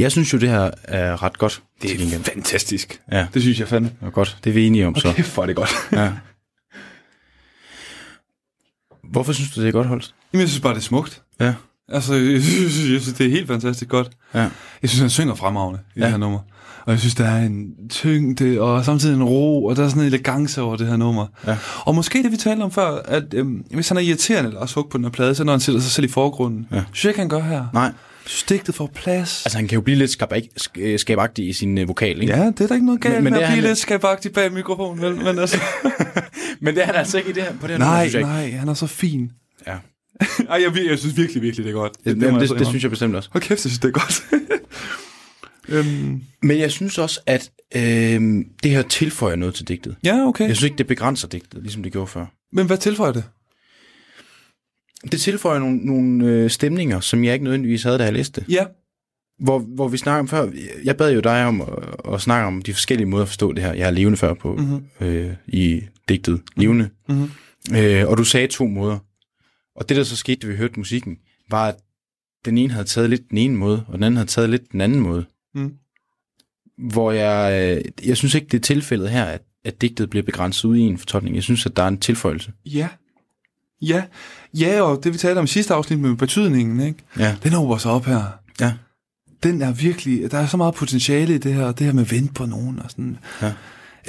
Jeg 0.03 0.11
synes 0.11 0.33
jo, 0.33 0.37
det 0.37 0.49
her 0.49 0.71
er 0.83 1.23
ret 1.23 1.37
godt. 1.37 1.61
Det 1.81 1.91
er 2.13 2.19
fantastisk. 2.23 3.01
Ja, 3.11 3.27
Det 3.33 3.41
synes 3.41 3.59
jeg 3.59 3.67
fandme. 3.67 3.91
det 4.01 4.07
er 4.07 4.11
godt. 4.11 4.37
Det 4.43 4.49
er 4.49 4.53
vi 4.53 4.67
enige 4.67 4.87
om 4.87 4.95
så. 4.95 5.09
Okay, 5.09 5.23
for 5.23 5.41
er 5.41 5.45
det 5.45 5.55
godt. 5.55 5.69
Ja. 5.91 6.11
Hvorfor 9.11 9.33
synes 9.33 9.51
du, 9.51 9.61
det 9.61 9.67
er 9.67 9.71
godt 9.71 9.87
holdt? 9.87 10.13
Jamen, 10.33 10.41
jeg 10.41 10.49
synes 10.49 10.61
bare, 10.61 10.73
det 10.73 10.79
er 10.79 10.83
smukt. 10.83 11.21
Ja. 11.39 11.53
Altså, 11.89 12.13
jeg 12.13 12.41
synes, 12.43 12.91
jeg 12.91 13.01
synes 13.01 13.17
det 13.17 13.25
er 13.25 13.29
helt 13.31 13.47
fantastisk 13.47 13.89
godt. 13.89 14.09
Ja. 14.33 14.39
Jeg 14.81 14.89
synes, 14.89 14.99
han 14.99 15.09
synger 15.09 15.35
fremragende 15.35 15.79
i 15.95 15.99
Ja. 15.99 16.03
det 16.05 16.11
her 16.11 16.17
nummer. 16.17 16.39
Og 16.85 16.91
jeg 16.91 16.99
synes, 16.99 17.15
der 17.15 17.25
er 17.25 17.45
en 17.45 17.73
tyngde, 17.89 18.61
og 18.61 18.85
samtidig 18.85 19.15
en 19.15 19.23
ro, 19.23 19.65
og 19.65 19.75
der 19.75 19.83
er 19.83 19.87
sådan 19.89 20.01
en 20.01 20.07
elegance 20.07 20.61
over 20.61 20.75
det 20.75 20.87
her 20.87 20.95
nummer. 20.97 21.27
Ja. 21.47 21.57
Og 21.85 21.95
måske 21.95 22.23
det, 22.23 22.31
vi 22.31 22.37
talte 22.37 22.61
om 22.63 22.71
før, 22.71 23.01
at 23.05 23.33
øhm, 23.33 23.65
hvis 23.73 23.87
han 23.89 23.97
er 23.97 24.01
irriterende, 24.01 24.51
Lars 24.51 24.73
Hug 24.73 24.89
på 24.89 24.97
den 24.97 25.05
her 25.05 25.11
plade, 25.11 25.35
så 25.35 25.43
når 25.43 25.53
han 25.53 25.59
sætter 25.59 25.81
sig 25.81 25.91
selv 25.91 26.05
i 26.05 26.09
forgrunden. 26.09 26.67
Ja. 26.71 26.83
Synes 26.93 27.03
jeg 27.05 27.09
ikke, 27.09 27.19
han 27.19 27.29
gør 27.29 27.39
her. 27.41 27.65
Nej. 27.73 27.91
Digtet 28.49 28.75
får 28.75 28.91
plads. 28.95 29.45
Altså, 29.45 29.57
han 29.57 29.67
kan 29.67 29.75
jo 29.75 29.81
blive 29.81 29.97
lidt 29.97 30.11
skabag- 30.11 30.49
sk- 30.61 30.97
skabagtig 30.97 31.47
i 31.49 31.53
sin 31.53 31.77
øh, 31.77 31.87
vokal, 31.87 32.21
ikke? 32.21 32.33
ja, 32.33 32.45
det 32.45 32.61
er 32.61 32.67
der 32.67 32.73
ikke 32.75 32.85
noget 32.85 33.01
galt 33.01 33.13
Men- 33.15 33.23
men 33.23 33.33
med 33.33 33.39
at 33.41 33.47
blive 33.47 33.55
han- 33.61 33.63
lidt 33.63 33.77
skabagtig 33.77 34.33
bag 34.33 34.51
mikrofonen, 34.53 35.01
vel? 35.01 35.15
Men 35.15 35.39
altså, 35.39 35.57
Men 36.61 36.75
det 36.75 36.81
er 36.81 36.85
han 36.85 36.95
altså 36.95 37.17
ikke 37.17 37.29
i 37.29 37.33
det 37.33 37.43
her, 37.43 37.51
på 37.53 37.67
det 37.67 37.69
her 37.71 37.77
nummer, 37.77 37.93
nej, 37.93 38.03
ikke. 38.03 38.19
nej, 38.21 38.49
han 38.51 38.67
er 38.69 38.73
så 38.73 38.87
fin. 38.87 39.31
Ja. 39.67 39.75
Ej, 40.49 40.61
jeg, 40.63 40.85
jeg 40.89 40.99
synes 40.99 41.17
virkelig, 41.17 41.41
virkelig, 41.41 41.65
det 41.65 41.71
er 41.71 41.75
godt. 41.75 41.91
Det, 42.05 42.17
må 42.17 42.39
det, 42.39 42.49
det, 42.59 42.67
synes 42.67 42.83
jeg 42.83 42.89
bestemt 42.91 43.15
også. 43.15 43.29
Hold 43.31 43.43
kæft, 43.43 43.65
jeg 43.65 43.71
synes, 43.71 43.79
det 43.79 43.87
er 43.87 43.91
godt. 43.91 44.23
øhm, 45.69 46.21
Men 46.41 46.59
jeg 46.59 46.71
synes 46.71 46.97
også, 46.97 47.19
at 47.25 47.51
øh, 47.75 47.81
det 48.63 48.71
her 48.71 48.81
tilføjer 48.81 49.35
noget 49.35 49.55
til 49.55 49.67
digtet. 49.67 49.95
ja, 50.03 50.15
okay. 50.27 50.47
Jeg 50.47 50.55
synes 50.55 50.63
ikke, 50.63 50.77
det 50.77 50.87
begrænser 50.87 51.27
digtet, 51.27 51.61
ligesom 51.63 51.83
det 51.83 51.91
gjorde 51.91 52.07
før. 52.07 52.25
Men 52.53 52.65
hvad 52.67 52.77
tilføjer 52.77 53.11
det? 53.11 53.23
Det 55.11 55.21
tilføjer 55.21 55.59
nogle, 55.59 55.77
nogle 55.77 56.25
øh, 56.25 56.49
stemninger, 56.49 56.99
som 56.99 57.23
jeg 57.23 57.33
ikke 57.33 57.43
nødvendigvis 57.43 57.83
havde, 57.83 57.97
da 57.97 58.03
jeg 58.03 58.13
læste 58.13 58.41
det. 58.41 58.49
Ja, 58.53 58.65
Hvor, 59.39 59.59
hvor 59.59 59.87
vi 59.87 59.97
snakker 59.97 60.19
om 60.19 60.27
før, 60.27 60.51
jeg 60.83 60.97
bad 60.97 61.13
jo 61.13 61.19
dig 61.19 61.45
om 61.45 61.61
at, 61.61 61.67
at 62.13 62.21
snakke 62.21 62.47
om 62.47 62.61
de 62.61 62.73
forskellige 62.73 63.05
måder 63.07 63.21
at 63.23 63.27
forstå 63.27 63.53
det 63.53 63.63
her. 63.63 63.73
Jeg 63.73 63.85
har 63.85 63.91
levende 63.91 64.17
før 64.17 64.33
på 64.33 64.55
Mhm. 64.55 64.85
øh, 65.07 65.31
i 65.47 65.81
digtet. 66.09 66.41
Levende. 66.55 66.89
Mhm. 67.09 67.29
Øh, 67.75 68.07
og 68.07 68.17
du 68.17 68.23
sagde 68.23 68.47
to 68.47 68.67
måder. 68.67 68.97
Og 69.75 69.89
det, 69.89 69.97
der 69.97 70.03
så 70.03 70.15
skete, 70.15 70.39
da 70.41 70.47
vi 70.47 70.55
hørte 70.57 70.73
musikken, 70.79 71.17
var, 71.49 71.67
at 71.67 71.75
den 72.45 72.57
ene 72.57 72.73
havde 72.73 72.87
taget 72.87 73.09
lidt 73.09 73.29
den 73.29 73.37
ene 73.37 73.55
måde, 73.55 73.85
og 73.87 73.93
den 73.93 74.03
anden 74.03 74.17
havde 74.17 74.29
taget 74.29 74.49
lidt 74.49 74.71
den 74.71 74.81
anden 74.81 74.99
måde. 74.99 75.25
Mm. 75.55 75.73
Hvor 76.89 77.11
jeg, 77.11 77.71
øh, 77.77 78.07
jeg 78.07 78.17
synes 78.17 78.35
ikke, 78.35 78.47
det 78.47 78.57
er 78.57 78.61
tilfældet 78.61 79.09
her, 79.09 79.23
at, 79.25 79.41
at 79.65 79.81
digtet 79.81 80.09
bliver 80.09 80.23
begrænset 80.23 80.65
ud 80.65 80.77
i 80.77 80.81
en 80.81 80.97
fortolkning. 80.97 81.35
Jeg 81.35 81.43
synes, 81.43 81.65
at 81.65 81.75
der 81.75 81.83
er 81.83 81.87
en 81.87 81.97
tilføjelse. 81.99 82.51
Ja. 82.65 82.87
Ja. 83.87 84.03
Ja, 84.53 84.81
og 84.81 85.03
det 85.03 85.13
vi 85.13 85.17
talte 85.17 85.39
om 85.39 85.45
i 85.45 85.47
sidste 85.47 85.73
afsnit 85.73 85.99
med 85.99 86.15
betydningen, 86.15 86.79
ikke? 86.79 86.99
Ja. 87.19 87.35
Den 87.43 87.53
åber 87.53 87.77
sig 87.77 87.91
op 87.91 88.05
her. 88.05 88.23
Ja. 88.61 88.73
Den 89.43 89.61
er 89.61 89.71
virkelig, 89.71 90.31
der 90.31 90.37
er 90.37 90.47
så 90.47 90.57
meget 90.57 90.73
potentiale 90.73 91.35
i 91.35 91.37
det 91.37 91.53
her, 91.53 91.71
det 91.71 91.85
her 91.85 91.93
med 91.93 92.05
vent 92.05 92.35
på 92.35 92.45
nogen 92.45 92.79
og 92.79 92.89
sådan. 92.89 93.17
Ja. 93.41 93.51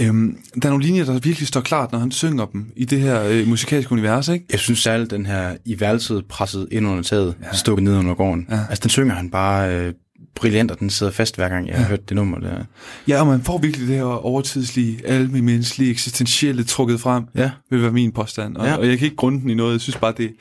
Øhm, 0.00 0.38
der 0.62 0.68
er 0.68 0.70
nogle 0.70 0.84
linjer, 0.84 1.04
der 1.04 1.18
virkelig 1.18 1.48
står 1.48 1.60
klart, 1.60 1.92
når 1.92 1.98
han 1.98 2.10
synger 2.10 2.46
dem 2.46 2.72
i 2.76 2.84
det 2.84 3.00
her 3.00 3.22
øh, 3.22 3.48
musikalske 3.48 3.92
univers, 3.92 4.28
ikke? 4.28 4.46
Jeg 4.50 4.60
synes 4.60 4.78
særligt, 4.78 5.10
den 5.10 5.26
her 5.26 5.56
i 5.64 5.80
værelset 5.80 6.24
presset 6.26 6.68
ind 6.70 6.86
under 6.86 7.02
taget, 7.02 7.34
ja. 7.42 7.56
stukket 7.56 7.84
ned 7.84 7.96
under 7.96 8.14
gården. 8.14 8.46
Ja. 8.50 8.60
Altså, 8.68 8.82
den 8.82 8.90
synger 8.90 9.14
han 9.14 9.30
bare 9.30 9.74
øh, 9.76 9.92
brilliant, 10.34 10.70
og 10.70 10.78
den 10.78 10.90
sidder 10.90 11.12
fast 11.12 11.36
hver 11.36 11.48
gang, 11.48 11.66
jeg 11.66 11.74
ja. 11.74 11.80
har 11.80 11.88
hørt 11.88 12.08
det 12.08 12.14
nummer 12.16 12.38
der. 12.38 12.64
Ja, 13.08 13.20
og 13.20 13.26
man 13.26 13.42
får 13.42 13.58
virkelig 13.58 13.88
det 13.88 13.96
her 13.96 14.02
overtidslige, 14.04 15.06
almindelige, 15.06 15.90
eksistentielle 15.90 16.64
trukket 16.64 17.00
frem, 17.00 17.24
Ja. 17.34 17.50
vil 17.70 17.82
være 17.82 17.92
min 17.92 18.12
påstand. 18.12 18.56
Og, 18.56 18.66
ja. 18.66 18.76
Og 18.76 18.88
jeg 18.88 18.98
kan 18.98 19.04
ikke 19.04 19.16
grunde 19.16 19.40
den 19.40 19.50
i 19.50 19.54
noget. 19.54 19.72
Jeg 19.72 19.80
synes 19.80 19.96
bare, 19.96 20.14
det... 20.16 20.34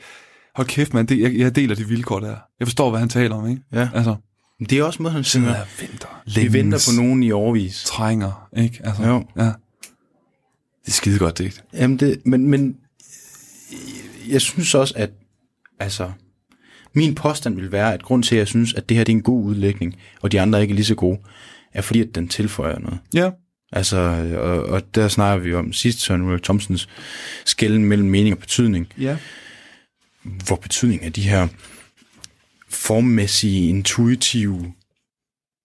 Hold 0.54 0.66
kæft, 0.68 0.94
man. 0.94 1.06
Det, 1.06 1.20
jeg, 1.20 1.36
jeg 1.36 1.56
deler 1.56 1.74
de 1.74 1.88
vilkår 1.88 2.20
der. 2.20 2.36
Jeg 2.60 2.66
forstår, 2.68 2.90
hvad 2.90 3.00
han 3.00 3.08
taler 3.08 3.34
om, 3.36 3.48
ikke? 3.48 3.62
Ja. 3.72 3.88
Altså, 3.94 4.16
Men 4.58 4.68
det 4.68 4.78
er 4.78 4.84
også 4.84 5.02
måde, 5.02 5.14
han 5.14 5.24
synger. 5.24 5.50
er 5.50 5.64
vinter. 5.80 6.22
Vi 6.34 6.52
venter 6.52 6.78
på 6.90 7.02
nogen 7.02 7.22
i 7.22 7.32
overvis. 7.32 7.82
Trænger, 7.86 8.48
ikke? 8.56 8.80
Altså, 8.84 9.02
Jo. 9.02 9.24
Ja. 9.36 9.44
Det 9.44 10.90
er 10.90 10.92
skide 10.92 11.18
godt 11.18 11.38
digt. 11.38 11.64
Jamen 11.72 11.96
det, 11.96 12.22
men, 12.24 12.46
men 12.48 12.76
jeg 14.28 14.40
synes 14.40 14.74
også, 14.74 14.94
at 14.96 15.10
altså, 15.80 16.10
min 16.94 17.14
påstand 17.14 17.54
vil 17.54 17.72
være, 17.72 17.94
at 17.94 18.02
grund 18.02 18.22
til, 18.22 18.34
at 18.34 18.38
jeg 18.38 18.48
synes, 18.48 18.74
at 18.74 18.88
det 18.88 18.96
her 18.96 19.04
det 19.04 19.12
er 19.12 19.16
en 19.16 19.22
god 19.22 19.44
udlægning, 19.44 19.96
og 20.22 20.32
de 20.32 20.40
andre 20.40 20.62
ikke 20.62 20.72
er 20.72 20.76
lige 20.76 20.84
så 20.84 20.94
gode, 20.94 21.18
er 21.72 21.82
fordi, 21.82 22.00
at 22.00 22.14
den 22.14 22.28
tilføjer 22.28 22.78
noget. 22.78 22.98
Ja. 23.14 23.30
Altså, 23.72 23.96
og, 24.36 24.62
og 24.62 24.94
der 24.94 25.08
snakker 25.08 25.44
vi 25.44 25.54
om 25.54 25.72
sidst 25.72 26.00
Søren 26.00 26.22
Ulrik 26.22 26.42
Thomsens 26.42 26.88
skælden 27.44 27.84
mellem 27.84 28.08
mening 28.08 28.34
og 28.34 28.40
betydning, 28.40 28.88
Ja. 28.98 29.16
hvor 30.22 30.56
betydning 30.56 31.02
af 31.02 31.12
de 31.12 31.22
her 31.22 31.48
formmæssige, 32.68 33.68
intuitive 33.68 34.72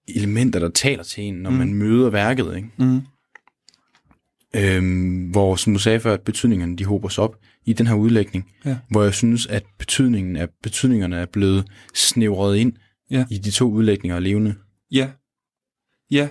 elementer, 0.07 0.59
der 0.59 0.69
taler 0.69 1.03
til 1.03 1.23
en, 1.23 1.33
når 1.33 1.49
mm. 1.49 1.55
man 1.55 1.73
møder 1.73 2.09
værket, 2.09 2.55
ikke? 2.55 2.69
Mm. 2.77 3.01
Øhm, 4.55 5.29
hvor, 5.31 5.55
som 5.55 5.73
du 5.73 5.79
sagde 5.79 5.99
før, 5.99 6.13
at 6.13 6.21
betydningerne 6.21 6.77
de 6.77 6.85
hober 6.85 7.09
sig 7.09 7.23
op 7.23 7.35
i 7.65 7.73
den 7.73 7.87
her 7.87 7.93
udlægning, 7.95 8.45
Ja. 8.65 8.77
hvor 8.91 9.03
jeg 9.03 9.13
synes, 9.13 9.45
at 9.47 9.63
betydningen 9.79 10.35
af, 10.35 10.47
betydningerne 10.63 11.15
er 11.17 11.25
blevet 11.33 11.65
snævret 11.95 12.57
ind 12.57 12.73
Ja. 13.11 13.25
i 13.31 13.37
de 13.37 13.51
to 13.51 13.71
udlægninger 13.71 14.15
af 14.15 14.23
levende. 14.23 14.55
Ja. 14.91 15.09
Ja. 16.11 16.27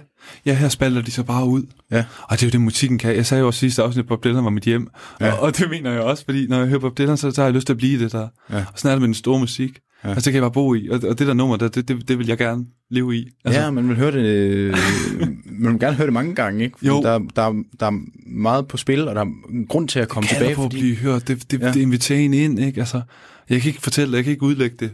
Ja, 0.47 0.55
her 0.55 0.69
spalter 0.69 1.03
de 1.03 1.11
så 1.11 1.23
bare 1.23 1.47
ud. 1.47 1.63
Ja. 1.91 2.05
Og 2.23 2.31
det 2.37 2.43
er 2.43 2.47
jo 2.47 2.51
det, 2.51 2.61
musikken 2.61 2.99
kan. 2.99 3.17
Jeg 3.17 3.27
sagde 3.27 3.41
jo 3.41 3.47
også 3.47 3.61
sidste 3.61 3.83
afsnit, 3.83 4.03
at 4.03 4.09
Bob 4.09 4.25
Dylan 4.25 4.45
var 4.45 4.51
mit 4.51 4.65
hjem. 4.65 4.89
Ja. 5.21 5.33
Og, 5.33 5.41
og, 5.41 5.59
det 5.59 5.71
mener 5.71 5.91
jeg 5.93 6.01
også, 6.01 6.25
fordi 6.25 6.47
når 6.47 6.59
jeg 6.59 6.67
hører 6.69 6.81
Bob 6.81 6.99
Dylan, 6.99 7.17
så, 7.17 7.31
så 7.31 7.41
har 7.41 7.47
jeg 7.47 7.55
lyst 7.55 7.67
til 7.67 7.73
at 7.73 7.77
blive 7.77 8.05
det 8.05 8.13
der. 8.13 8.29
Ja. 8.51 8.57
Og 8.73 8.79
sådan 8.79 8.91
er 8.91 8.95
det 8.95 9.01
med 9.01 9.09
den 9.09 9.15
store 9.15 9.41
musik. 9.41 9.79
Ja. 10.05 10.09
Ja. 10.09 10.15
Altså, 10.15 10.31
det 10.31 10.33
kan 10.33 10.35
jeg 10.35 10.43
bare 10.43 10.53
bo 10.53 10.75
i. 10.75 10.89
Og, 10.89 11.01
og 11.09 11.19
det 11.19 11.27
der 11.27 11.35
nummer, 11.35 11.57
der, 11.57 11.69
det, 11.69 11.89
det, 11.89 12.09
det 12.09 12.19
vil 12.19 12.27
jeg 12.27 12.39
gerne 12.39 12.67
leve 12.91 13.17
i. 13.17 13.29
Altså, 13.45 13.61
ja, 13.61 13.71
man 13.71 13.89
vil 13.89 13.97
høre 13.97 14.13
det, 14.13 14.75
man 15.63 15.73
vil 15.73 15.81
gerne 15.81 15.97
høre 15.97 16.07
det 16.07 16.13
mange 16.13 16.35
gange, 16.35 16.65
ikke? 16.65 16.79
Fordi 16.79 16.89
Jo. 16.89 17.03
Der, 17.03 17.19
der, 17.19 17.63
der 17.81 17.87
er 17.87 18.01
meget 18.27 18.69
på 18.69 18.77
spil, 18.77 19.09
og 19.09 19.15
der 19.15 19.21
er 19.21 19.27
en 19.51 19.67
grund 19.67 19.89
til 19.89 20.01
at 20.01 20.09
komme 20.09 20.27
kalder 20.27 20.41
tilbage, 20.41 20.55
på 20.55 20.63
fordi... 20.63 20.77
at 20.77 20.81
blive 20.81 20.97
hørt. 20.97 21.29
Det, 21.29 21.51
det, 21.51 21.61
ja. 21.61 21.67
Ja. 21.67 21.73
det 21.73 21.81
inviterer 21.81 22.19
en 22.19 22.35
ind, 22.35 22.59
ikke? 22.61 22.81
Altså, 22.81 23.03
jeg 23.49 23.61
kan 23.61 23.69
ikke 23.69 23.83
fortælle 23.83 24.17
jeg 24.17 24.25
kan 24.25 24.31
ikke 24.31 24.43
udlægge 24.43 24.77
det. 24.77 24.83
Jeg 24.83 24.91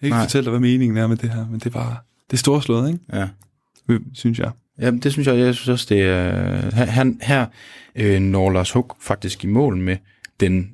kan 0.00 0.06
ikke 0.06 0.16
Nej. 0.16 0.24
fortælle 0.24 0.44
dig, 0.44 0.50
hvad 0.50 0.60
meningen 0.60 0.96
er 0.96 1.06
med 1.06 1.16
det 1.16 1.30
her, 1.30 1.46
men 1.50 1.58
det 1.58 1.66
er 1.66 1.70
bare, 1.70 1.96
det 2.30 2.36
er 2.36 2.38
storslået, 2.38 2.92
ikke? 2.92 3.04
Ja. 3.12 3.28
Synes 4.14 4.38
jeg. 4.38 4.50
Jamen, 4.78 5.00
det 5.00 5.12
synes 5.12 5.28
jeg, 5.28 5.38
jeg 5.38 5.54
synes 5.54 5.68
også, 5.68 5.86
det 5.88 6.02
er... 6.02 6.84
Her, 6.84 7.12
her 7.22 7.46
øh, 7.96 8.20
når 8.20 8.50
Lars 8.50 8.70
Hug 8.70 8.96
faktisk 9.00 9.44
i 9.44 9.46
mål 9.46 9.76
med 9.76 9.96
den, 10.40 10.70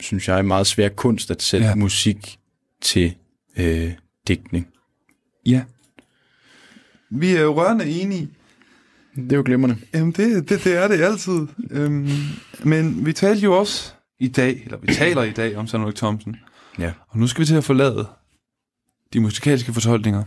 synes 0.00 0.28
jeg, 0.28 0.44
meget 0.44 0.66
svær 0.66 0.88
kunst 0.88 1.30
at 1.30 1.42
sætte 1.42 1.66
Ja. 1.66 1.74
musik 1.74 2.38
til 2.82 3.14
øh, 3.56 3.92
digtning. 4.28 4.66
Ja. 5.46 5.62
Vi 7.10 7.30
er 7.36 7.40
jo 7.40 7.54
rørende 7.62 7.86
enige. 7.90 8.28
Det 9.16 9.32
er 9.32 9.36
jo 9.36 9.42
glimrende. 9.46 9.76
Jamen, 9.94 10.12
det, 10.12 10.48
det, 10.48 10.64
det 10.64 10.76
er 10.76 10.88
det 10.88 11.00
altid. 11.00 11.46
Øhm, 11.70 12.08
men 12.64 13.06
vi 13.06 13.12
talte 13.12 13.42
jo 13.44 13.58
også 13.58 13.92
i 14.20 14.28
dag, 14.28 14.60
eller 14.64 14.78
vi 14.78 14.94
taler 14.94 15.22
i 15.22 15.30
dag 15.32 15.56
om 15.56 15.66
Søren 15.66 15.92
Thomsen. 15.92 16.36
Ja. 16.78 16.92
Og 17.08 17.18
nu 17.18 17.26
skal 17.26 17.40
vi 17.40 17.46
til 17.46 17.54
at 17.54 17.64
forlade 17.64 18.08
de 19.12 19.20
musikalske 19.20 19.72
fortolkninger 19.72 20.24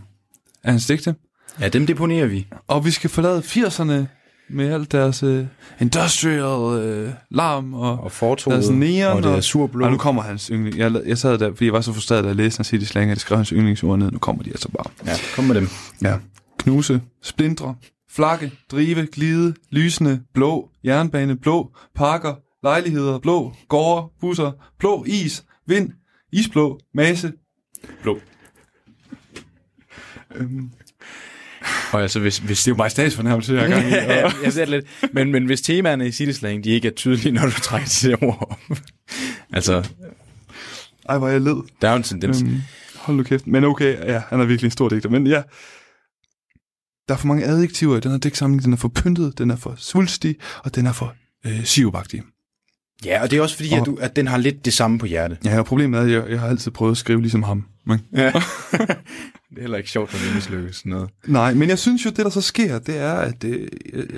af 0.64 0.72
hans 0.72 0.86
digte. 0.86 1.14
Ja, 1.60 1.68
dem 1.68 1.86
deponerer 1.86 2.26
vi. 2.26 2.46
Og 2.66 2.84
vi 2.84 2.90
skal 2.90 3.10
forlade 3.10 3.38
80'erne 3.38 4.06
med 4.52 4.72
alt 4.72 4.92
deres 4.92 5.22
uh, 5.22 5.44
industrial 5.80 7.04
uh, 7.06 7.10
larm 7.30 7.74
og, 7.74 8.00
Og 8.00 8.12
fortoget, 8.12 8.54
deres 8.62 8.70
neon. 8.70 9.16
og 9.16 9.22
det 9.22 9.32
er 9.32 9.40
surblå. 9.40 9.84
Og 9.84 9.90
nu 9.90 9.96
kommer 9.98 10.22
hans 10.22 10.46
yndling. 10.46 10.78
Jeg, 10.78 10.92
jeg 11.06 11.18
sad 11.18 11.38
der, 11.38 11.50
fordi 11.50 11.64
jeg 11.64 11.72
var 11.72 11.80
så 11.80 11.92
frustreret, 11.92 12.24
da 12.24 12.28
jeg 12.28 12.36
læste 12.36 12.58
hans 12.58 12.68
City 12.68 12.84
Slang, 12.84 13.10
at 13.10 13.14
jeg 13.14 13.20
skrev 13.20 13.36
hans 13.36 13.48
yndlingsord 13.48 13.98
ned. 13.98 14.10
Nu 14.10 14.18
kommer 14.18 14.42
de 14.42 14.50
altså 14.50 14.68
bare. 14.68 14.84
Ja, 15.06 15.12
kom 15.34 15.44
med 15.44 15.54
dem. 15.54 15.68
Ja. 16.02 16.16
Knuse, 16.58 17.00
splindre, 17.22 17.74
flakke, 18.10 18.52
drive, 18.70 19.06
glide, 19.06 19.54
lysende, 19.70 20.22
blå, 20.34 20.68
jernbane, 20.84 21.36
blå, 21.36 21.70
parker, 21.94 22.34
lejligheder, 22.62 23.18
blå, 23.18 23.52
gårde, 23.68 24.08
busser, 24.20 24.52
blå, 24.78 25.04
is, 25.06 25.44
vind, 25.66 25.90
isblå, 26.32 26.80
masse, 26.94 27.32
blå. 28.02 28.18
Øhm, 30.36 30.70
Og 31.92 32.02
altså, 32.02 32.20
hvis, 32.20 32.38
hvis 32.38 32.58
det 32.62 32.68
er 32.70 32.72
jo 32.72 32.76
majestatsfornærmelse, 32.76 33.52
jeg 33.54 33.64
er 33.64 33.68
gang 33.68 33.86
i. 33.86 33.90
ja, 34.12 34.24
og- 34.26 34.32
jeg 34.44 34.52
ser 34.52 34.60
det 34.64 34.68
lidt. 34.68 35.12
Men, 35.14 35.32
men 35.32 35.46
hvis 35.46 35.60
temaerne 35.60 36.08
i 36.08 36.12
Cityslang, 36.12 36.64
de 36.64 36.70
ikke 36.70 36.88
er 36.88 36.92
tydelige, 36.92 37.32
når 37.32 37.44
du 37.46 37.50
trækker 37.50 37.88
de 38.02 38.08
der 38.10 38.16
ord 38.28 38.46
op. 38.70 38.78
altså, 39.52 39.88
Ej, 41.08 41.18
hvor 41.18 41.28
er 41.28 41.32
jeg 41.32 41.40
led. 41.40 41.56
der 41.82 41.88
er 41.88 41.92
jo 41.92 41.96
en 41.96 42.02
tendens. 42.02 42.42
Øhm, 42.42 42.56
hold 42.96 43.16
nu 43.16 43.22
kæft. 43.22 43.46
Men 43.46 43.64
okay, 43.64 43.98
ja, 44.06 44.22
han 44.28 44.40
er 44.40 44.44
virkelig 44.44 44.66
en 44.66 44.70
stor 44.70 44.88
digter. 44.88 45.08
Men 45.08 45.26
ja, 45.26 45.42
der 47.08 47.14
er 47.14 47.18
for 47.18 47.26
mange 47.26 47.44
adjektiver 47.44 47.96
i 47.96 48.00
den 48.00 48.10
her 48.10 48.18
digtsamling. 48.18 48.62
Den 48.64 48.72
er 48.72 48.76
for 48.76 48.88
pyntet, 48.88 49.38
den 49.38 49.50
er 49.50 49.56
for 49.56 49.74
svulstig, 49.78 50.36
og 50.64 50.74
den 50.74 50.86
er 50.86 50.92
for 50.92 51.14
øh, 51.46 51.64
sivagtig. 51.64 52.22
Ja, 53.04 53.22
og 53.22 53.30
det 53.30 53.36
er 53.38 53.42
også 53.42 53.56
fordi, 53.56 53.68
Og- 53.72 53.78
at, 53.78 53.86
du, 53.86 53.98
at 54.00 54.16
den 54.16 54.28
har 54.28 54.36
lidt 54.36 54.64
det 54.64 54.72
samme 54.72 54.98
på 54.98 55.06
hjerte. 55.06 55.38
Ja, 55.44 55.58
og 55.58 55.66
problemet 55.66 55.98
er, 55.98 56.02
at 56.04 56.10
jeg, 56.10 56.24
jeg 56.30 56.40
har 56.40 56.48
altid 56.48 56.70
prøvet 56.70 56.92
at 56.92 56.98
skrive 56.98 57.20
ligesom 57.20 57.42
ham. 57.42 57.64
Men, 57.86 58.00
Ja. 58.16 58.32
det 59.50 59.58
er 59.58 59.60
heller 59.60 59.78
ikke 59.78 59.90
sjovt, 59.90 60.12
når 60.12 60.20
det 60.20 60.34
mislykkes 60.34 60.76
sådan 60.76 60.90
noget. 60.90 61.10
nej, 61.26 61.54
men 61.54 61.68
jeg 61.68 61.78
synes 61.78 62.04
jo, 62.04 62.10
det 62.10 62.18
der 62.18 62.30
så 62.30 62.40
sker, 62.40 62.78
det 62.78 62.96
er, 62.96 63.12
at 63.12 63.44
øh, 63.44 63.68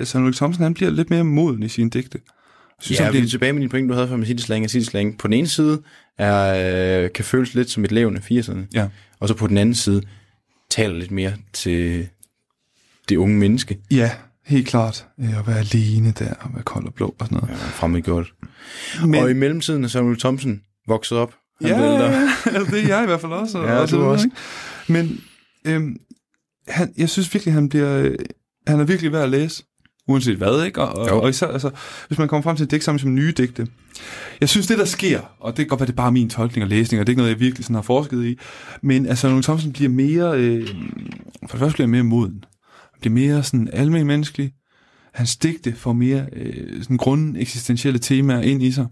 Søren 0.03 0.25
Ulrik 0.25 0.35
Thomsen, 0.35 0.63
han 0.63 0.73
bliver 0.73 0.91
lidt 0.91 1.09
mere 1.09 1.23
moden 1.23 1.63
i 1.63 1.69
sine 1.69 1.89
digte. 1.89 2.19
Jeg 2.23 2.85
synes, 2.85 2.99
ja, 2.99 3.03
han 3.03 3.15
er 3.15 3.19
bliver, 3.19 3.29
tilbage 3.29 3.53
med 3.53 3.61
din 3.61 3.69
point, 3.69 3.89
du 3.89 3.93
havde 3.93 4.25
Cityslang. 4.25 4.63
Og 4.63 4.69
Cityslang 4.69 5.17
på 5.17 5.27
den 5.27 5.33
ene 5.33 5.47
side 5.47 5.81
er, 6.17 7.03
øh, 7.03 7.11
kan 7.11 7.25
føles 7.25 7.53
lidt 7.53 7.69
som 7.69 7.85
et 7.85 7.91
levende 7.91 8.19
80'erne. 8.19 8.59
Ja. 8.73 8.87
Og 9.19 9.27
så 9.27 9.33
på 9.33 9.47
den 9.47 9.57
anden 9.57 9.75
side 9.75 10.01
taler 10.69 10.95
lidt 10.95 11.11
mere 11.11 11.33
til 11.53 12.07
det 13.09 13.15
unge 13.15 13.37
menneske. 13.37 13.77
ja, 13.91 14.11
helt 14.45 14.67
klart. 14.67 15.05
Øh, 15.19 15.39
at 15.39 15.47
være 15.47 15.59
alene 15.59 16.13
der, 16.19 16.33
og 16.33 16.49
være 16.53 16.63
kold 16.63 16.85
og 16.85 16.93
blå 16.93 17.15
og 17.19 17.25
sådan 17.25 17.35
noget. 17.35 17.49
Ja, 17.49 17.55
fremmedgjort. 17.55 18.33
Men... 19.05 19.23
Og 19.23 19.31
i 19.31 19.33
mellemtiden 19.33 19.83
er 19.83 19.87
Samuel 19.87 20.19
Thompson 20.19 20.61
vokset 20.87 21.17
op. 21.17 21.33
Han 21.69 21.81
ja, 21.81 22.29
altså, 22.45 22.75
det 22.75 22.83
er 22.83 22.87
jeg 22.87 23.03
i 23.03 23.05
hvert 23.05 23.21
fald 23.21 23.31
også. 23.31 23.57
og- 23.57 23.65
Ja, 23.69 23.75
og 23.77 23.89
du 23.91 24.03
også. 24.03 24.25
ikke? 24.25 24.37
Men 24.93 25.21
øhm, 25.67 25.97
han, 26.67 26.93
jeg 26.97 27.09
synes 27.09 27.33
virkelig, 27.33 27.53
han 27.53 27.69
bliver, 27.69 27.97
øh, 27.99 28.15
han 28.67 28.79
er 28.79 28.83
virkelig 28.83 29.11
værd 29.11 29.23
at 29.23 29.29
læse. 29.29 29.63
Uanset 30.07 30.37
hvad, 30.37 30.65
ikke? 30.65 30.81
Og, 30.81 31.11
og, 31.11 31.21
og 31.21 31.29
især, 31.29 31.47
altså, 31.47 31.69
hvis 32.07 32.17
man 32.19 32.27
kommer 32.27 32.41
frem 32.43 32.55
til 32.55 32.63
et 32.63 32.71
digt 32.71 32.83
sammen 32.83 32.99
som 32.99 33.13
nye 33.15 33.31
digte. 33.37 33.67
Jeg 34.41 34.49
synes, 34.49 34.67
det 34.67 34.77
der 34.77 34.85
sker, 34.85 35.19
og 35.39 35.51
det 35.51 35.57
kan 35.57 35.67
godt 35.67 35.79
være, 35.79 35.87
det 35.87 35.93
er 35.93 35.95
bare 35.97 36.11
min 36.11 36.29
tolkning 36.29 36.63
og 36.63 36.69
læsning, 36.69 36.99
og 37.01 37.07
det 37.07 37.11
er 37.11 37.13
ikke 37.13 37.21
noget, 37.21 37.31
jeg 37.31 37.39
virkelig 37.39 37.65
sådan 37.65 37.75
har 37.75 37.81
forsket 37.81 38.25
i, 38.25 38.37
men 38.81 39.05
altså, 39.05 39.27
Nogle 39.27 39.43
Thomsen 39.43 39.73
bliver 39.73 39.89
mere, 39.89 40.37
øh, 40.39 40.67
for 41.41 41.47
det 41.51 41.59
første 41.59 41.73
bliver 41.75 41.87
mere 41.87 42.03
moden. 42.03 42.43
Han 42.93 42.99
bliver 43.01 43.13
mere 43.13 43.43
sådan 43.43 43.69
almen 43.73 44.07
menneskelig. 44.07 44.51
Hans 45.13 45.35
digte 45.37 45.73
får 45.75 45.93
mere 45.93 46.25
øh, 46.33 46.81
sådan 46.83 46.97
grunde 46.97 47.39
eksistentielle 47.39 47.99
temaer 47.99 48.41
ind 48.41 48.63
i 48.63 48.71
sig. 48.71 48.87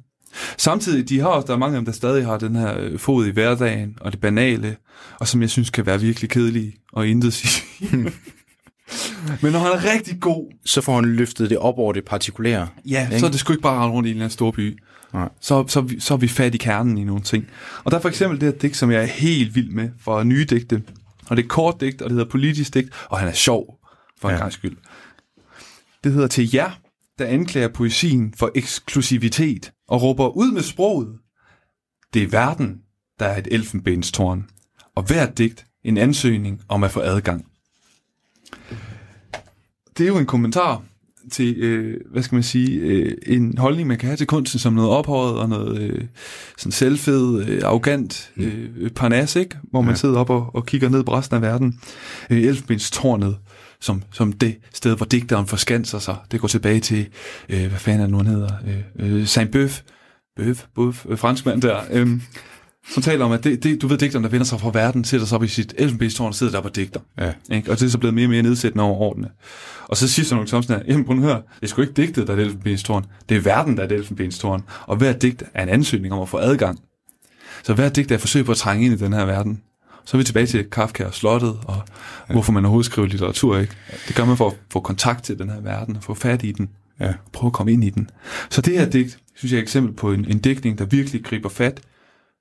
Samtidig, 0.58 1.10
de 1.10 1.20
har 1.20 1.28
også, 1.28 1.48
der 1.48 1.54
er 1.54 1.58
mange 1.58 1.76
af 1.76 1.80
dem, 1.82 1.86
der 1.86 1.92
stadig 1.92 2.26
har 2.26 2.38
den 2.38 2.56
her 2.56 2.78
øh, 2.80 3.00
fod 3.00 3.26
i 3.28 3.30
hverdagen, 3.32 3.98
og 4.02 4.12
det 4.12 4.22
banale, 4.22 4.76
og 5.20 5.28
som 5.28 5.42
jeg 5.42 5.50
synes 5.50 5.70
kan 5.70 5.86
være 5.86 6.00
virkelig 6.02 6.30
kedelige, 6.30 6.74
og 6.94 7.08
intet 7.08 7.34
sige. 7.34 7.64
Men 9.42 9.52
når 9.52 9.60
han 9.60 9.72
er 9.72 9.94
rigtig 9.94 10.20
god, 10.22 10.52
Så 10.66 10.82
får 10.82 10.96
han 10.96 11.06
løftet 11.06 11.50
det 11.50 11.58
op 11.58 11.78
over 11.78 11.94
det 11.94 12.06
partikulære. 12.06 12.68
ja, 12.90 13.06
Ikke? 13.08 13.20
så 13.20 13.26
er 13.26 13.30
det 13.30 13.40
sgu 13.40 13.54
ikke 13.54 13.62
bare 13.64 13.90
rundt 13.90 14.08
i 14.08 14.10
en 14.10 14.16
eller 14.16 14.26
anden 14.26 14.34
stor 14.34 14.52
by. 14.52 14.78
Nej. 15.14 15.30
Så, 15.42 15.66
så, 15.68 15.82
vi- 15.82 16.00
så 16.00 16.14
er 16.14 16.18
vi 16.18 16.28
fat 16.28 16.56
i 16.56 16.58
kernen 16.58 16.98
i 16.98 17.04
nogle 17.04 17.22
ting. 17.22 17.48
Og 17.84 17.92
der 17.92 17.98
er 17.98 18.02
for 18.02 18.10
eksempel 18.10 18.42
det 18.42 18.52
her 18.54 18.60
digt, 18.60 18.78
som 18.78 18.92
jeg 18.92 19.02
er 19.02 19.06
helt 19.06 19.56
vild 19.56 19.70
med, 19.70 19.90
for 20.02 20.24
nye 20.24 20.46
digte. 20.46 20.84
Og 21.30 21.38
det 21.38 21.44
er 21.44 21.48
kort 21.48 21.82
digt, 21.82 22.02
og 22.02 22.10
det 22.10 22.18
hedder 22.18 22.30
politisk 22.32 22.74
digt, 22.74 22.90
og 23.10 23.20
han 23.20 23.28
er 23.28 23.34
sjov, 23.34 23.80
for 24.22 24.30
en 24.30 24.36
Ja. 24.36 24.40
gang 24.42 24.54
skyld. 24.54 24.78
Det 26.04 26.12
hedder 26.14 26.28
til 26.28 26.50
jer, 26.54 26.70
der 27.20 27.26
anklager 27.26 27.68
poesien 27.68 28.34
for 28.38 28.52
eksklusivitet, 28.56 29.72
og 29.92 30.02
råber 30.02 30.28
ud 30.28 30.52
med 30.52 30.62
sproget. 30.62 31.18
Det 32.14 32.24
er 32.24 32.28
verden, 32.28 32.82
der 33.20 33.26
er 33.26 33.38
et 33.38 33.48
elfenbenstårn, 33.52 34.46
og 34.96 35.04
hvert 35.04 35.38
digt 35.38 35.66
en 35.84 35.98
ansøgning 35.98 36.62
om 36.68 36.84
at 36.84 36.92
få 36.92 37.00
adgang. 37.00 37.46
Det 39.98 40.04
er 40.04 40.08
jo 40.08 40.18
en 40.18 40.26
kommentar 40.26 40.84
til, 41.32 41.58
øh, 41.58 42.00
hvad 42.12 42.24
skal 42.24 42.36
man 42.36 42.44
sige, 42.44 42.80
øh, 42.80 43.18
en 43.26 43.58
holdning, 43.58 43.88
man 43.88 43.98
kan 43.98 44.08
have 44.08 44.18
til 44.18 44.28
kunsten 44.28 44.60
som 44.60 44.74
noget 44.74 44.90
ophøjet 44.90 45.38
og 45.38 45.50
noget 45.50 45.82
øh, 45.82 46.06
sådan 46.58 46.72
selvfed, 46.72 47.46
øh, 47.48 47.62
arrogant 47.64 48.32
øh, 48.38 48.90
parnas, 48.90 49.36
ikke? 49.36 49.58
hvor 49.72 49.82
man 49.82 49.88
ja. 49.88 49.92
Ja. 49.92 49.98
sidder 49.98 50.20
op 50.20 50.30
og, 50.30 50.56
og 50.56 50.66
kigger 50.66 50.90
ned 50.90 51.04
på 51.04 51.14
resten 51.14 51.36
af 51.36 51.42
verden. 51.42 51.80
Øh, 52.30 52.44
Elfenbenstårnet, 52.44 53.38
som, 53.82 54.04
som 54.12 54.34
det 54.34 54.58
sted, 54.74 54.98
hvor 54.98 55.06
digteren 55.06 55.48
forskanser 55.48 56.00
sig. 56.00 56.16
Det 56.32 56.40
går 56.40 56.48
tilbage 56.48 56.80
til, 56.80 57.08
øh, 57.50 57.70
hvad 57.70 57.80
fanden 57.80 58.02
er 58.02 58.08
nu, 58.08 58.18
han 58.18 58.28
hedder? 58.28 58.50
Øh, 59.00 59.18
øh, 59.18 59.24
Saint-Beuve, 59.24 59.82
Bøf, 60.36 60.66
Bøf, 60.76 61.06
øh, 61.10 61.18
franskmand 61.18 61.62
der, 61.62 61.82
øh, 61.92 62.10
som 62.90 63.04
taler 63.04 63.26
om, 63.26 63.32
at 63.32 63.44
det, 63.44 63.64
det, 63.64 63.82
du 63.82 63.88
ved, 63.88 63.98
digteren, 63.98 64.24
der 64.24 64.30
vender 64.30 64.46
sig 64.46 64.60
fra 64.60 64.72
verden, 64.74 65.04
sætter 65.04 65.28
sig 65.28 65.36
op 65.36 65.44
i 65.44 65.48
sit 65.48 65.74
elfenbenstårn 65.78 66.28
og 66.28 66.36
sidder 66.36 66.54
der 66.54 66.62
på 66.62 66.70
digter. 66.70 67.00
Ja. 67.20 67.34
Ikke? 67.52 67.72
Og 67.72 67.80
det 67.80 67.86
er 67.86 67.90
så 67.90 67.98
blevet 67.98 68.14
mere 68.14 68.26
og 68.26 68.30
mere 68.30 68.42
nedsættende 68.42 68.84
over 68.84 68.96
årene. 68.96 69.30
Og 69.88 69.98
så 69.98 70.08
siger 70.08 70.26
sådan 70.26 70.48
Thomsen, 70.48 70.74
at 70.74 70.84
jamen, 70.88 71.06
prøv 71.06 71.18
at 71.18 71.24
høre, 71.24 71.36
det 71.36 71.64
er 71.64 71.68
sgu 71.68 71.82
ikke 71.82 71.94
digtet, 71.94 72.28
der 72.28 72.34
er 72.34 72.38
et 72.38 72.44
elfenbenstårn. 72.44 73.06
Det 73.30 73.38
er 73.38 73.42
verden, 73.42 73.78
der 73.78 73.84
er 73.84 73.88
et 73.88 73.92
elfenbenstårn. 73.92 74.64
Og 74.88 74.96
hver 74.96 75.14
digt 75.14 75.44
er 75.54 75.64
en 75.64 75.70
ansøgning 75.70 76.14
om 76.14 76.22
at 76.22 76.30
få 76.30 76.38
adgang. 76.38 76.80
Så 77.64 77.74
hver 77.74 77.90
digt 77.90 78.12
er 78.12 78.16
et 78.16 78.22
forsøg 78.22 78.46
på 78.46 78.52
at 78.52 78.58
trænge 78.58 78.86
ind 78.86 78.94
i 78.94 78.98
den 78.98 79.14
her 79.14 79.26
verden. 79.26 79.62
Så 80.06 80.18
er 80.18 80.20
vi 80.20 80.24
tilbage 80.24 80.46
til 80.46 80.64
Kafka 80.70 81.06
og 81.06 81.14
slottet, 81.14 81.58
og 81.66 81.76
ja. 82.30 82.34
hvorfor 82.34 82.52
man 82.52 82.66
overhovedet 82.66 82.86
skriver 82.92 83.08
litteratur, 83.08 83.58
ikke? 83.58 83.74
Det 84.08 84.16
gør 84.16 84.26
man 84.26 84.38
for 84.38 84.48
at 84.50 84.56
få 84.72 84.80
kontakt 84.80 85.24
til 85.24 85.40
den 85.40 85.50
her 85.50 85.62
verden, 85.62 85.96
og 85.96 86.04
få 86.04 86.14
fat 86.14 86.44
i 86.44 86.52
den, 86.52 86.70
Ja. 87.00 87.08
og 87.08 87.14
prøve 87.34 87.50
at 87.50 87.54
komme 87.54 87.72
ind 87.72 87.84
i 87.84 87.90
den. 87.90 88.10
Så 88.50 88.62
det 88.62 88.80
her 88.80 88.90
digt, 88.90 89.20
synes 89.36 89.52
jeg 89.52 89.58
er 89.58 89.62
et 89.62 89.64
eksempel 89.64 89.94
på 89.94 90.12
en, 90.14 90.26
en 90.26 90.40
digtning, 90.40 90.78
der 90.78 90.86
virkelig 90.86 91.24
griber 91.24 91.50
fat 91.50 91.82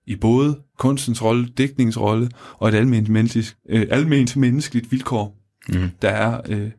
i 0.06 0.16
både 0.16 0.58
kunstens 0.78 1.22
rolle, 1.22 1.48
digtningens 1.58 2.00
rolle, 2.00 2.28
og 2.58 2.68
et 2.68 2.74
alment 2.74 3.08
menneskeligt, 3.08 3.56
øh, 3.68 3.86
alment 3.90 4.36
menneskeligt 4.36 4.92
vilkår, 4.92 5.36
Mm. 5.68 5.90
der 6.02 6.08
er 6.08 6.40
øh, 6.48 6.70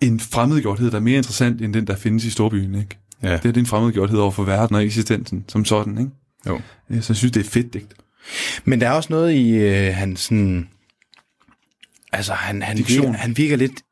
en 0.00 0.20
fremmedgjorthed, 0.20 0.90
der 0.90 0.96
er 0.96 1.00
mere 1.00 1.16
interessant 1.16 1.62
end 1.62 1.74
den, 1.74 1.86
der 1.86 1.96
findes 1.96 2.24
i 2.24 2.30
storbyen. 2.30 2.74
Ikke? 2.74 2.98
Ja. 3.22 3.28
Det 3.28 3.34
er 3.34 3.40
det 3.40 3.56
er 3.56 3.60
en 3.60 3.66
fremmedgjorthed 3.66 4.18
over 4.18 4.30
for 4.30 4.42
verden 4.44 4.76
og 4.76 4.84
eksistensen 4.84 5.44
som 5.48 5.64
sådan. 5.64 5.98
Ikke? 5.98 6.10
Jo. 6.46 6.54
Øh, 6.90 7.02
Så 7.02 7.12
jeg 7.12 7.16
synes, 7.16 7.32
det 7.32 7.46
er 7.46 7.50
fedt 7.50 7.72
digt. 7.74 7.94
Men 8.64 8.80
der 8.80 8.88
er 8.88 8.92
også 8.92 9.12
noget 9.12 9.32
i 9.32 9.50
øh, 9.50 9.94
hans 9.94 10.20
sådan... 10.20 10.68
Altså, 12.12 12.32
han, 12.32 12.62
han, 12.62 12.76
Diktion. 12.76 13.06
virker, 13.06 13.18
han 13.18 13.36
virker 13.36 13.56
lidt... 13.56 13.82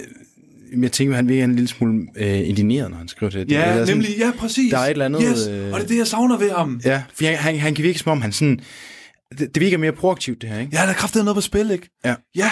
Øh, 0.00 0.82
jeg 0.82 0.92
tænker, 0.92 1.16
han 1.16 1.28
virker 1.28 1.44
en 1.44 1.54
lille 1.54 1.68
smule 1.68 2.06
øh, 2.16 2.48
indineret, 2.48 2.90
når 2.90 2.98
han 2.98 3.08
skriver 3.08 3.30
det. 3.30 3.48
det 3.48 3.56
er 3.56 3.86
sådan, 3.86 4.02
ja, 4.02 4.32
præcis. 4.38 4.70
der 4.70 4.78
er 4.78 4.84
et 4.84 4.90
eller 4.90 5.04
andet, 5.04 5.22
Yes, 5.30 5.46
øh, 5.46 5.72
og 5.72 5.80
det 5.80 5.84
er 5.84 5.88
det, 5.88 5.98
jeg 5.98 6.06
savner 6.06 6.38
ved 6.38 6.50
ham. 6.50 6.80
Ja, 6.84 7.02
for 7.14 7.24
han, 7.24 7.36
han, 7.36 7.58
han 7.58 7.74
kan 7.74 7.84
virke 7.84 7.98
som 7.98 8.12
om, 8.12 8.22
han 8.22 8.32
sådan... 8.32 8.60
Det, 9.38 9.54
det 9.54 9.60
virker 9.60 9.78
mere 9.78 9.92
proaktivt, 9.92 10.42
det 10.42 10.50
her, 10.50 10.60
ikke? 10.60 10.76
Ja, 10.76 10.82
der 10.82 10.88
er 10.88 10.92
kraftigt 10.92 11.24
noget 11.24 11.36
på 11.36 11.40
spil, 11.40 11.70
ikke? 11.70 11.90
Ja. 12.04 12.14
Ja, 12.36 12.50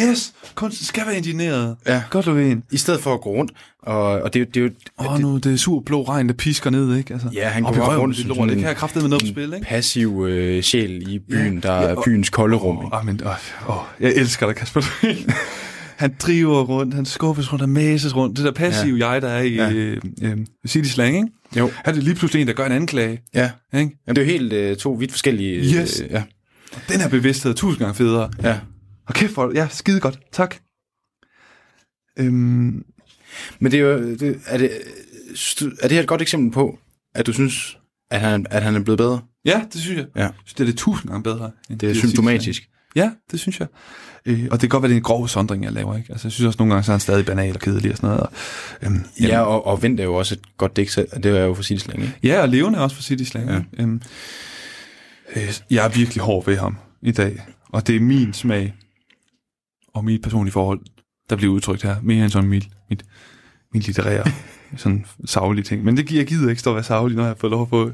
yes, 0.00 0.32
kunsten 0.54 0.86
skal 0.86 1.02
være 1.06 1.16
indineret. 1.16 1.76
Ja. 1.86 2.02
Godt, 2.10 2.26
du 2.26 2.36
en. 2.36 2.62
I 2.72 2.76
stedet 2.76 3.00
for 3.00 3.14
at 3.14 3.20
gå 3.20 3.30
rundt, 3.30 3.52
og, 3.82 3.96
og 4.02 4.34
det, 4.34 4.40
er 4.40 4.44
jo- 4.44 4.50
det 4.54 4.60
er 4.60 4.64
jo... 4.64 4.70
Åh, 5.08 5.14
oh, 5.14 5.20
nu 5.20 5.36
det 5.38 5.52
er 5.52 5.56
sur 5.56 5.80
blå 5.86 6.02
regn, 6.02 6.28
der 6.28 6.34
pisker 6.34 6.70
ned, 6.70 6.96
ikke? 6.96 7.12
Altså, 7.14 7.28
Ja, 7.34 7.48
han 7.48 7.64
op 7.66 7.74
går 7.74 7.82
i 7.82 7.86
røven, 7.86 8.00
rundt 8.00 8.16
det 8.16 8.26
lort, 8.26 8.36
sådan 8.36 8.48
det 8.48 8.56
kan 8.56 8.64
have 8.64 8.74
kraftigt 8.74 9.02
med 9.02 9.08
noget 9.10 9.22
på 9.22 9.26
spil, 9.26 9.54
ikke? 9.54 9.66
passiv 9.66 10.24
øh, 10.28 10.62
sjæl 10.62 11.08
i 11.14 11.18
byen, 11.18 11.60
der 11.62 11.72
Ja, 11.72 11.82
er 11.82 11.94
og- 11.94 12.02
byens 12.06 12.30
kolde 12.30 12.56
rum. 12.56 12.84
ikke? 12.84 12.96
Åh, 12.96 13.06
men, 13.06 13.20
åh, 13.24 13.30
åh, 13.76 13.82
jeg 14.00 14.12
elsker 14.16 14.46
dig, 14.46 14.56
Kasper. 14.56 14.80
han 16.02 16.14
driver 16.20 16.62
rundt, 16.64 16.94
han 16.94 17.04
skubbes 17.04 17.52
rundt, 17.52 17.62
han 17.62 17.70
mæses 17.70 18.16
rundt. 18.16 18.36
Det 18.36 18.44
der 18.44 18.52
passive 18.52 18.96
ja. 18.98 19.10
jeg, 19.10 19.22
der 19.22 19.28
er 19.28 19.42
i 19.42 19.54
Ja. 19.54 19.70
øh, 19.72 19.96
øh, 20.22 20.36
City 20.66 20.88
Slang, 20.88 21.16
ikke? 21.16 21.28
Jo. 21.56 21.66
Her 21.66 21.72
er 21.84 21.92
det 21.92 22.02
lige 22.02 22.14
pludselig 22.14 22.40
en, 22.42 22.46
der 22.48 22.54
gør 22.54 22.66
en 22.66 22.72
anklage. 22.72 23.20
Ja. 23.34 23.50
Ikke? 23.74 23.96
Jamen, 24.06 24.16
det 24.16 24.18
er 24.18 24.26
jo 24.26 24.30
helt 24.32 24.52
øh, 24.52 24.76
to 24.76 24.90
vidt 24.92 25.10
forskellige... 25.12 25.80
Yes. 25.80 26.00
Øh, 26.00 26.10
ja. 26.10 26.22
Den 26.88 27.00
her 27.00 27.08
bevidsthed 27.08 27.50
er 27.52 27.56
tusind 27.56 27.78
gange 27.78 27.94
federe. 27.94 28.30
ja. 28.42 28.58
Og 29.06 29.14
kæft 29.14 29.34
for 29.34 29.52
Ja, 29.54 29.68
skide 29.70 30.00
godt. 30.00 30.18
Tak. 30.32 30.56
Øhm, 32.18 32.84
Men 33.58 33.72
det 33.72 33.74
er 33.74 33.78
jo... 33.78 33.98
Det, 34.14 34.40
er, 34.46 34.58
det, 34.58 34.70
er 35.82 35.88
det 35.88 35.92
her 35.92 36.00
et 36.00 36.08
godt 36.08 36.22
eksempel 36.22 36.52
på, 36.52 36.78
at 37.14 37.26
du 37.26 37.32
synes, 37.32 37.78
at 38.10 38.20
han, 38.20 38.46
at 38.50 38.62
han 38.62 38.74
er 38.74 38.80
blevet 38.80 38.98
bedre? 38.98 39.20
ja, 39.44 39.62
det 39.72 39.80
synes 39.80 39.96
jeg. 39.98 40.06
Ja. 40.16 40.22
Jeg 40.22 40.32
synes, 40.44 40.54
det 40.54 40.60
er 40.60 40.66
det 40.66 40.76
tusind 40.78 41.10
gange 41.10 41.22
bedre. 41.22 41.50
Det 41.68 41.82
er 41.82 41.94
Slang. 41.94 41.96
symptomatisk. 41.96 42.68
Ja, 42.96 43.10
det 43.30 43.40
synes 43.40 43.60
jeg. 43.60 43.68
Øh, 44.26 44.44
og 44.50 44.52
det 44.52 44.60
kan 44.60 44.68
godt 44.68 44.82
være, 44.82 44.88
det 44.88 44.94
er 44.94 44.98
en 44.98 45.02
grov 45.02 45.28
sondring, 45.28 45.64
jeg 45.64 45.72
laver. 45.72 45.96
Ikke? 45.96 46.12
Altså, 46.12 46.28
jeg 46.28 46.32
synes 46.32 46.46
også, 46.46 46.56
nogle 46.58 46.74
gange 46.74 46.84
så 46.84 46.92
er 46.92 46.94
han 46.94 47.00
stadig 47.00 47.26
banal 47.26 47.54
og 47.54 47.60
kedelig 47.60 47.90
og 47.90 47.96
sådan 47.96 48.08
noget. 48.08 48.20
Og, 48.22 48.32
øhm, 48.82 49.04
Ja, 49.20 49.40
og, 49.40 49.66
og 49.66 49.82
Vendt 49.82 50.00
er 50.00 50.04
jo 50.04 50.14
også 50.14 50.34
et 50.34 50.40
godt 50.56 50.76
dæk, 50.76 50.90
det 50.94 51.26
er 51.26 51.44
jo 51.44 51.54
for 51.54 51.62
sit 51.62 51.80
slang, 51.80 52.02
ikke? 52.02 52.14
Ja, 52.22 52.42
og 52.42 52.48
levende 52.48 52.78
er 52.78 52.82
også 52.82 52.96
for 52.96 53.02
City 53.02 53.24
Slang. 53.24 53.48
Ja. 53.50 53.60
Øhm, 53.78 54.02
øh, 55.36 55.52
jeg 55.70 55.84
er 55.84 55.88
virkelig 55.88 56.22
hård 56.22 56.46
ved 56.46 56.56
ham 56.56 56.76
i 57.02 57.10
dag, 57.10 57.42
og 57.68 57.86
det 57.86 57.96
er 57.96 58.00
min 58.00 58.32
smag 58.32 58.74
og 59.94 60.04
mit 60.04 60.22
personlige 60.22 60.52
forhold, 60.52 60.80
der 61.30 61.36
bliver 61.36 61.52
udtrykt 61.52 61.82
her, 61.82 61.96
mere 62.02 62.22
end 62.24 62.30
sådan 62.30 62.48
mit, 62.48 62.68
mit, 62.90 63.04
mit 63.74 63.86
litterære, 63.86 64.24
sådan 64.76 65.04
savlige 65.24 65.64
ting. 65.64 65.84
Men 65.84 65.96
det 65.96 66.06
giver 66.06 66.20
jeg 66.20 66.26
gider 66.28 66.48
ikke 66.50 66.60
stå 66.60 66.70
og 66.70 66.76
være 66.76 66.84
savlig, 66.84 67.16
når 67.16 67.26
jeg 67.26 67.34
får 67.38 67.48
lov 67.48 67.62
at 67.62 67.68
få 67.68 67.92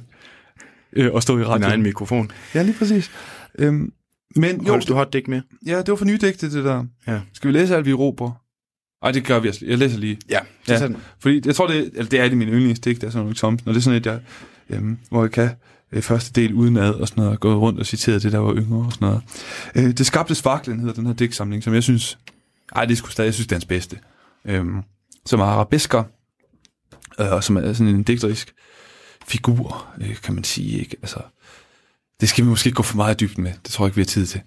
øh, 0.92 1.10
at 1.16 1.22
stå 1.22 1.36
i 1.38 1.40
Din 1.40 1.46
egen 1.50 1.64
radioen. 1.64 1.82
mikrofon. 1.82 2.30
Ja, 2.54 2.62
lige 2.62 2.74
præcis. 2.78 3.10
Øhm, 3.58 3.92
men 4.36 4.60
jo, 4.66 4.70
Holst 4.70 4.88
du 4.88 4.94
hot 4.94 5.12
dæk 5.12 5.28
med? 5.28 5.42
ja, 5.66 5.78
det 5.78 5.88
var 5.88 5.96
for 5.96 6.04
nydigte, 6.04 6.50
det 6.50 6.64
der. 6.64 6.84
Ja. 7.06 7.20
Skal 7.32 7.48
vi 7.48 7.52
læse 7.58 7.76
alt, 7.76 7.86
vi 7.86 7.92
råber? 7.92 8.30
Ej, 9.02 9.12
det 9.12 9.24
gør 9.24 9.40
vi 9.40 9.48
altså. 9.48 9.66
Jeg 9.66 9.78
læser 9.78 9.98
lige. 9.98 10.18
Ja, 10.30 10.38
det 10.66 10.68
er 10.68 10.72
Ja. 10.72 10.78
sådan. 10.78 10.96
Fordi 11.18 11.40
jeg 11.46 11.54
tror, 11.54 11.66
det, 11.66 11.90
eller 11.94 12.04
det 12.10 12.20
er 12.20 12.28
det 12.28 12.38
min 12.38 12.48
yndlingsdigt, 12.48 13.00
det 13.00 13.06
er 13.06 13.10
sådan 13.10 13.22
noget 13.24 13.36
Thomsen, 13.36 13.68
og 13.68 13.74
det 13.74 13.80
er 13.80 13.82
sådan 13.82 13.98
et, 14.00 14.06
jeg, 14.06 14.20
øhm, 14.70 14.98
hvor 15.10 15.22
jeg 15.24 15.30
kan 15.30 15.50
øh, 15.92 16.02
første 16.02 16.40
del 16.40 16.54
udenad 16.54 16.94
og 16.94 17.08
sådan 17.08 17.24
noget, 17.24 17.40
gået 17.40 17.56
rundt 17.56 17.80
og 17.80 17.86
citeret 17.86 18.22
det, 18.22 18.32
der 18.32 18.38
var 18.38 18.54
yngre 18.54 18.86
og 18.86 18.92
sådan 18.92 19.08
noget. 19.08 19.22
Øh, 19.74 19.98
det 19.98 20.06
skabte 20.06 20.34
Sparklen 20.34 20.80
hedder 20.80 20.94
den 20.94 21.06
her 21.06 21.14
digtsamling, 21.14 21.62
som 21.62 21.74
jeg 21.74 21.82
synes, 21.82 22.18
ej, 22.76 22.84
det 22.84 22.98
sgu 22.98 23.08
stadig, 23.08 23.26
jeg 23.26 23.34
synes, 23.34 23.46
det 23.46 23.52
er 23.52 23.56
hans 23.56 23.64
bedste. 23.66 23.98
Øhm, 24.44 24.82
som 25.26 25.40
er 25.40 25.44
arabesker, 25.44 26.04
øh, 27.20 27.32
og 27.32 27.44
som 27.44 27.56
er 27.56 27.72
sådan 27.72 27.94
en 27.94 28.02
digterisk 28.02 28.54
figur, 29.26 29.86
øh, 30.00 30.16
kan 30.16 30.34
man 30.34 30.44
sige, 30.44 30.78
ikke? 30.78 30.96
Altså, 31.02 31.18
det 32.20 32.28
skal 32.28 32.44
vi 32.44 32.48
måske 32.48 32.68
ikke 32.68 32.76
gå 32.76 32.82
for 32.82 32.96
meget 32.96 33.22
i 33.22 33.26
dybden 33.26 33.44
med. 33.44 33.52
Det 33.64 33.72
tror 33.72 33.84
jeg 33.84 33.88
ikke, 33.88 33.96
vi 33.96 34.02
har 34.02 34.06
tid 34.06 34.26
til. 34.26 34.40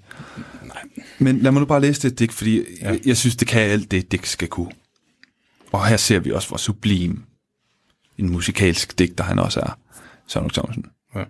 Nej. 0.63 0.83
Men 1.19 1.39
lad 1.39 1.51
mig 1.51 1.59
nu 1.59 1.65
bare 1.65 1.81
læse 1.81 2.09
det 2.09 2.19
digt, 2.19 2.33
fordi 2.33 2.57
ja. 2.81 2.89
jeg, 2.89 2.99
jeg 3.05 3.17
synes, 3.17 3.35
det 3.35 3.47
kan 3.47 3.61
alt 3.61 3.91
det, 3.91 4.11
digt 4.11 4.27
skal 4.27 4.47
kunne. 4.47 4.71
Og 5.71 5.87
her 5.87 5.97
ser 5.97 6.19
vi 6.19 6.31
også, 6.31 6.47
hvor 6.47 6.57
sublim 6.57 7.23
en 8.17 8.29
musikalsk 8.29 8.99
digter 8.99 9.23
han 9.23 9.39
også 9.39 9.59
er. 9.59 9.77
Søren 10.27 10.49
Thomsen. 10.49 10.85
Ja. 11.15 11.23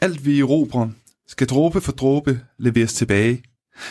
Alt 0.00 0.26
vi 0.26 0.40
erobrer, 0.40 0.88
skal 1.26 1.46
dråbe 1.46 1.80
for 1.80 1.92
dråbe 1.92 2.40
leveres 2.58 2.94
tilbage. 2.94 3.42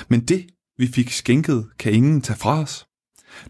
Men 0.07 0.21
det, 0.21 0.45
vi 0.78 0.88
fik 0.88 1.11
skænket, 1.11 1.67
kan 1.80 1.93
ingen 1.93 2.21
tage 2.21 2.39
fra 2.39 2.59
os. 2.61 2.86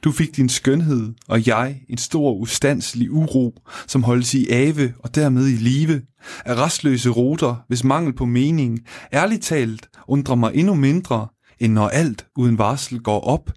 Du 0.04 0.12
fik 0.12 0.36
din 0.36 0.50
skønhed, 0.50 1.14
og 1.28 1.48
jeg 1.48 1.82
en 1.90 1.98
stor 1.98 2.34
ustanselig 2.34 3.12
uro, 3.12 3.60
som 3.88 4.04
holdes 4.04 4.34
i 4.34 4.50
ave 4.50 4.94
og 5.00 5.16
dermed 5.16 5.48
i 5.48 5.56
live, 5.56 6.02
af 6.46 6.56
restløse 6.56 7.10
ruter, 7.10 7.56
hvis 7.68 7.84
mangel 7.84 8.14
på 8.14 8.26
mening, 8.26 8.80
ærligt 9.14 9.44
talt, 9.44 9.90
undrer 10.08 10.36
mig 10.36 10.52
endnu 10.56 10.76
mindre, 10.76 11.28
end 11.60 11.74
når 11.74 11.88
alt 11.88 12.26
uden 12.36 12.58
varsel 12.58 13.00
går 13.00 13.20
op. 13.20 13.52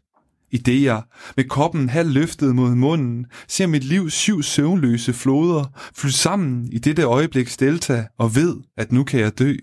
I 0.51 0.57
det 0.57 0.83
jeg, 0.83 1.03
med 1.37 1.45
koppen 1.45 1.89
halv 1.89 2.11
løftet 2.11 2.55
mod 2.55 2.75
munden, 2.75 3.27
ser 3.49 3.67
mit 3.67 3.85
livs 3.85 4.15
syv 4.15 4.43
søvnløse 4.43 5.13
floder 5.13 5.65
flyde 5.97 6.15
sammen 6.15 6.73
i 6.73 6.79
dette 6.79 7.03
øjebliks 7.03 7.57
delta, 7.57 8.07
og 8.19 8.35
ved, 8.35 8.57
at 8.77 8.93
nu 8.93 9.05
kan 9.05 9.21
jeg 9.21 9.39
dø. 9.39 9.55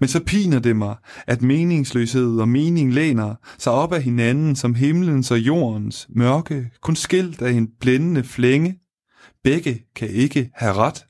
Men 0.00 0.08
så 0.08 0.20
piner 0.20 0.58
det 0.58 0.76
mig, 0.76 0.96
at 1.26 1.42
meningsløshed 1.42 2.38
og 2.38 2.48
mening 2.48 2.92
læner 2.92 3.34
sig 3.58 3.72
op 3.72 3.92
af 3.92 4.02
hinanden 4.02 4.56
som 4.56 4.74
himlens 4.74 5.30
og 5.30 5.38
jordens 5.38 6.06
mørke, 6.08 6.70
kun 6.82 6.96
skilt 6.96 7.42
af 7.42 7.50
en 7.50 7.68
blændende 7.80 8.24
flænge. 8.24 8.78
Begge 9.44 9.82
kan 9.96 10.08
ikke 10.08 10.50
have 10.54 10.72
ret. 10.72 11.04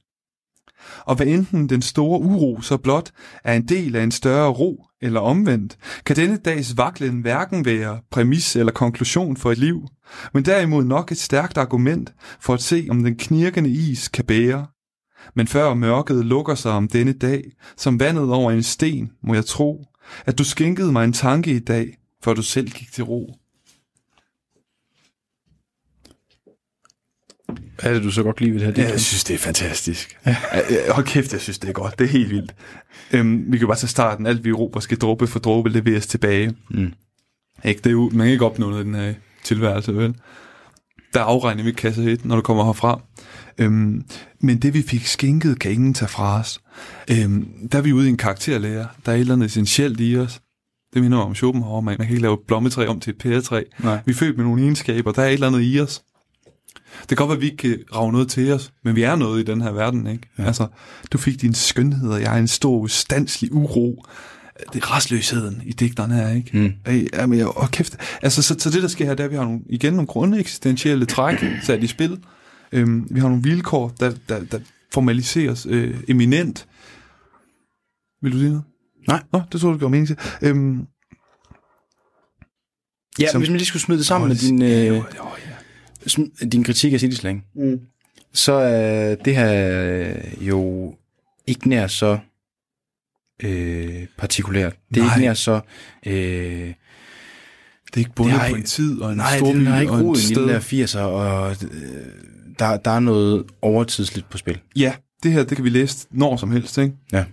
Og 1.01 1.17
hvad 1.17 1.27
enten 1.27 1.69
den 1.69 1.83
store 1.83 2.21
uro 2.21 2.61
så 2.61 2.77
blot 2.77 3.11
er 3.45 3.55
en 3.55 3.69
del 3.69 3.97
af 3.97 4.03
en 4.03 4.11
større 4.11 4.49
ro 4.49 4.85
eller 5.03 5.21
omvendt, 5.21 5.77
kan 6.07 6.17
denne 6.17 6.37
dags 6.37 6.77
vaklen 6.77 7.21
hverken 7.21 7.65
være 7.65 8.01
præmis 8.11 8.57
eller 8.57 8.73
konklusion 8.73 9.37
for 9.37 9.53
et 9.53 9.59
liv, 9.59 9.89
men 10.35 10.45
derimod 10.45 10.85
nok 10.85 11.13
et 11.13 11.19
stærkt 11.19 11.59
argument 11.59 12.15
for 12.41 12.55
at 12.55 12.63
se, 12.63 12.87
om 12.91 13.03
den 13.03 13.17
knirkende 13.17 13.71
is 13.71 14.09
kan 14.09 14.25
bære. 14.25 14.67
Men 15.35 15.47
før 15.47 15.75
mørket 15.75 16.25
lukker 16.25 16.55
sig 16.55 16.73
om 16.73 16.89
denne 16.89 17.13
dag, 17.13 17.45
som 17.77 18.01
vandet 18.01 18.33
over 18.33 18.51
en 18.51 18.63
sten, 18.63 19.11
må 19.23 19.35
jeg 19.35 19.47
tro, 19.47 19.85
at 20.27 20.39
du 20.39 20.45
skænkede 20.45 20.93
mig 20.93 21.05
en 21.05 21.13
tanke 21.13 21.51
i 21.51 21.59
dag, 21.59 21.97
før 22.25 22.35
du 22.35 22.43
selv 22.43 22.71
gik 22.71 22.93
til 22.93 23.05
ro. 23.05 23.35
Er 27.79 27.93
det, 27.93 28.03
du 28.03 28.11
så 28.11 28.23
godt 28.23 28.41
lide 28.41 28.55
ved 28.55 28.61
det 28.61 28.77
her? 28.77 28.85
Ja, 28.85 28.91
jeg 28.91 29.01
synes, 29.01 29.25
det 29.25 29.35
er 29.35 29.39
fantastisk. 29.39 30.19
Ja. 30.27 30.37
Hold 30.91 31.05
kæft, 31.05 31.33
jeg 31.33 31.41
synes, 31.41 31.59
det 31.59 31.69
er 31.69 31.73
godt. 31.73 31.99
Det 31.99 32.05
er 32.05 32.09
helt 32.09 32.31
vildt. 32.31 32.55
Øhm, 33.13 33.45
vi 33.53 33.59
kan 33.59 33.67
bare 33.67 33.77
tage 33.77 33.89
starten. 33.89 34.27
Alt 34.27 34.45
vi 34.45 34.53
råber 34.53 34.81
skal 34.81 34.99
dråbe 34.99 35.27
for 35.27 35.39
dråbe 35.39 35.69
leveres 35.69 36.07
tilbage. 36.07 36.55
Mm. 36.71 36.93
Ikke? 37.65 37.79
Det 37.79 37.87
er 37.87 37.91
jo, 37.91 38.11
man 38.13 38.27
kan 38.27 38.33
ikke 38.33 38.45
opnå 38.45 38.71
noget 38.71 38.85
i 38.85 38.87
den 38.87 38.95
her 38.95 39.15
tilværelse, 39.45 39.97
vel? 39.97 40.15
Der 41.15 41.21
er 41.21 41.25
afregning 41.25 41.67
ved 41.67 41.73
kasse 41.73 42.13
1, 42.13 42.25
når 42.25 42.37
du 42.37 42.43
kommer 42.43 42.65
herfra. 42.65 43.01
Øhm, 43.59 44.05
men 44.41 44.59
det, 44.59 44.75
vi 44.75 44.83
fik 44.83 45.07
skænket, 45.07 45.59
kan 45.59 45.73
ingen 45.73 45.95
tage 45.95 46.09
fra 46.09 46.41
os. 46.41 46.61
Øhm, 47.11 47.69
der 47.73 47.79
er 47.79 47.83
vi 47.83 47.93
ude 47.93 48.07
i 48.07 48.11
en 48.11 48.17
karakterlærer. 48.17 48.87
Der 49.07 49.13
er 49.13 49.17
et 49.17 49.21
eller 49.21 49.35
andet 49.35 49.47
essentielt 49.47 50.01
i 50.01 50.17
os. 50.17 50.41
Det 50.95 51.03
minder 51.03 51.19
mig 51.19 51.27
om 51.27 51.35
Schopenhauer, 51.35 51.81
man 51.81 51.97
kan 51.97 52.09
ikke 52.09 52.23
lave 52.23 52.35
et 52.35 52.41
blommetræ 52.47 52.87
om 52.87 53.01
til 53.01 53.11
et 53.11 53.19
pæretræ. 53.19 53.63
Nej. 53.79 53.99
Vi 54.07 54.13
er 54.13 54.17
født 54.17 54.37
med 54.37 54.45
nogle 54.45 54.63
egenskaber. 54.63 55.13
Der 55.13 55.23
er 55.23 55.27
et 55.27 55.33
eller 55.33 55.47
andet 55.47 55.61
i 55.63 55.81
os. 55.81 56.03
Det 57.01 57.09
kan 57.09 57.17
godt 57.17 57.29
være, 57.29 57.37
at 57.37 57.41
vi 57.43 57.47
ikke 57.47 57.57
kan 57.57 57.79
rave 57.95 58.13
noget 58.13 58.29
til 58.29 58.53
os, 58.53 58.73
men 58.85 58.97
vi 58.97 59.03
er 59.03 59.17
noget 59.17 59.41
i 59.41 59.45
den 59.45 59.61
her 59.61 59.71
verden, 59.73 60.07
ikke? 60.07 60.29
Ja. 60.39 60.45
Altså, 60.45 60.67
du 61.13 61.19
fik 61.19 61.41
din 61.43 61.55
skønhed, 61.55 62.11
og 62.11 62.21
jeg 62.23 62.35
er 62.35 62.39
en 62.39 62.49
stor, 62.49 62.79
ustanslig 62.79 63.53
uro 63.55 64.05
det 64.73 64.83
er 64.83 64.97
restløsheden 64.97 65.63
i 65.67 65.73
digteren 65.73 66.11
her, 66.11 66.29
ikke? 66.31 66.59
Mm. 66.59 66.73
Øh, 66.93 67.07
Jamen, 67.15 67.39
jeg, 67.39 67.59
åh, 67.63 67.69
kæft. 67.71 67.97
Altså, 68.23 68.43
så, 68.43 68.57
så 68.59 68.71
det, 68.71 68.83
der 68.83 68.89
sker 68.89 69.05
her, 69.05 69.15
det 69.15 69.21
er, 69.21 69.25
at 69.25 69.31
vi 69.31 69.37
har 69.37 69.45
nogle, 69.45 69.61
igen 69.69 69.93
nogle 69.93 70.07
grunde 70.07 70.39
eksistentielle 70.41 71.07
træk 71.07 71.45
sat 71.67 71.83
i 71.83 71.87
spil. 71.87 72.19
Øhm, 72.73 73.07
vi 73.11 73.21
har 73.21 73.29
nogle 73.29 73.43
vilkår, 73.43 73.89
der, 74.01 74.13
der, 74.29 74.45
der 74.45 74.59
formaliseres 74.95 75.67
øh, 75.71 76.01
eminent. 76.09 76.67
Vil 78.23 78.33
du 78.33 78.39
sige 78.39 78.49
noget? 78.49 78.65
Nej. 79.09 79.23
Nå, 79.33 79.43
det 79.53 79.61
tror 79.61 79.69
du, 79.69 79.75
du 79.75 79.79
gjorde 79.79 79.91
mening 79.91 80.07
til. 80.07 80.17
Øhm, 80.43 80.87
Ja, 83.19 83.31
Som- 83.33 83.41
hvis 83.41 83.51
man 83.51 83.57
lige 83.57 83.67
skulle 83.67 83.83
smide 83.83 83.99
det 83.99 84.07
sammen 84.07 84.25
åh, 84.25 84.29
med 84.29 84.37
din, 84.37 84.63
øh, 84.63 84.69
ja. 84.71 85.01
sm- 85.01 85.46
din 86.53 86.65
kritik 86.65 86.93
af 86.93 87.01
Cityslang, 87.01 87.45
mm. 87.55 87.81
så 88.33 88.53
er 88.53 89.15
det 89.15 89.35
her 89.37 89.53
øh, 90.09 90.49
jo 90.49 90.95
ikke 91.47 91.69
nær 91.69 91.87
så 91.87 92.19
øh, 93.43 94.07
partikulært. 94.19 94.77
Det 94.95 95.01
er 95.01 95.05
Nej. 95.05 95.15
ikke 95.17 95.27
nær 95.27 95.35
så... 95.35 95.61
Øh, 96.07 96.13
Det 97.87 97.95
er 97.95 97.99
ikke 97.99 98.15
bundet 98.15 98.35
Det 98.35 98.41
på 98.49 98.55
en 98.55 98.57
ikke- 98.57 98.69
tid 98.69 99.01
og 99.01 99.11
en 99.11 99.17
nej, 99.17 99.37
storby 99.39 99.59
den 99.59 99.67
har 99.67 99.81
ikke 99.81 99.93
og 99.93 99.99
et 100.13 100.19
i 100.19 100.21
de 100.21 100.27
sted. 100.27 100.49
der 100.49 100.61
80'er, 100.61 100.99
og 100.99 101.51
øh, 101.51 101.57
der, 102.59 102.77
der 102.77 102.91
er 102.91 103.01
noget 103.01 103.45
overtidsligt 103.63 104.31
på 104.31 104.39
spil. 104.39 104.59
Ja, 104.77 104.93
det 105.23 105.33
her, 105.33 105.45
det 105.45 105.57
kan 105.57 105.65
vi 105.65 105.71
læse 105.71 106.07
når 106.11 106.37
som 106.37 106.51
helst, 106.51 106.79
ikke? 106.79 106.95
Ja. 107.13 107.25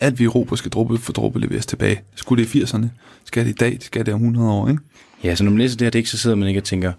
Alt 0.00 0.18
vi 0.18 0.26
råber 0.26 0.56
skal 0.56 0.70
dråbe 0.70 0.98
for 0.98 1.12
dråbe 1.12 1.40
leveres 1.40 1.66
tilbage. 1.66 2.02
Skulle 2.14 2.44
det 2.44 2.54
i 2.54 2.62
80'erne? 2.62 2.86
Skal 3.24 3.44
det 3.44 3.50
i 3.50 3.54
dag? 3.54 3.78
Skal 3.80 4.06
det 4.06 4.14
om 4.14 4.20
100 4.20 4.50
år, 4.52 4.68
ikke? 4.68 4.80
Ja, 5.24 5.34
så 5.34 5.44
når 5.44 5.50
man 5.50 5.58
læser 5.58 5.76
det 5.76 5.84
her 5.84 5.90
digt, 5.90 6.08
så 6.08 6.18
sidder 6.18 6.36
man 6.36 6.48
ikke 6.48 6.60
og 6.60 6.64
tænker, 6.64 6.92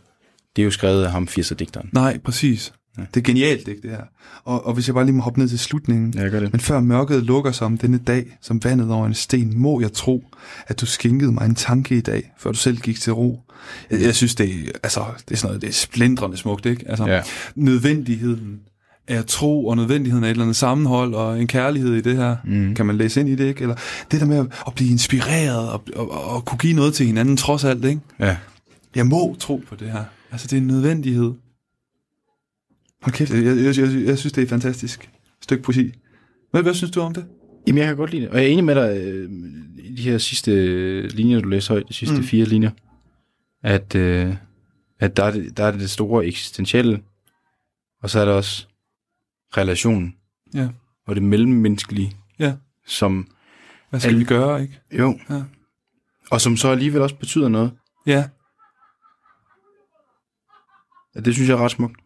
det 0.57 0.61
er 0.61 0.65
jo 0.65 0.71
skrevet 0.71 1.03
af 1.03 1.11
ham 1.11 1.27
80'er-digteren. 1.31 1.89
Nej, 1.93 2.17
præcis. 2.23 2.73
Ja. 2.97 3.01
Det 3.13 3.19
er 3.19 3.23
genialt, 3.23 3.67
ikke 3.67 3.81
det 3.81 3.89
her? 3.91 4.01
Og, 4.43 4.65
og 4.65 4.73
hvis 4.73 4.87
jeg 4.87 4.93
bare 4.95 5.05
lige 5.05 5.15
må 5.15 5.23
hoppe 5.23 5.39
ned 5.39 5.49
til 5.49 5.59
slutningen. 5.59 6.13
Ja, 6.17 6.27
gør 6.27 6.39
det. 6.39 6.51
Men 6.53 6.59
før 6.59 6.79
mørket 6.79 7.23
lukker 7.23 7.51
sig 7.51 7.65
om 7.65 7.77
denne 7.77 7.97
dag, 7.97 8.37
som 8.41 8.63
vandet 8.63 8.91
over 8.91 9.05
en 9.07 9.13
sten, 9.13 9.59
må 9.59 9.81
jeg 9.81 9.93
tro, 9.93 10.23
at 10.67 10.81
du 10.81 10.85
skænkede 10.85 11.31
mig 11.31 11.45
en 11.45 11.55
tanke 11.55 11.97
i 11.97 12.01
dag, 12.01 12.31
før 12.39 12.51
du 12.51 12.57
selv 12.57 12.77
gik 12.77 12.99
til 12.99 13.13
ro. 13.13 13.41
Jeg, 13.91 14.01
jeg 14.01 14.15
synes, 14.15 14.35
det 14.35 14.49
er, 14.49 14.71
altså, 14.83 15.03
det 15.29 15.33
er 15.33 15.37
sådan 15.37 15.47
noget, 15.49 15.61
det 15.61 15.67
er 15.69 15.73
splindrende 15.73 16.37
smukt, 16.37 16.65
ikke? 16.65 16.89
Altså, 16.89 17.05
Ja. 17.05 17.21
nødvendigheden 17.55 18.59
af 19.07 19.25
tro, 19.25 19.67
og 19.67 19.75
nødvendigheden 19.75 20.23
af 20.23 20.27
et 20.27 20.31
eller 20.31 20.43
andet 20.43 20.55
sammenhold, 20.55 21.13
og 21.13 21.41
en 21.41 21.47
kærlighed 21.47 21.93
i 21.93 22.01
det 22.01 22.15
her, 22.17 22.35
Mm. 22.45 22.75
kan 22.75 22.85
man 22.85 22.97
læse 22.97 23.19
ind 23.19 23.29
i 23.29 23.35
det, 23.35 23.45
ikke? 23.45 23.61
Eller 23.61 23.75
det 24.11 24.19
der 24.19 24.25
med 24.25 24.37
at, 24.37 24.45
at 24.67 24.73
blive 24.75 24.91
inspireret, 24.91 25.69
og, 25.69 25.83
og, 25.95 26.11
og, 26.11 26.23
og 26.35 26.45
kunne 26.45 26.57
give 26.59 26.73
noget 26.73 26.93
til 26.93 27.05
hinanden, 27.05 27.37
trods 27.37 27.63
alt, 27.63 27.85
ikke? 27.85 28.01
Ja. 28.19 28.37
Jeg 28.95 29.07
må 29.07 29.35
tro 29.39 29.63
på 29.69 29.75
det 29.75 29.91
her. 29.91 30.03
Altså, 30.31 30.47
det 30.47 30.53
er 30.57 30.61
en 30.61 30.67
nødvendighed. 30.67 31.33
Hold 33.01 33.13
kæft, 33.13 33.31
jeg, 33.31 33.43
jeg, 33.45 33.77
jeg, 33.77 34.05
jeg, 34.07 34.17
synes, 34.17 34.33
det 34.33 34.37
er 34.41 34.43
et 34.45 34.49
fantastisk 34.49 35.09
stykke 35.41 35.63
poesi. 35.63 35.91
Hvad, 36.51 36.63
hvad 36.63 36.73
synes 36.73 36.91
du 36.91 37.01
om 37.01 37.13
det? 37.13 37.27
Jamen, 37.67 37.77
jeg 37.77 37.87
kan 37.87 37.95
godt 37.97 38.11
lide 38.11 38.21
det. 38.21 38.29
Og 38.29 38.37
jeg 38.37 38.43
er 38.45 38.49
enig 38.49 38.63
med 38.63 38.75
dig 38.75 38.97
øh, 39.01 39.31
i 39.79 39.95
de 39.95 40.01
her 40.01 40.17
sidste 40.17 41.07
linjer, 41.07 41.39
du 41.39 41.47
læser 41.49 41.73
højt, 41.73 41.87
de 41.89 41.93
sidste 41.93 42.17
Mm. 42.17 42.23
fire 42.23 42.45
linjer, 42.45 42.71
at, 43.63 43.95
øh, 43.95 44.35
at 44.99 45.17
der, 45.17 45.23
er 45.23 45.31
det, 45.31 45.57
der 45.57 45.63
er 45.63 45.71
det, 45.71 45.89
store 45.89 46.25
eksistentielle, 46.25 47.01
og 48.03 48.09
så 48.09 48.19
er 48.19 48.25
der 48.25 48.31
også 48.33 48.67
relationen, 49.57 50.15
Ja. 50.53 50.69
og 51.07 51.15
det 51.15 51.23
mellemmenneskelige, 51.23 52.11
Ja. 52.39 52.53
som 52.87 53.27
Hvad 53.89 53.99
skal 53.99 54.07
Alle- 54.09 54.19
vi 54.19 54.25
gøre, 54.25 54.61
ikke? 54.61 54.79
jo, 54.99 55.19
Ja. 55.29 55.43
og 56.31 56.41
som 56.41 56.57
så 56.57 56.67
alligevel 56.67 57.01
også 57.01 57.15
betyder 57.15 57.49
noget. 57.49 57.71
Ja. 58.05 58.27
Ja, 61.17 61.21
Det 61.21 61.33
synes 61.33 61.49
jeg 61.49 61.55
er 61.55 61.61
ret 61.63 61.71
smukt. 61.71 61.99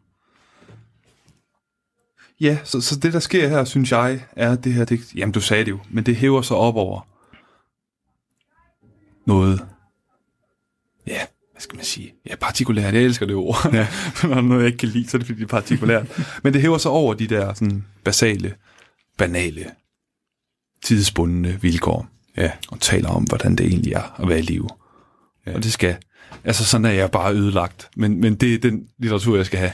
Ja, 2.40 2.58
så, 2.64 2.82
så 2.82 3.00
det, 3.00 3.14
der 3.14 3.20
sker 3.20 3.48
her, 3.48 3.64
synes 3.64 3.92
jeg, 3.92 4.26
er 4.32 4.56
det 4.56 4.74
her, 4.74 4.86
det, 4.86 5.16
jamen 5.16 5.34
du 5.34 5.42
sagde 5.42 5.66
det 5.66 5.72
jo, 5.72 5.80
men 5.90 6.06
det 6.06 6.16
hæver 6.16 6.42
sig 6.42 6.58
op 6.58 6.76
over 6.76 7.08
noget, 9.26 9.66
ja, 11.08 11.20
hvad 11.52 11.62
skal 11.62 11.76
man 11.76 11.86
sige, 11.86 12.14
ja, 12.30 12.36
partikulært, 12.36 12.94
jeg 12.94 13.04
elsker 13.04 13.26
det 13.26 13.36
ord. 13.36 13.70
Ja. 13.74 13.88
Når 14.24 14.30
der 14.30 14.36
er 14.36 14.42
noget, 14.42 14.62
jeg 14.62 14.68
ikke 14.68 14.78
kan 14.78 14.90
lide, 14.90 15.10
så 15.10 15.18
er 15.18 15.20
det 15.20 15.26
fordi, 15.28 15.40
det 15.40 15.46
er 15.46 15.50
partikulært. 15.50 16.08
men 16.44 16.54
det 16.54 16.62
hæver 16.62 16.78
sig 16.78 16.92
over 16.92 17.14
de 17.14 17.28
der 17.28 17.54
sådan 17.54 17.86
basale, 18.04 18.56
banale, 19.18 19.72
tidsbundne 20.84 21.62
vilkår, 21.62 22.08
Ja. 22.38 22.52
og 22.68 22.80
taler 22.80 23.10
om, 23.10 23.24
hvordan 23.24 23.56
det 23.56 23.66
egentlig 23.66 23.94
er 23.94 24.22
at 24.22 24.30
være 24.30 24.40
i 24.40 24.42
live. 24.42 24.70
Ja. 25.46 25.56
Og 25.56 25.64
det 25.64 25.74
skal, 25.74 25.98
altså 26.44 26.66
sådan 26.66 26.86
er 26.86 26.92
jeg 26.92 27.12
bare 27.12 27.34
ødelagt, 27.34 27.90
men, 27.96 28.22
men 28.22 28.36
det 28.36 28.54
er 28.54 28.58
den 28.58 28.88
litteratur, 29.00 29.36
jeg 29.36 29.46
skal 29.46 29.60
have. 29.60 29.72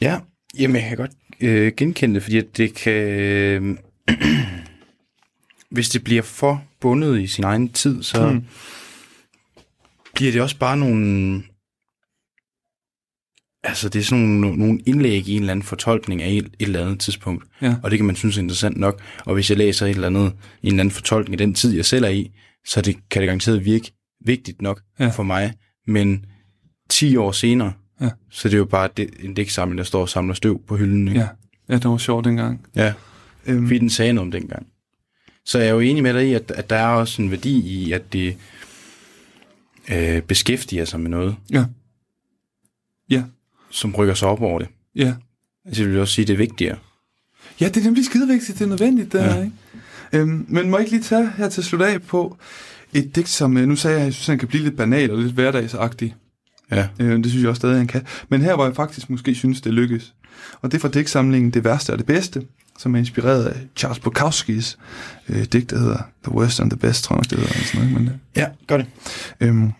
Ja, 0.00 0.18
jamen 0.58 0.76
jeg 0.76 0.88
kan 0.88 0.96
godt 0.96 1.10
øh, 1.40 1.72
genkende 1.76 2.14
det, 2.14 2.22
fordi 2.22 2.40
det 2.40 2.74
kan... 2.74 2.92
Øh, 2.92 3.76
hvis 5.70 5.88
det 5.88 6.04
bliver 6.04 6.22
for 6.22 6.64
bundet 6.80 7.20
i 7.20 7.26
sin 7.26 7.44
egen 7.44 7.68
tid, 7.68 8.02
så 8.02 8.30
hmm. 8.30 8.44
bliver 10.14 10.32
det 10.32 10.42
også 10.42 10.58
bare 10.58 10.76
nogle... 10.76 11.42
Altså, 13.62 13.88
det 13.88 13.98
er 13.98 14.02
sådan 14.02 14.24
nogle, 14.24 14.56
nogle 14.58 14.80
indlæg 14.86 15.28
i 15.28 15.36
en 15.36 15.42
eller 15.42 15.52
anden 15.52 15.62
fortolkning 15.62 16.22
af 16.22 16.28
et, 16.28 16.44
et 16.44 16.52
eller 16.60 16.84
andet 16.84 17.00
tidspunkt. 17.00 17.44
Ja. 17.62 17.74
Og 17.82 17.90
det 17.90 17.98
kan 17.98 18.06
man 18.06 18.16
synes 18.16 18.36
er 18.36 18.42
interessant 18.42 18.76
nok. 18.76 19.00
Og 19.24 19.34
hvis 19.34 19.50
jeg 19.50 19.58
læser 19.58 19.86
et 19.86 19.90
eller 19.90 20.06
andet, 20.06 20.26
en 20.26 20.32
eller 20.62 20.80
anden 20.80 20.90
fortolkning 20.90 21.40
af 21.40 21.46
den 21.46 21.54
tid, 21.54 21.74
jeg 21.74 21.84
selv 21.84 22.04
er 22.04 22.08
i, 22.08 22.30
så 22.66 22.80
det, 22.80 22.96
kan 23.10 23.22
det 23.22 23.26
garanteret 23.26 23.64
virke 23.64 23.92
vigtigt 24.24 24.62
nok 24.62 24.80
ja. 24.98 25.08
for 25.08 25.22
mig. 25.22 25.52
Men 25.86 26.26
10 26.90 27.16
år 27.16 27.32
senere, 27.32 27.72
Ja. 28.00 28.10
så 28.30 28.48
det 28.48 28.54
er 28.54 28.58
jo 28.58 28.64
bare 28.64 28.88
det, 28.96 29.10
en 29.20 29.34
digtsamling, 29.34 29.78
der 29.78 29.84
står 29.84 30.00
og 30.00 30.08
samler 30.08 30.34
støv 30.34 30.62
på 30.66 30.76
hylden. 30.76 31.08
Ikke? 31.08 31.20
Ja, 31.20 31.28
ja 31.68 31.74
det 31.74 31.84
var 31.90 31.96
sjovt 31.96 32.24
dengang. 32.24 32.66
ja. 32.76 32.92
Øhm, 33.46 33.66
Fordi 33.66 33.78
den 33.78 33.90
sagde 33.90 34.12
noget 34.12 34.26
om 34.26 34.30
dengang. 34.40 34.66
Så 35.44 35.58
jeg 35.58 35.68
er 35.68 35.72
jo 35.72 35.80
enig 35.80 36.02
med 36.02 36.14
dig 36.14 36.28
i, 36.28 36.32
at, 36.34 36.50
at 36.50 36.70
der 36.70 36.76
er 36.76 36.86
også 36.88 37.22
en 37.22 37.30
værdi 37.30 37.58
i, 37.60 37.92
at 37.92 38.12
det 38.12 38.36
øh, 39.92 40.22
beskæftiger 40.22 40.84
sig 40.84 41.00
med 41.00 41.10
noget, 41.10 41.36
Ja. 41.52 41.64
Ja, 43.10 43.22
som 43.70 43.94
rykker 43.94 44.14
sig 44.14 44.28
op 44.28 44.40
over 44.42 44.58
det. 44.58 44.68
ja. 44.96 45.14
Altså, 45.66 45.82
jeg 45.82 45.90
vil 45.92 46.00
også 46.00 46.14
sige, 46.14 46.22
at 46.22 46.28
det 46.28 46.34
er 46.34 46.38
vigtigere. 46.38 46.78
Ja, 47.60 47.68
det 47.68 47.76
er 47.76 47.84
nemlig 47.84 48.04
skidevigtigt, 48.04 48.58
det 48.58 48.64
er 48.64 48.68
nødvendigt, 48.68 49.12
det 49.12 49.18
Ja. 49.18 49.32
her, 49.32 49.42
ikke? 49.44 49.52
Øhm, 50.12 50.46
men 50.48 50.70
må 50.70 50.76
jeg 50.76 50.84
ikke 50.86 50.96
lige 50.96 51.02
tage 51.04 51.30
her 51.36 51.48
til 51.48 51.64
slut 51.64 51.82
af 51.82 52.02
på 52.02 52.36
et 52.94 53.16
digt, 53.16 53.28
som 53.28 53.56
øh, 53.56 53.68
nu 53.68 53.76
sagde 53.76 53.94
jeg, 53.96 54.00
at 54.00 54.06
jeg 54.06 54.14
synes, 54.14 54.26
han 54.26 54.38
kan 54.38 54.48
blive 54.48 54.62
lidt 54.62 54.76
banal 54.76 55.10
og 55.10 55.18
lidt 55.18 55.32
hverdagsagtig. 55.32 56.14
Ja. 56.70 56.88
Øh, 57.00 57.16
det 57.16 57.26
synes 57.26 57.42
jeg 57.42 57.50
også 57.50 57.60
stadig, 57.60 57.76
han 57.76 57.86
kan. 57.86 58.06
Men 58.28 58.40
her, 58.40 58.54
hvor 58.54 58.64
jeg 58.64 58.76
faktisk 58.76 59.10
måske 59.10 59.34
synes, 59.34 59.60
det 59.60 59.74
lykkes. 59.74 60.14
Og 60.62 60.72
det 60.72 60.78
er 60.78 60.80
fra 60.80 60.88
digtsamlingen 60.88 61.50
Det 61.50 61.64
Værste 61.64 61.90
og 61.90 61.98
Det 61.98 62.06
Bedste, 62.06 62.42
som 62.78 62.94
er 62.94 62.98
inspireret 62.98 63.44
af 63.44 63.56
Charles 63.76 63.98
Bukowskis 63.98 64.78
øh, 65.28 65.44
digt, 65.44 65.70
der 65.70 65.78
hedder 65.78 65.98
The 66.24 66.32
Worst 66.32 66.60
and 66.60 66.70
the 66.70 66.78
Best, 66.78 67.04
tror 67.04 67.16
jeg 67.16 67.18
nok, 67.18 67.30
det 67.30 67.38
hedder. 67.38 67.64
Sådan 67.64 67.88
noget, 67.88 68.02
men, 68.02 68.20
Ja, 68.36 68.46
gør 68.66 68.76
det. 68.76 68.86
Øhm, 69.40 69.72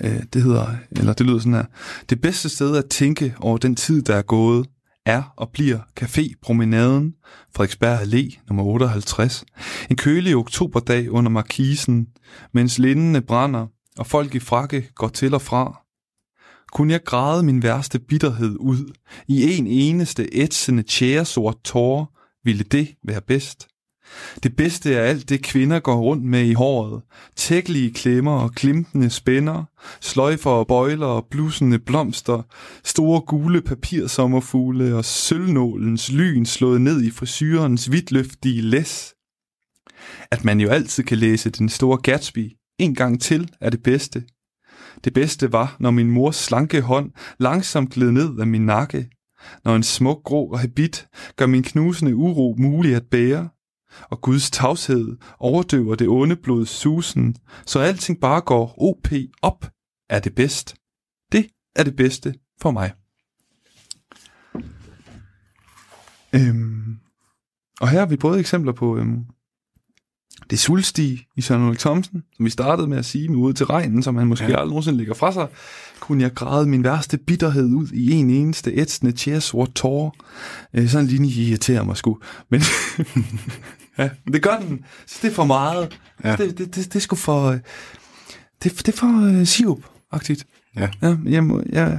øh, 0.00 0.22
det 0.32 0.42
hedder, 0.42 0.66
eller 0.90 1.12
det 1.12 1.26
lyder 1.26 1.38
sådan 1.38 1.52
her. 1.52 1.64
Det 2.10 2.20
bedste 2.20 2.48
sted 2.48 2.76
at 2.76 2.86
tænke 2.86 3.34
over 3.40 3.58
den 3.58 3.76
tid, 3.76 4.02
der 4.02 4.14
er 4.16 4.22
gået, 4.22 4.66
er 5.08 5.22
og 5.36 5.50
bliver 5.50 5.78
Café 6.00 6.32
Promenaden, 6.42 7.14
Frederiksberg 7.54 8.00
Allé, 8.00 8.44
nummer 8.48 8.64
58. 8.64 9.44
En 9.90 9.96
kølig 9.96 10.36
oktoberdag 10.36 11.10
under 11.10 11.30
markisen, 11.30 12.08
mens 12.52 12.78
lindene 12.78 13.20
brænder, 13.20 13.66
og 13.98 14.06
folk 14.06 14.34
i 14.34 14.38
frakke 14.38 14.88
går 14.94 15.08
til 15.08 15.34
og 15.34 15.42
fra. 15.42 15.82
Kunne 16.72 16.92
jeg 16.92 17.04
græde 17.04 17.42
min 17.42 17.62
værste 17.62 17.98
bitterhed 17.98 18.56
ud 18.60 18.92
i 19.28 19.58
en 19.58 19.66
eneste 19.66 20.28
ætsende 20.32 20.82
tjæresort 20.82 21.56
tårer, 21.64 22.06
ville 22.44 22.64
det 22.64 22.94
være 23.04 23.20
bedst. 23.20 23.68
Det 24.42 24.56
bedste 24.56 24.94
er 24.94 25.02
alt 25.02 25.28
det 25.28 25.42
kvinder 25.42 25.80
går 25.80 25.96
rundt 25.96 26.24
med 26.24 26.44
i 26.44 26.52
håret. 26.52 27.02
Tækkelige 27.36 27.92
klemmer 27.92 28.32
og 28.32 28.52
klimtende 28.52 29.10
spænder, 29.10 29.64
sløjfer 30.00 30.50
og 30.50 30.66
bøjler 30.66 31.06
og 31.06 31.26
blusende 31.30 31.78
blomster, 31.78 32.42
store 32.84 33.20
gule 33.20 33.62
papirsommerfugle 33.62 34.96
og 34.96 35.04
sølvnålens 35.04 36.12
lyn 36.12 36.44
slået 36.44 36.80
ned 36.80 37.02
i 37.02 37.10
frisyrens 37.10 37.90
vidtløftige 37.90 38.62
læs. 38.62 39.14
At 40.30 40.44
man 40.44 40.60
jo 40.60 40.68
altid 40.68 41.04
kan 41.04 41.18
læse 41.18 41.50
den 41.50 41.68
store 41.68 41.98
Gatsby 41.98 42.52
en 42.78 42.94
gang 42.94 43.20
til 43.20 43.50
er 43.60 43.70
det 43.70 43.82
bedste. 43.82 44.24
Det 45.04 45.12
bedste 45.12 45.52
var, 45.52 45.76
når 45.80 45.90
min 45.90 46.10
mors 46.10 46.36
slanke 46.36 46.80
hånd 46.80 47.10
langsomt 47.38 47.92
gled 47.92 48.10
ned 48.10 48.38
af 48.40 48.46
min 48.46 48.66
nakke. 48.66 49.10
Når 49.64 49.76
en 49.76 49.82
smuk 49.82 50.22
grå 50.24 50.56
habit 50.56 51.08
gør 51.36 51.46
min 51.46 51.62
knusende 51.62 52.16
uro 52.16 52.54
mulig 52.58 52.94
at 52.94 53.04
bære 53.10 53.48
og 54.10 54.20
Guds 54.20 54.50
tavshed 54.50 55.16
overdøver 55.38 55.94
det 55.94 56.08
onde 56.08 56.36
blods 56.36 56.68
susen, 56.68 57.36
så 57.66 57.78
alting 57.80 58.20
bare 58.20 58.40
går 58.40 58.74
OP 58.78 59.08
op, 59.42 59.70
er 60.08 60.20
det 60.20 60.34
bedst. 60.34 60.76
Det 61.32 61.46
er 61.76 61.84
det 61.84 61.96
bedste 61.96 62.34
for 62.60 62.70
mig. 62.70 62.92
Øhm, 66.34 66.98
og 67.80 67.88
her 67.88 67.98
har 67.98 68.06
vi 68.06 68.16
både 68.16 68.40
eksempler 68.40 68.72
på 68.72 68.96
øhm, 68.98 69.24
det 70.50 70.58
sulstig 70.58 71.26
i 71.36 71.40
Søren 71.40 71.62
Ulrik 71.62 71.78
Thomsen, 71.78 72.22
som 72.36 72.44
vi 72.44 72.50
startede 72.50 72.88
med 72.88 72.98
at 72.98 73.04
sige 73.04 73.28
med 73.28 73.36
ud 73.36 73.52
til 73.52 73.66
regnen, 73.66 74.02
som 74.02 74.16
han 74.16 74.26
måske 74.26 74.44
ja. 74.44 74.50
Aldrig 74.52 74.68
nogensinde 74.68 74.98
lægger 74.98 75.14
fra 75.14 75.32
sig. 75.32 75.46
Kunne 76.00 76.22
jeg 76.22 76.34
græde 76.34 76.66
min 76.66 76.84
værste 76.84 77.18
bitterhed 77.18 77.64
ud 77.74 77.88
i 77.94 78.10
en 78.12 78.30
eneste 78.30 78.70
ætsende 78.74 79.12
tjæresort 79.12 79.72
tårer. 79.74 80.10
Øh, 80.74 80.88
sådan 80.88 81.04
en 81.04 81.10
linje 81.10 81.30
irriterer 81.30 81.82
mig 81.84 81.96
sgu. 81.96 82.18
Men 82.50 82.62
Ja, 83.98 84.08
det 84.32 84.42
gør 84.42 84.58
den. 84.68 84.80
Så 85.06 85.18
det 85.22 85.30
er 85.30 85.34
for 85.34 85.44
meget. 85.44 85.98
Ja. 86.24 86.36
Det, 86.36 86.58
det, 86.58 86.74
det, 86.74 86.74
det 86.84 86.96
er 86.96 87.00
sgu 87.00 87.16
for... 87.16 87.42
øh, 87.50 87.58
Det, 88.64 88.78
det 88.78 88.88
er 88.88 88.92
for 88.96 89.06
uh, 89.06 89.42
sirup-agtigt. 89.42 90.42
Ja. 90.76 90.88
Ja, 91.26 91.40
må, 91.40 91.62
ja. 91.72 91.98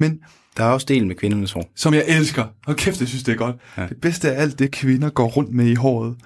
Men 0.00 0.18
Der 0.56 0.64
er 0.64 0.68
også 0.68 0.86
del 0.88 1.06
med 1.06 1.14
kvindernes 1.14 1.52
hår. 1.52 1.70
som 1.76 1.94
jeg 1.94 2.04
elsker. 2.08 2.44
Hold 2.66 2.76
kæft, 2.76 3.00
jeg 3.00 3.08
synes, 3.08 3.24
det 3.24 3.32
er 3.32 3.36
godt. 3.36 3.56
Ja. 3.76 3.86
Det 3.88 3.96
bedste 4.02 4.32
af 4.32 4.42
alt, 4.42 4.58
det 4.58 4.70
kvinder 4.70 5.10
går 5.10 5.28
rundt 5.28 5.50
med 5.54 5.66
i 5.66 5.74
håret. 5.74 6.16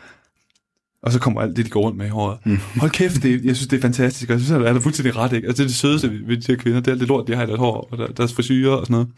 Og 1.02 1.12
så 1.12 1.18
kommer 1.18 1.40
alt 1.40 1.56
det, 1.56 1.64
de 1.64 1.70
går 1.70 1.80
rundt 1.80 1.98
med 1.98 2.06
i 2.06 2.08
håret. 2.08 2.38
Mm. 2.44 2.56
Hold 2.76 2.90
kæft, 2.90 3.22
det, 3.22 3.44
jeg 3.44 3.56
synes, 3.56 3.68
det 3.68 3.76
er 3.76 3.80
fantastisk. 3.80 4.30
Og 4.30 4.32
jeg 4.32 4.40
synes, 4.40 4.62
der 4.62 4.74
er 4.74 4.80
fuldstændig 4.80 5.16
ret. 5.16 5.32
Ikke? 5.32 5.48
Altså, 5.48 5.62
det 5.62 5.66
er 5.66 5.68
det 5.68 5.76
sødeste 5.76 6.10
ved 6.26 6.36
de 6.36 6.52
her 6.52 6.56
kvinder. 6.56 6.80
Det 6.80 6.88
er 6.88 6.92
alt 6.92 7.00
det 7.00 7.08
lort, 7.08 7.28
de 7.28 7.34
har 7.34 7.42
i 7.42 7.46
deres 7.46 7.58
hår, 7.58 7.88
og 7.90 7.98
der, 7.98 8.06
deres 8.06 8.32
frisyrer 8.32 8.72
og 8.72 8.86
sådan 8.86 8.94
noget. 8.94 9.08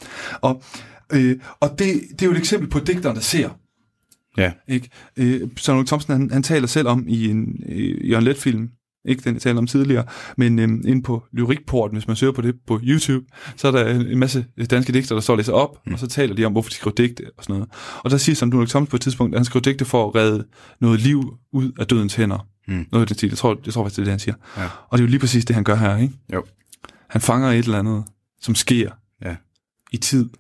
Og, 0.41 0.63
øh, 1.13 1.37
og 1.61 1.71
det, 1.79 2.01
det 2.11 2.23
er 2.23 2.27
jo 2.27 2.33
et 2.33 2.39
eksempel 2.39 2.69
på 2.69 2.79
digteren, 2.79 3.17
der 3.17 3.23
ser. 3.23 3.51
Ja. 4.39 4.53
Ikke? 4.69 4.89
Øh, 5.17 5.41
Søren 5.57 5.87
Thomsen, 5.87 6.13
han, 6.13 6.31
han 6.31 6.43
taler 6.43 6.67
selv 6.67 6.89
om 6.89 7.05
i 7.09 7.29
en 7.29 7.63
øh, 7.69 8.11
Jørgen 8.11 8.25
Let-film, 8.25 8.69
ikke 9.05 9.23
den, 9.25 9.35
jeg 9.35 9.43
talte 9.43 9.59
om 9.59 9.67
tidligere, 9.67 10.05
men 10.37 10.59
øhm, 10.59 10.83
inde 10.87 11.03
på 11.03 11.25
Lyrikporten, 11.33 11.97
hvis 11.97 12.07
man 12.07 12.17
søger 12.17 12.33
på 12.33 12.43
det 12.43 12.55
på 12.67 12.81
YouTube, 12.83 13.25
så 13.57 13.69
er 13.69 13.73
der 13.73 13.95
en 14.01 14.19
masse 14.19 14.47
danske 14.71 14.93
digter, 14.93 15.15
der 15.15 15.21
står 15.23 15.35
og 15.35 15.39
læser 15.39 15.53
op, 15.53 15.87
mm. 15.87 15.93
og 15.93 15.99
så 15.99 16.07
taler 16.07 16.35
de 16.35 16.45
om, 16.45 16.53
hvorfor 16.53 16.69
de 16.71 16.75
skriver 16.75 16.95
digte 16.95 17.25
og 17.39 17.45
sådan 17.45 17.55
noget. 17.55 17.69
Og 18.05 18.11
der 18.11 18.17
siger 18.17 18.37
Søren 18.37 18.51
Thomsen 18.53 18.87
på 18.87 18.97
et 18.97 19.03
tidspunkt, 19.03 19.35
at 19.35 19.39
han 19.39 19.45
skriver 19.45 19.63
digte 19.63 19.85
for 19.85 20.09
at 20.09 20.15
redde 20.15 20.47
noget 20.81 21.01
liv 21.01 21.35
ud 21.53 21.73
af 21.79 21.87
dødens 21.87 22.15
hænder. 22.15 22.47
Mm. 22.69 22.87
Noget 22.93 23.11
af 23.11 23.17
det, 23.17 23.23
jeg 23.31 23.39
tror, 23.39 23.59
jeg 23.67 23.75
tror 23.75 23.85
faktisk, 23.85 23.97
det 23.97 24.03
er 24.03 24.05
det, 24.05 24.13
han 24.13 24.19
siger. 24.19 24.35
Ja. 24.57 24.65
Og 24.89 24.99
det 24.99 25.03
er 25.05 25.07
jo 25.07 25.11
lige 25.11 25.21
præcis 25.21 25.45
det, 25.45 25.55
han 25.57 25.65
gør 25.65 25.75
her, 25.77 25.97
ikke? 25.97 26.15
Jo. 26.33 26.45
Han 27.09 27.21
fanger 27.21 27.49
et 27.51 27.59
eller 27.65 27.79
andet, 27.79 28.05
som 28.41 28.55
sker 28.55 28.91
Ja. 29.25 29.37
i 29.93 29.97
tid, 29.97 30.31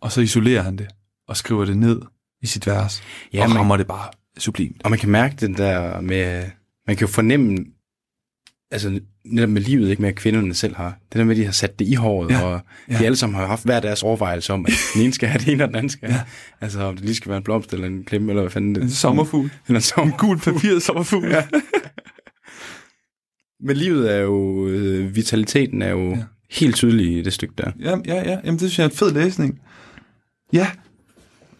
og 0.00 0.12
så 0.12 0.20
isolerer 0.20 0.62
han 0.62 0.76
det, 0.76 0.86
og 1.28 1.36
skriver 1.36 1.64
det 1.64 1.76
ned 1.76 2.00
i 2.42 2.46
sit 2.46 2.66
vers, 2.66 3.02
ja, 3.32 3.42
og 3.42 3.48
man- 3.48 3.58
rammer 3.58 3.76
det 3.76 3.86
bare 3.86 4.08
sublimt. 4.38 4.82
Og 4.84 4.90
man 4.90 4.98
kan 4.98 5.08
mærke 5.10 5.36
den 5.40 5.54
der 5.56 6.00
med, 6.00 6.44
man 6.86 6.96
kan 6.96 7.06
jo 7.06 7.12
fornemme, 7.12 7.56
altså 8.70 9.00
netop 9.24 9.50
med 9.50 9.62
livet, 9.62 9.90
ikke 9.90 10.02
med 10.02 10.08
at 10.10 10.14
kvinderne 10.16 10.54
selv 10.54 10.76
har, 10.76 10.98
det 11.12 11.18
der 11.18 11.24
med, 11.24 11.34
at 11.36 11.40
de 11.40 11.44
har 11.44 11.52
sat 11.52 11.78
det 11.78 11.88
i 11.88 11.94
håret, 11.94 12.30
Ja, 12.30 12.42
og 12.42 12.60
de 12.88 12.92
ja. 12.94 13.02
alle 13.04 13.16
sammen 13.16 13.38
har 13.38 13.46
haft 13.46 13.64
hver 13.64 13.80
deres 13.80 14.02
overvejelse 14.02 14.52
om, 14.52 14.66
at 14.66 14.72
den 14.94 15.02
ene 15.02 15.12
skal 15.12 15.28
have 15.28 15.38
det 15.44 15.52
ene, 15.52 15.62
og 15.64 15.68
den 15.68 15.76
anden 15.76 15.90
skal 15.90 16.08
have. 16.10 16.22
Altså 16.60 16.80
om 16.80 16.96
det 16.96 17.04
lige 17.04 17.14
skal 17.14 17.28
være 17.28 17.36
en 17.38 17.44
blomst, 17.44 17.72
eller 17.72 17.86
en 17.86 18.04
klemme, 18.04 18.32
eller 18.32 18.42
hvad 18.42 18.50
fanden 18.50 18.74
det 18.74 18.82
En 18.82 18.90
sommerfugl. 18.90 19.50
Eller 19.68 19.78
en 19.78 19.82
sommer. 19.82 20.16
Gul 20.16 20.38
papir 20.38 20.78
sommerfugl. 20.78 21.30
Ja. 21.30 21.44
Men 23.60 23.76
livet 23.76 24.12
er 24.14 24.18
jo, 24.18 24.66
øh, 24.68 25.16
vitaliteten 25.16 25.82
er 25.82 25.88
jo 25.90 26.10
Ja. 26.10 26.16
ja. 26.16 26.22
helt 26.50 26.76
tydelig 26.76 27.18
i 27.18 27.22
det 27.22 27.32
stykke 27.32 27.54
der. 27.58 27.70
Ja, 27.80 27.96
ja, 28.06 28.14
ja. 28.30 28.38
Jamen, 28.44 28.58
det 28.58 28.60
synes 28.60 28.78
jeg 28.78 28.84
er 28.84 28.88
en 28.88 28.96
fed 28.96 29.12
læsning. 29.12 29.60
Ja. 30.52 30.70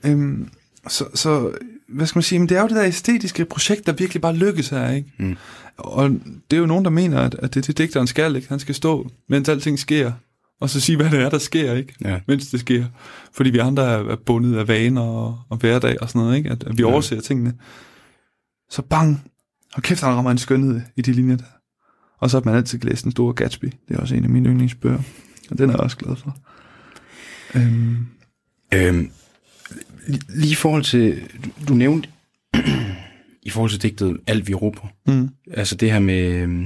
Øhm, 0.06 0.48
så, 0.88 1.04
så, 1.14 1.52
hvad 1.88 2.06
skal 2.06 2.18
man 2.18 2.22
sige? 2.22 2.38
Men 2.38 2.48
det 2.48 2.56
er 2.56 2.60
jo 2.62 2.68
det 2.68 2.76
der 2.76 2.84
æstetiske 2.84 3.44
projekt, 3.44 3.86
der 3.86 3.92
virkelig 3.92 4.20
bare 4.20 4.36
lykkes 4.36 4.68
her, 4.68 4.90
ikke? 4.90 5.12
Mm. 5.18 5.36
Og 5.78 6.10
det 6.50 6.56
er 6.56 6.60
jo 6.60 6.66
nogen, 6.66 6.84
der 6.84 6.90
mener, 6.90 7.18
at, 7.20 7.34
at 7.34 7.54
det 7.54 7.60
er 7.60 7.66
det, 7.66 7.78
digteren 7.78 8.06
skal, 8.06 8.36
ikke? 8.36 8.48
Han 8.48 8.58
skal 8.58 8.74
stå, 8.74 9.10
mens 9.28 9.48
alting 9.48 9.78
sker, 9.78 10.12
og 10.60 10.70
så 10.70 10.80
sige, 10.80 10.96
hvad 10.96 11.10
det 11.10 11.20
er, 11.20 11.30
der 11.30 11.38
sker, 11.38 11.72
ikke? 11.74 11.94
Ja. 12.04 12.20
Mens 12.28 12.50
det 12.50 12.60
sker. 12.60 12.84
Fordi 13.32 13.50
vi 13.50 13.58
andre 13.58 13.82
er, 13.82 13.98
er 14.12 14.16
bundet 14.16 14.56
af 14.56 14.68
vaner 14.68 15.00
og, 15.00 15.38
og 15.48 15.56
hverdag 15.56 16.02
og 16.02 16.08
sådan 16.08 16.20
noget, 16.22 16.36
ikke? 16.36 16.50
At, 16.50 16.64
at 16.64 16.78
vi 16.78 16.82
Ja. 16.82 16.88
overser 16.88 17.20
tingene. 17.20 17.54
Så 18.70 18.82
bang! 18.82 19.22
Og 19.74 19.82
kæft, 19.82 20.00
han 20.00 20.10
rammer 20.14 20.30
en 20.30 20.38
skønhed 20.38 20.80
i 20.96 21.02
de 21.02 21.12
linjer 21.12 21.36
der. 21.36 21.44
Og 22.20 22.30
så 22.30 22.36
har 22.38 22.44
man 22.44 22.54
altid 22.54 22.78
læst 22.78 23.04
Den 23.04 23.12
Store 23.12 23.32
Gatsby. 23.34 23.64
Det 23.88 23.96
er 23.96 24.00
også 24.00 24.14
en 24.14 24.24
af 24.24 24.30
mine 24.30 24.48
yndlingsbøger. 24.48 24.98
Og 25.50 25.58
den 25.58 25.68
er 25.70 25.72
jeg 25.74 25.80
også 25.80 25.96
glad 25.96 26.16
for. 26.16 26.36
Øhm, 27.54 28.06
Øhm, 28.74 29.10
li- 30.08 30.40
lige 30.40 30.52
i 30.52 30.54
forhold 30.54 30.84
til, 30.84 31.22
du, 31.44 31.50
du 31.68 31.74
nævnte, 31.74 32.08
i 33.48 33.50
forhold 33.50 33.70
til 33.70 33.82
digtet 33.82 34.16
Alt 34.26 34.48
vi 34.48 34.54
råber, 34.54 34.88
mm. 35.06 35.28
altså 35.50 35.74
det 35.76 35.92
her 35.92 35.98
med, 35.98 36.22
øhm, 36.32 36.62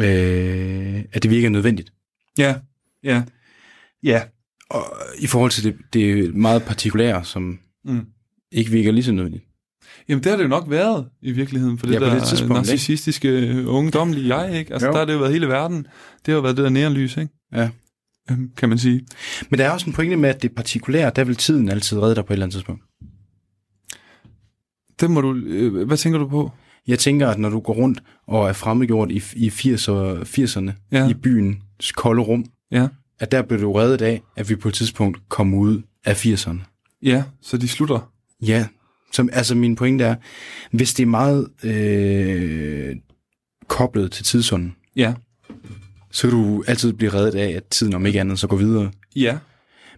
øh, 0.00 1.04
at 1.12 1.22
det 1.22 1.30
virker 1.30 1.48
nødvendigt. 1.48 1.92
Ja, 2.38 2.54
ja, 3.04 3.22
ja. 4.02 4.22
Og 4.70 4.84
i 5.18 5.26
forhold 5.26 5.50
til 5.50 5.64
det, 5.64 5.76
det 5.92 6.34
meget 6.34 6.62
partikulære, 6.62 7.24
som 7.24 7.58
Mm. 7.84 8.06
ikke 8.52 8.70
virker 8.70 8.92
lige 8.92 9.04
så 9.04 9.12
nødvendigt. 9.12 9.44
Jamen, 10.08 10.24
det 10.24 10.30
har 10.30 10.36
det 10.36 10.44
jo 10.44 10.48
nok 10.48 10.70
været 10.70 11.08
i 11.22 11.32
virkeligheden, 11.32 11.78
for 11.78 11.86
det 11.86 11.94
Ja, 11.94 11.98
der 12.00 12.14
det 12.14 12.22
tidspunkt, 12.28 12.50
ikke? 12.50 12.54
narcissistiske, 12.70 13.28
øh, 13.28 13.64
ungdomlige 13.68 14.36
jeg, 14.38 14.58
ikke? 14.58 14.72
Altså, 14.72 14.86
Jo. 14.86 14.92
der 14.92 14.98
har 14.98 15.04
det 15.04 15.12
jo 15.12 15.18
været 15.18 15.32
hele 15.32 15.48
verden. 15.48 15.76
Det 15.78 16.26
har 16.26 16.32
jo 16.34 16.40
været 16.40 16.56
det 16.56 16.64
der 16.64 16.70
neonlys, 16.70 17.16
ikke? 17.16 17.32
Ja. 17.52 17.70
Øhm, 18.30 18.50
kan 18.56 18.68
man 18.68 18.78
sige. 18.78 19.06
Men 19.50 19.58
der 19.58 19.66
er 19.66 19.70
også 19.70 19.86
en 19.86 19.92
pointe 19.92 20.16
med, 20.16 20.28
at 20.28 20.42
det 20.42 20.54
partikulære, 20.54 21.12
der 21.16 21.24
vil 21.24 21.36
tiden 21.36 21.68
altid 21.68 21.98
redde 21.98 22.14
dig 22.14 22.24
på 22.24 22.32
et 22.32 22.34
eller 22.34 22.46
andet 22.46 22.54
tidspunkt. 22.54 22.82
Det 25.00 25.10
må 25.10 25.20
du, 25.20 25.34
øh, 25.34 25.86
hvad 25.86 25.96
tænker 25.96 26.18
du 26.18 26.28
på? 26.28 26.50
Jeg 26.86 26.98
tænker, 26.98 27.28
at 27.28 27.38
når 27.38 27.48
du 27.48 27.60
går 27.60 27.72
rundt 27.72 28.02
og 28.26 28.48
er 28.48 28.52
fremmedgjort 28.52 29.10
i, 29.10 29.22
i 29.36 29.48
80'er, 29.48 30.24
80'erne 30.24 30.72
Ja. 30.92 31.08
i 31.08 31.14
byens 31.14 31.92
kolde 31.96 32.22
rum, 32.22 32.44
Ja. 32.72 32.88
at 33.20 33.32
der 33.32 33.42
blev 33.42 33.60
du 33.60 33.72
reddet 33.72 34.02
af, 34.02 34.22
at 34.36 34.50
vi 34.50 34.56
på 34.56 34.68
et 34.68 34.74
tidspunkt 34.74 35.18
kom 35.28 35.54
ud 35.54 35.82
af 36.04 36.26
80'erne. 36.26 36.58
Ja, 37.02 37.24
så 37.42 37.56
de 37.56 37.68
slutter. 37.68 38.12
Ja, 38.46 38.66
som, 39.12 39.28
altså 39.32 39.54
min 39.54 39.76
pointe 39.76 40.04
er, 40.04 40.14
hvis 40.72 40.94
det 40.94 41.02
er 41.02 41.06
meget 41.06 41.48
øh, 41.64 42.96
koblet 43.68 44.12
til 44.12 44.24
tidsånden, 44.24 44.74
Ja. 44.96 45.14
så 46.10 46.28
kan 46.28 46.38
du 46.38 46.64
altid 46.66 46.92
blive 46.92 47.14
reddet 47.14 47.34
af, 47.34 47.48
at 47.50 47.64
tiden 47.64 47.94
om 47.94 48.06
ikke 48.06 48.20
andet 48.20 48.38
så 48.38 48.46
går 48.46 48.56
videre. 48.56 48.90
Ja, 49.16 49.38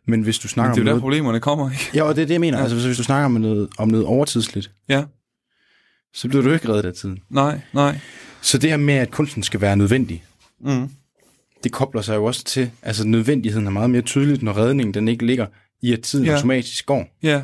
Men 0.06 0.22
hvis 0.22 0.38
du 0.38 0.44
men 0.46 0.48
snakker 0.48 0.74
det 0.74 0.80
er 0.80 0.82
jo 0.82 0.86
der 0.86 0.90
noget... 0.92 1.00
problemerne 1.02 1.40
kommer, 1.40 1.70
ikke? 1.70 1.90
Ja, 1.94 2.02
og 2.02 2.16
det 2.16 2.22
er 2.22 2.26
det, 2.26 2.32
jeg 2.34 2.40
mener. 2.40 2.58
Ja. 2.58 2.62
Altså, 2.64 2.86
hvis, 2.86 2.96
du 2.96 3.02
snakker 3.02 3.24
om 3.24 3.32
noget, 3.32 3.68
om 3.78 3.88
noget 3.88 4.06
overtidsligt, 4.06 4.70
Ja. 4.88 5.04
så 6.14 6.28
bliver 6.28 6.42
du 6.42 6.52
ikke 6.52 6.68
reddet 6.68 6.84
af 6.84 6.92
tiden. 6.92 7.18
Nej, 7.30 7.60
nej. 7.72 7.98
Så 8.42 8.58
det 8.58 8.70
her 8.70 8.76
med, 8.76 8.94
at 8.94 9.10
kunsten 9.10 9.42
skal 9.42 9.60
være 9.60 9.76
nødvendig, 9.76 10.24
Mm. 10.60 10.88
det 11.64 11.72
kobler 11.72 12.02
sig 12.02 12.16
jo 12.16 12.24
også 12.24 12.44
til, 12.44 12.70
altså 12.82 13.06
nødvendigheden 13.06 13.66
er 13.66 13.70
meget 13.70 13.90
mere 13.90 14.02
tydeligt, 14.02 14.42
når 14.42 14.56
redningen 14.56 14.94
den 14.94 15.08
ikke 15.08 15.26
ligger 15.26 15.46
i, 15.82 15.92
at 15.92 16.00
tiden 16.00 16.24
Ja. 16.26 16.32
automatisk 16.32 16.86
går. 16.86 17.06
Ja. 17.22 17.42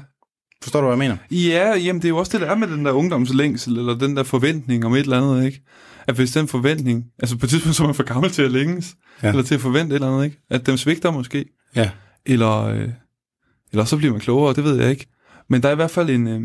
Forstår 0.62 0.80
du, 0.80 0.86
hvad 0.86 1.06
jeg 1.06 1.16
mener? 1.30 1.40
Ja, 1.48 1.76
jamen 1.78 2.02
det 2.02 2.04
er 2.04 2.08
jo 2.08 2.16
også 2.16 2.32
det, 2.32 2.40
der 2.46 2.50
er 2.52 2.56
med 2.56 2.68
den 2.68 2.84
der 2.84 2.92
ungdomslængsel, 2.92 3.78
eller 3.78 3.94
den 3.98 4.16
der 4.16 4.22
forventning 4.22 4.86
om 4.86 4.92
et 4.94 4.98
eller 5.00 5.20
andet, 5.32 5.44
ikke? 5.46 5.62
At 6.06 6.14
hvis 6.14 6.32
den 6.32 6.48
forventning, 6.48 7.04
altså 7.18 7.36
på 7.36 7.46
et 7.46 7.50
tidspunkt 7.50 7.76
så 7.76 7.82
er 7.82 7.86
man 7.86 7.94
for 7.94 8.02
gammel 8.02 8.30
til 8.30 8.42
at 8.42 8.50
længes. 8.50 8.94
Ja. 9.22 9.28
eller 9.28 9.42
til 9.42 9.54
at 9.54 9.60
forvente 9.60 9.92
et 9.92 9.94
eller 9.94 10.08
andet, 10.12 10.24
ikke? 10.24 10.36
At 10.50 10.66
dem 10.66 10.76
svigter 10.76 11.10
måske, 11.10 11.44
Ja. 11.76 11.90
Eller, 12.26 12.62
øh, 12.64 12.88
eller 13.72 13.84
så 13.84 13.96
bliver 13.96 14.12
man 14.12 14.20
klogere, 14.20 14.54
det 14.54 14.64
ved 14.64 14.80
jeg 14.80 14.90
ikke. 14.90 15.06
Men 15.48 15.62
der 15.62 15.68
er 15.68 15.72
i 15.72 15.76
hvert 15.76 15.90
fald 15.90 16.10
en, 16.10 16.26
øh, 16.28 16.40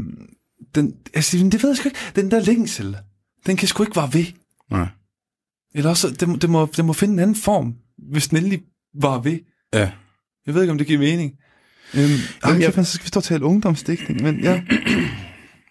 den, 0.75 0.95
altså, 1.13 1.37
det 1.37 1.63
ved 1.63 1.69
jeg 1.69 1.77
sgu 1.77 1.87
ikke, 1.89 1.99
den 2.15 2.31
der 2.31 2.39
længsel, 2.39 2.97
den 3.45 3.57
kan 3.57 3.67
sgu 3.67 3.83
ikke 3.83 3.95
vare 3.95 4.13
ved. 4.13 4.25
Nej. 4.71 4.87
Eller 5.75 5.89
også, 5.89 6.09
det, 6.19 6.27
må- 6.29 6.35
det, 6.35 6.49
må, 6.49 6.69
det 6.77 6.85
må 6.85 6.93
finde 6.93 7.13
en 7.13 7.19
anden 7.19 7.35
form, 7.35 7.75
hvis 7.97 8.27
den 8.27 8.37
endelig 8.37 8.61
var 9.01 9.19
ved. 9.19 9.39
Ja. 9.73 9.91
Jeg 10.45 10.53
ved 10.53 10.61
ikke, 10.61 10.71
om 10.71 10.77
det 10.77 10.87
giver 10.87 10.99
mening. 10.99 11.31
Øhm, 11.95 12.01
Jamen, 12.03 12.19
Jamen, 12.45 12.61
jeg... 12.61 12.73
så 12.85 12.91
skal 12.93 13.03
vi 13.03 13.07
stå 13.07 13.19
og 13.19 13.23
tale 13.23 13.45
ungdomsdækning, 13.45 14.21
men 14.23 14.39
ja. 14.39 14.61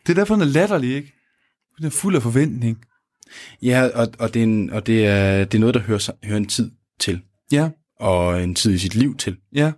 det 0.07 0.11
er 0.11 0.15
derfor, 0.15 0.35
den 0.35 0.43
er 0.43 0.47
latterlig, 0.47 0.95
ikke? 0.95 1.13
Den 1.79 1.87
er 1.87 1.91
fuld 1.91 2.17
af 2.17 2.23
forventning. 2.23 2.79
Ja, 3.63 3.89
og, 3.95 4.09
og, 4.19 4.35
det, 4.35 4.41
er 4.41 4.45
en, 4.45 4.71
og 4.71 4.87
det, 4.87 5.07
er, 5.07 5.45
det 5.45 5.55
er 5.55 5.61
noget, 5.61 5.75
der 5.75 5.81
hører, 5.81 6.11
hører 6.25 6.37
en 6.37 6.47
tid 6.47 6.71
til, 7.01 7.21
Ja, 7.53 7.71
og 8.01 8.43
en 8.45 8.55
tid 8.55 8.75
i 8.75 8.79
sit 8.79 8.95
liv 8.95 9.17
til. 9.17 9.37
ja. 9.55 9.73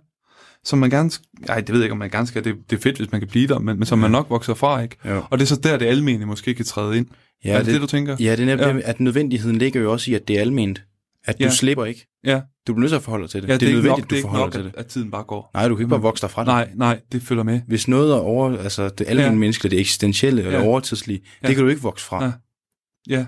Som 0.67 0.79
man 0.79 0.89
gerne... 0.89 1.11
Ej, 1.49 1.59
det 1.61 1.69
ved 1.69 1.75
jeg 1.79 1.85
ikke, 1.85 1.91
om 1.91 1.97
man 1.97 2.09
gerne 2.09 2.27
skal. 2.27 2.43
Det, 2.43 2.55
det 2.69 2.77
er 2.77 2.81
fedt, 2.81 2.97
hvis 2.97 3.11
man 3.11 3.21
kan 3.21 3.27
blive 3.27 3.47
der, 3.47 3.59
men, 3.59 3.77
men 3.77 3.85
som 3.85 3.99
man 3.99 4.11
nok 4.11 4.29
vokser 4.29 4.53
fra, 4.53 4.81
ikke? 4.81 4.95
Jo. 5.05 5.23
Og 5.29 5.37
det 5.39 5.45
er 5.45 5.47
så 5.47 5.55
der, 5.55 5.77
det 5.77 5.85
almene 5.85 6.25
måske 6.25 6.53
kan 6.53 6.65
træde 6.65 6.97
ind. 6.97 7.05
Ja, 7.45 7.51
er 7.53 7.57
det, 7.63 7.73
det, 7.73 7.81
du 7.81 7.87
tænker? 7.87 8.15
Ja, 8.19 8.31
det 8.31 8.39
er 8.49 8.55
nemlig, 8.57 8.81
Ja. 8.83 8.89
at 8.89 8.99
nødvendigheden 8.99 9.57
ligger 9.57 9.81
jo 9.81 9.91
også 9.91 10.11
i, 10.11 10.13
at 10.13 10.27
det 10.27 10.37
er 10.37 10.41
alment. 10.41 10.81
At 11.25 11.39
du 11.39 11.43
Ja. 11.43 11.49
slipper 11.49 11.85
ikke. 11.85 12.07
Ja. 12.23 12.41
Du 12.67 12.73
bliver 12.73 12.79
nødt 12.79 12.89
til 12.89 12.95
at 12.95 13.03
forholde 13.03 13.23
dig 13.23 13.29
til 13.31 13.41
det. 13.41 13.47
Ja, 13.49 13.53
det, 13.53 13.63
er 13.63 13.67
ikke 13.67 13.77
nødvendigt, 13.81 14.01
nok, 14.01 14.09
det 14.09 14.17
er 14.17 14.21
du 14.21 14.27
forholder 14.27 14.45
nok, 14.45 14.53
dig 14.53 14.61
til 14.61 14.67
at, 14.67 14.73
det. 14.75 14.79
at 14.79 14.85
tiden 14.87 15.11
bare 15.11 15.23
går. 15.23 15.51
Nej, 15.53 15.67
du 15.67 15.75
kan 15.75 15.81
ikke 15.83 15.89
bare 15.89 16.01
vokse 16.01 16.21
dig 16.21 16.31
fra 16.31 16.41
det. 16.41 16.47
Nej, 16.47 16.69
nej, 16.75 16.99
det 17.11 17.21
følger 17.21 17.43
med. 17.43 17.61
Hvis 17.67 17.87
noget 17.87 18.11
er 18.11 18.17
over, 18.17 18.57
altså 18.57 18.83
det 18.83 18.91
almindelige 19.01 19.23
Ja. 19.25 19.31
ja. 19.31 19.37
menneske, 19.37 19.69
det 19.69 19.79
eksistentielle 19.79 20.43
eller 20.43 20.59
Ja. 20.59 20.65
overtidslige, 20.65 21.21
Ja. 21.43 21.47
det 21.47 21.55
kan 21.55 21.63
du 21.65 21.69
ikke 21.69 21.81
vokse 21.81 22.05
fra. 22.05 22.23
Ja. 22.25 22.31
Ja. 23.09 23.25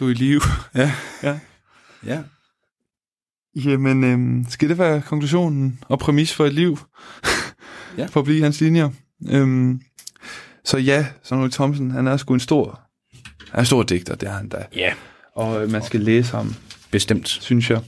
Du 0.00 0.06
er 0.06 0.10
i 0.10 0.14
live. 0.14 0.40
Ja. 0.74 0.92
Ja. 1.22 1.38
ja. 2.06 2.18
Jamen, 3.64 4.04
øhm, 4.04 4.46
skal 4.48 4.68
det 4.68 4.78
være 4.78 5.00
konklusionen 5.00 5.78
og 5.82 5.98
præmis 5.98 6.34
for 6.34 6.44
et 6.46 6.52
liv? 6.52 6.78
Ja. 7.98 8.06
for 8.12 8.20
at 8.20 8.24
blive 8.24 8.42
hans 8.42 8.60
linjer. 8.60 8.88
Øhm, 9.30 9.80
så 10.64 10.78
ja, 10.78 11.06
Sonny 11.22 11.50
Thomsen, 11.50 11.90
han 11.90 12.06
er 12.06 12.16
sgu 12.16 12.34
en 12.34 12.40
stor, 12.40 12.80
han 13.50 13.54
er 13.54 13.58
en 13.58 13.66
stor 13.66 13.82
digter, 13.82 14.14
det 14.14 14.28
er 14.28 14.32
han 14.32 14.48
da. 14.48 14.64
Ja, 14.76 14.92
Og 15.36 15.62
øh, 15.62 15.70
man 15.70 15.82
skal 15.82 16.00
læse 16.00 16.36
ham, 16.36 16.54
bestemt. 16.90 17.28
synes 17.28 17.70
jeg. 17.70 17.80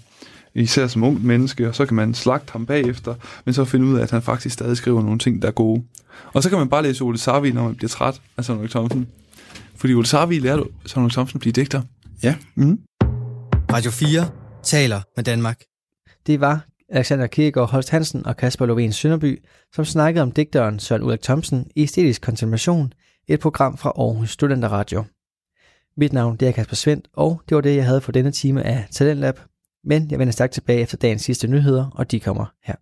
Især 0.54 0.86
som 0.86 1.02
ung 1.02 1.24
menneske, 1.26 1.68
og 1.68 1.74
så 1.74 1.86
kan 1.86 1.96
man 1.96 2.14
slagte 2.14 2.52
ham 2.52 2.66
bagefter, 2.66 3.14
men 3.44 3.54
så 3.54 3.64
finde 3.64 3.86
ud 3.86 3.98
af, 3.98 4.02
at 4.02 4.10
han 4.10 4.22
faktisk 4.22 4.52
stadig 4.52 4.76
skriver 4.76 5.02
nogle 5.02 5.18
ting, 5.18 5.42
der 5.42 5.48
er 5.48 5.52
gode. 5.52 5.82
Og 6.32 6.42
så 6.42 6.48
kan 6.48 6.58
man 6.58 6.68
bare 6.68 6.82
læse 6.82 7.04
Ole 7.04 7.18
Sarvi, 7.18 7.52
når 7.52 7.64
man 7.64 7.74
bliver 7.74 7.88
træt 7.88 8.20
af 8.36 8.44
Sonny 8.44 8.68
Thomsen. 8.68 9.08
Fordi 9.76 9.94
Ole 9.94 10.06
Sarvi 10.06 10.38
lærer 10.38 10.56
du 10.56 10.66
Sonny 10.86 11.10
Thomsen 11.10 11.36
at 11.36 11.40
blive 11.40 11.52
digter. 11.52 11.82
Ja. 12.22 12.34
Mm. 12.54 12.78
Radio 13.72 13.90
4 13.90 14.28
taler 14.62 15.00
med 15.16 15.24
Danmark. 15.24 15.62
Det 16.26 16.40
var 16.40 16.66
Alexander 16.88 17.26
Kirkegaard 17.26 17.70
Holst 17.70 17.90
Hansen 17.90 18.26
og 18.26 18.36
Kasper 18.36 18.66
Lovén 18.66 18.92
Sønderby, 18.92 19.44
som 19.74 19.84
snakkede 19.84 20.22
om 20.22 20.32
digteren 20.32 20.78
Søren 20.78 21.02
Ulrik 21.02 21.22
Thomsen 21.22 21.70
i 21.76 21.82
æstetisk 21.82 22.22
kontemplation, 22.22 22.92
et 23.28 23.40
program 23.40 23.76
fra 23.76 23.92
Aarhus 23.96 24.30
Studenter 24.30 25.04
Mit 25.96 26.12
navn 26.12 26.36
det 26.36 26.48
er 26.48 26.52
Kasper 26.52 26.76
Svendt, 26.76 27.08
og 27.12 27.42
det 27.48 27.54
var 27.54 27.60
det, 27.60 27.76
jeg 27.76 27.86
havde 27.86 28.00
for 28.00 28.12
denne 28.12 28.30
time 28.30 28.62
af 28.62 28.86
Talentlab. 28.90 29.40
Men 29.84 30.10
jeg 30.10 30.18
vender 30.18 30.32
stærkt 30.32 30.52
tilbage 30.52 30.80
efter 30.80 30.96
dagens 30.96 31.22
sidste 31.22 31.48
nyheder, 31.48 31.90
og 31.94 32.10
de 32.10 32.20
kommer 32.20 32.46
her. 32.64 32.74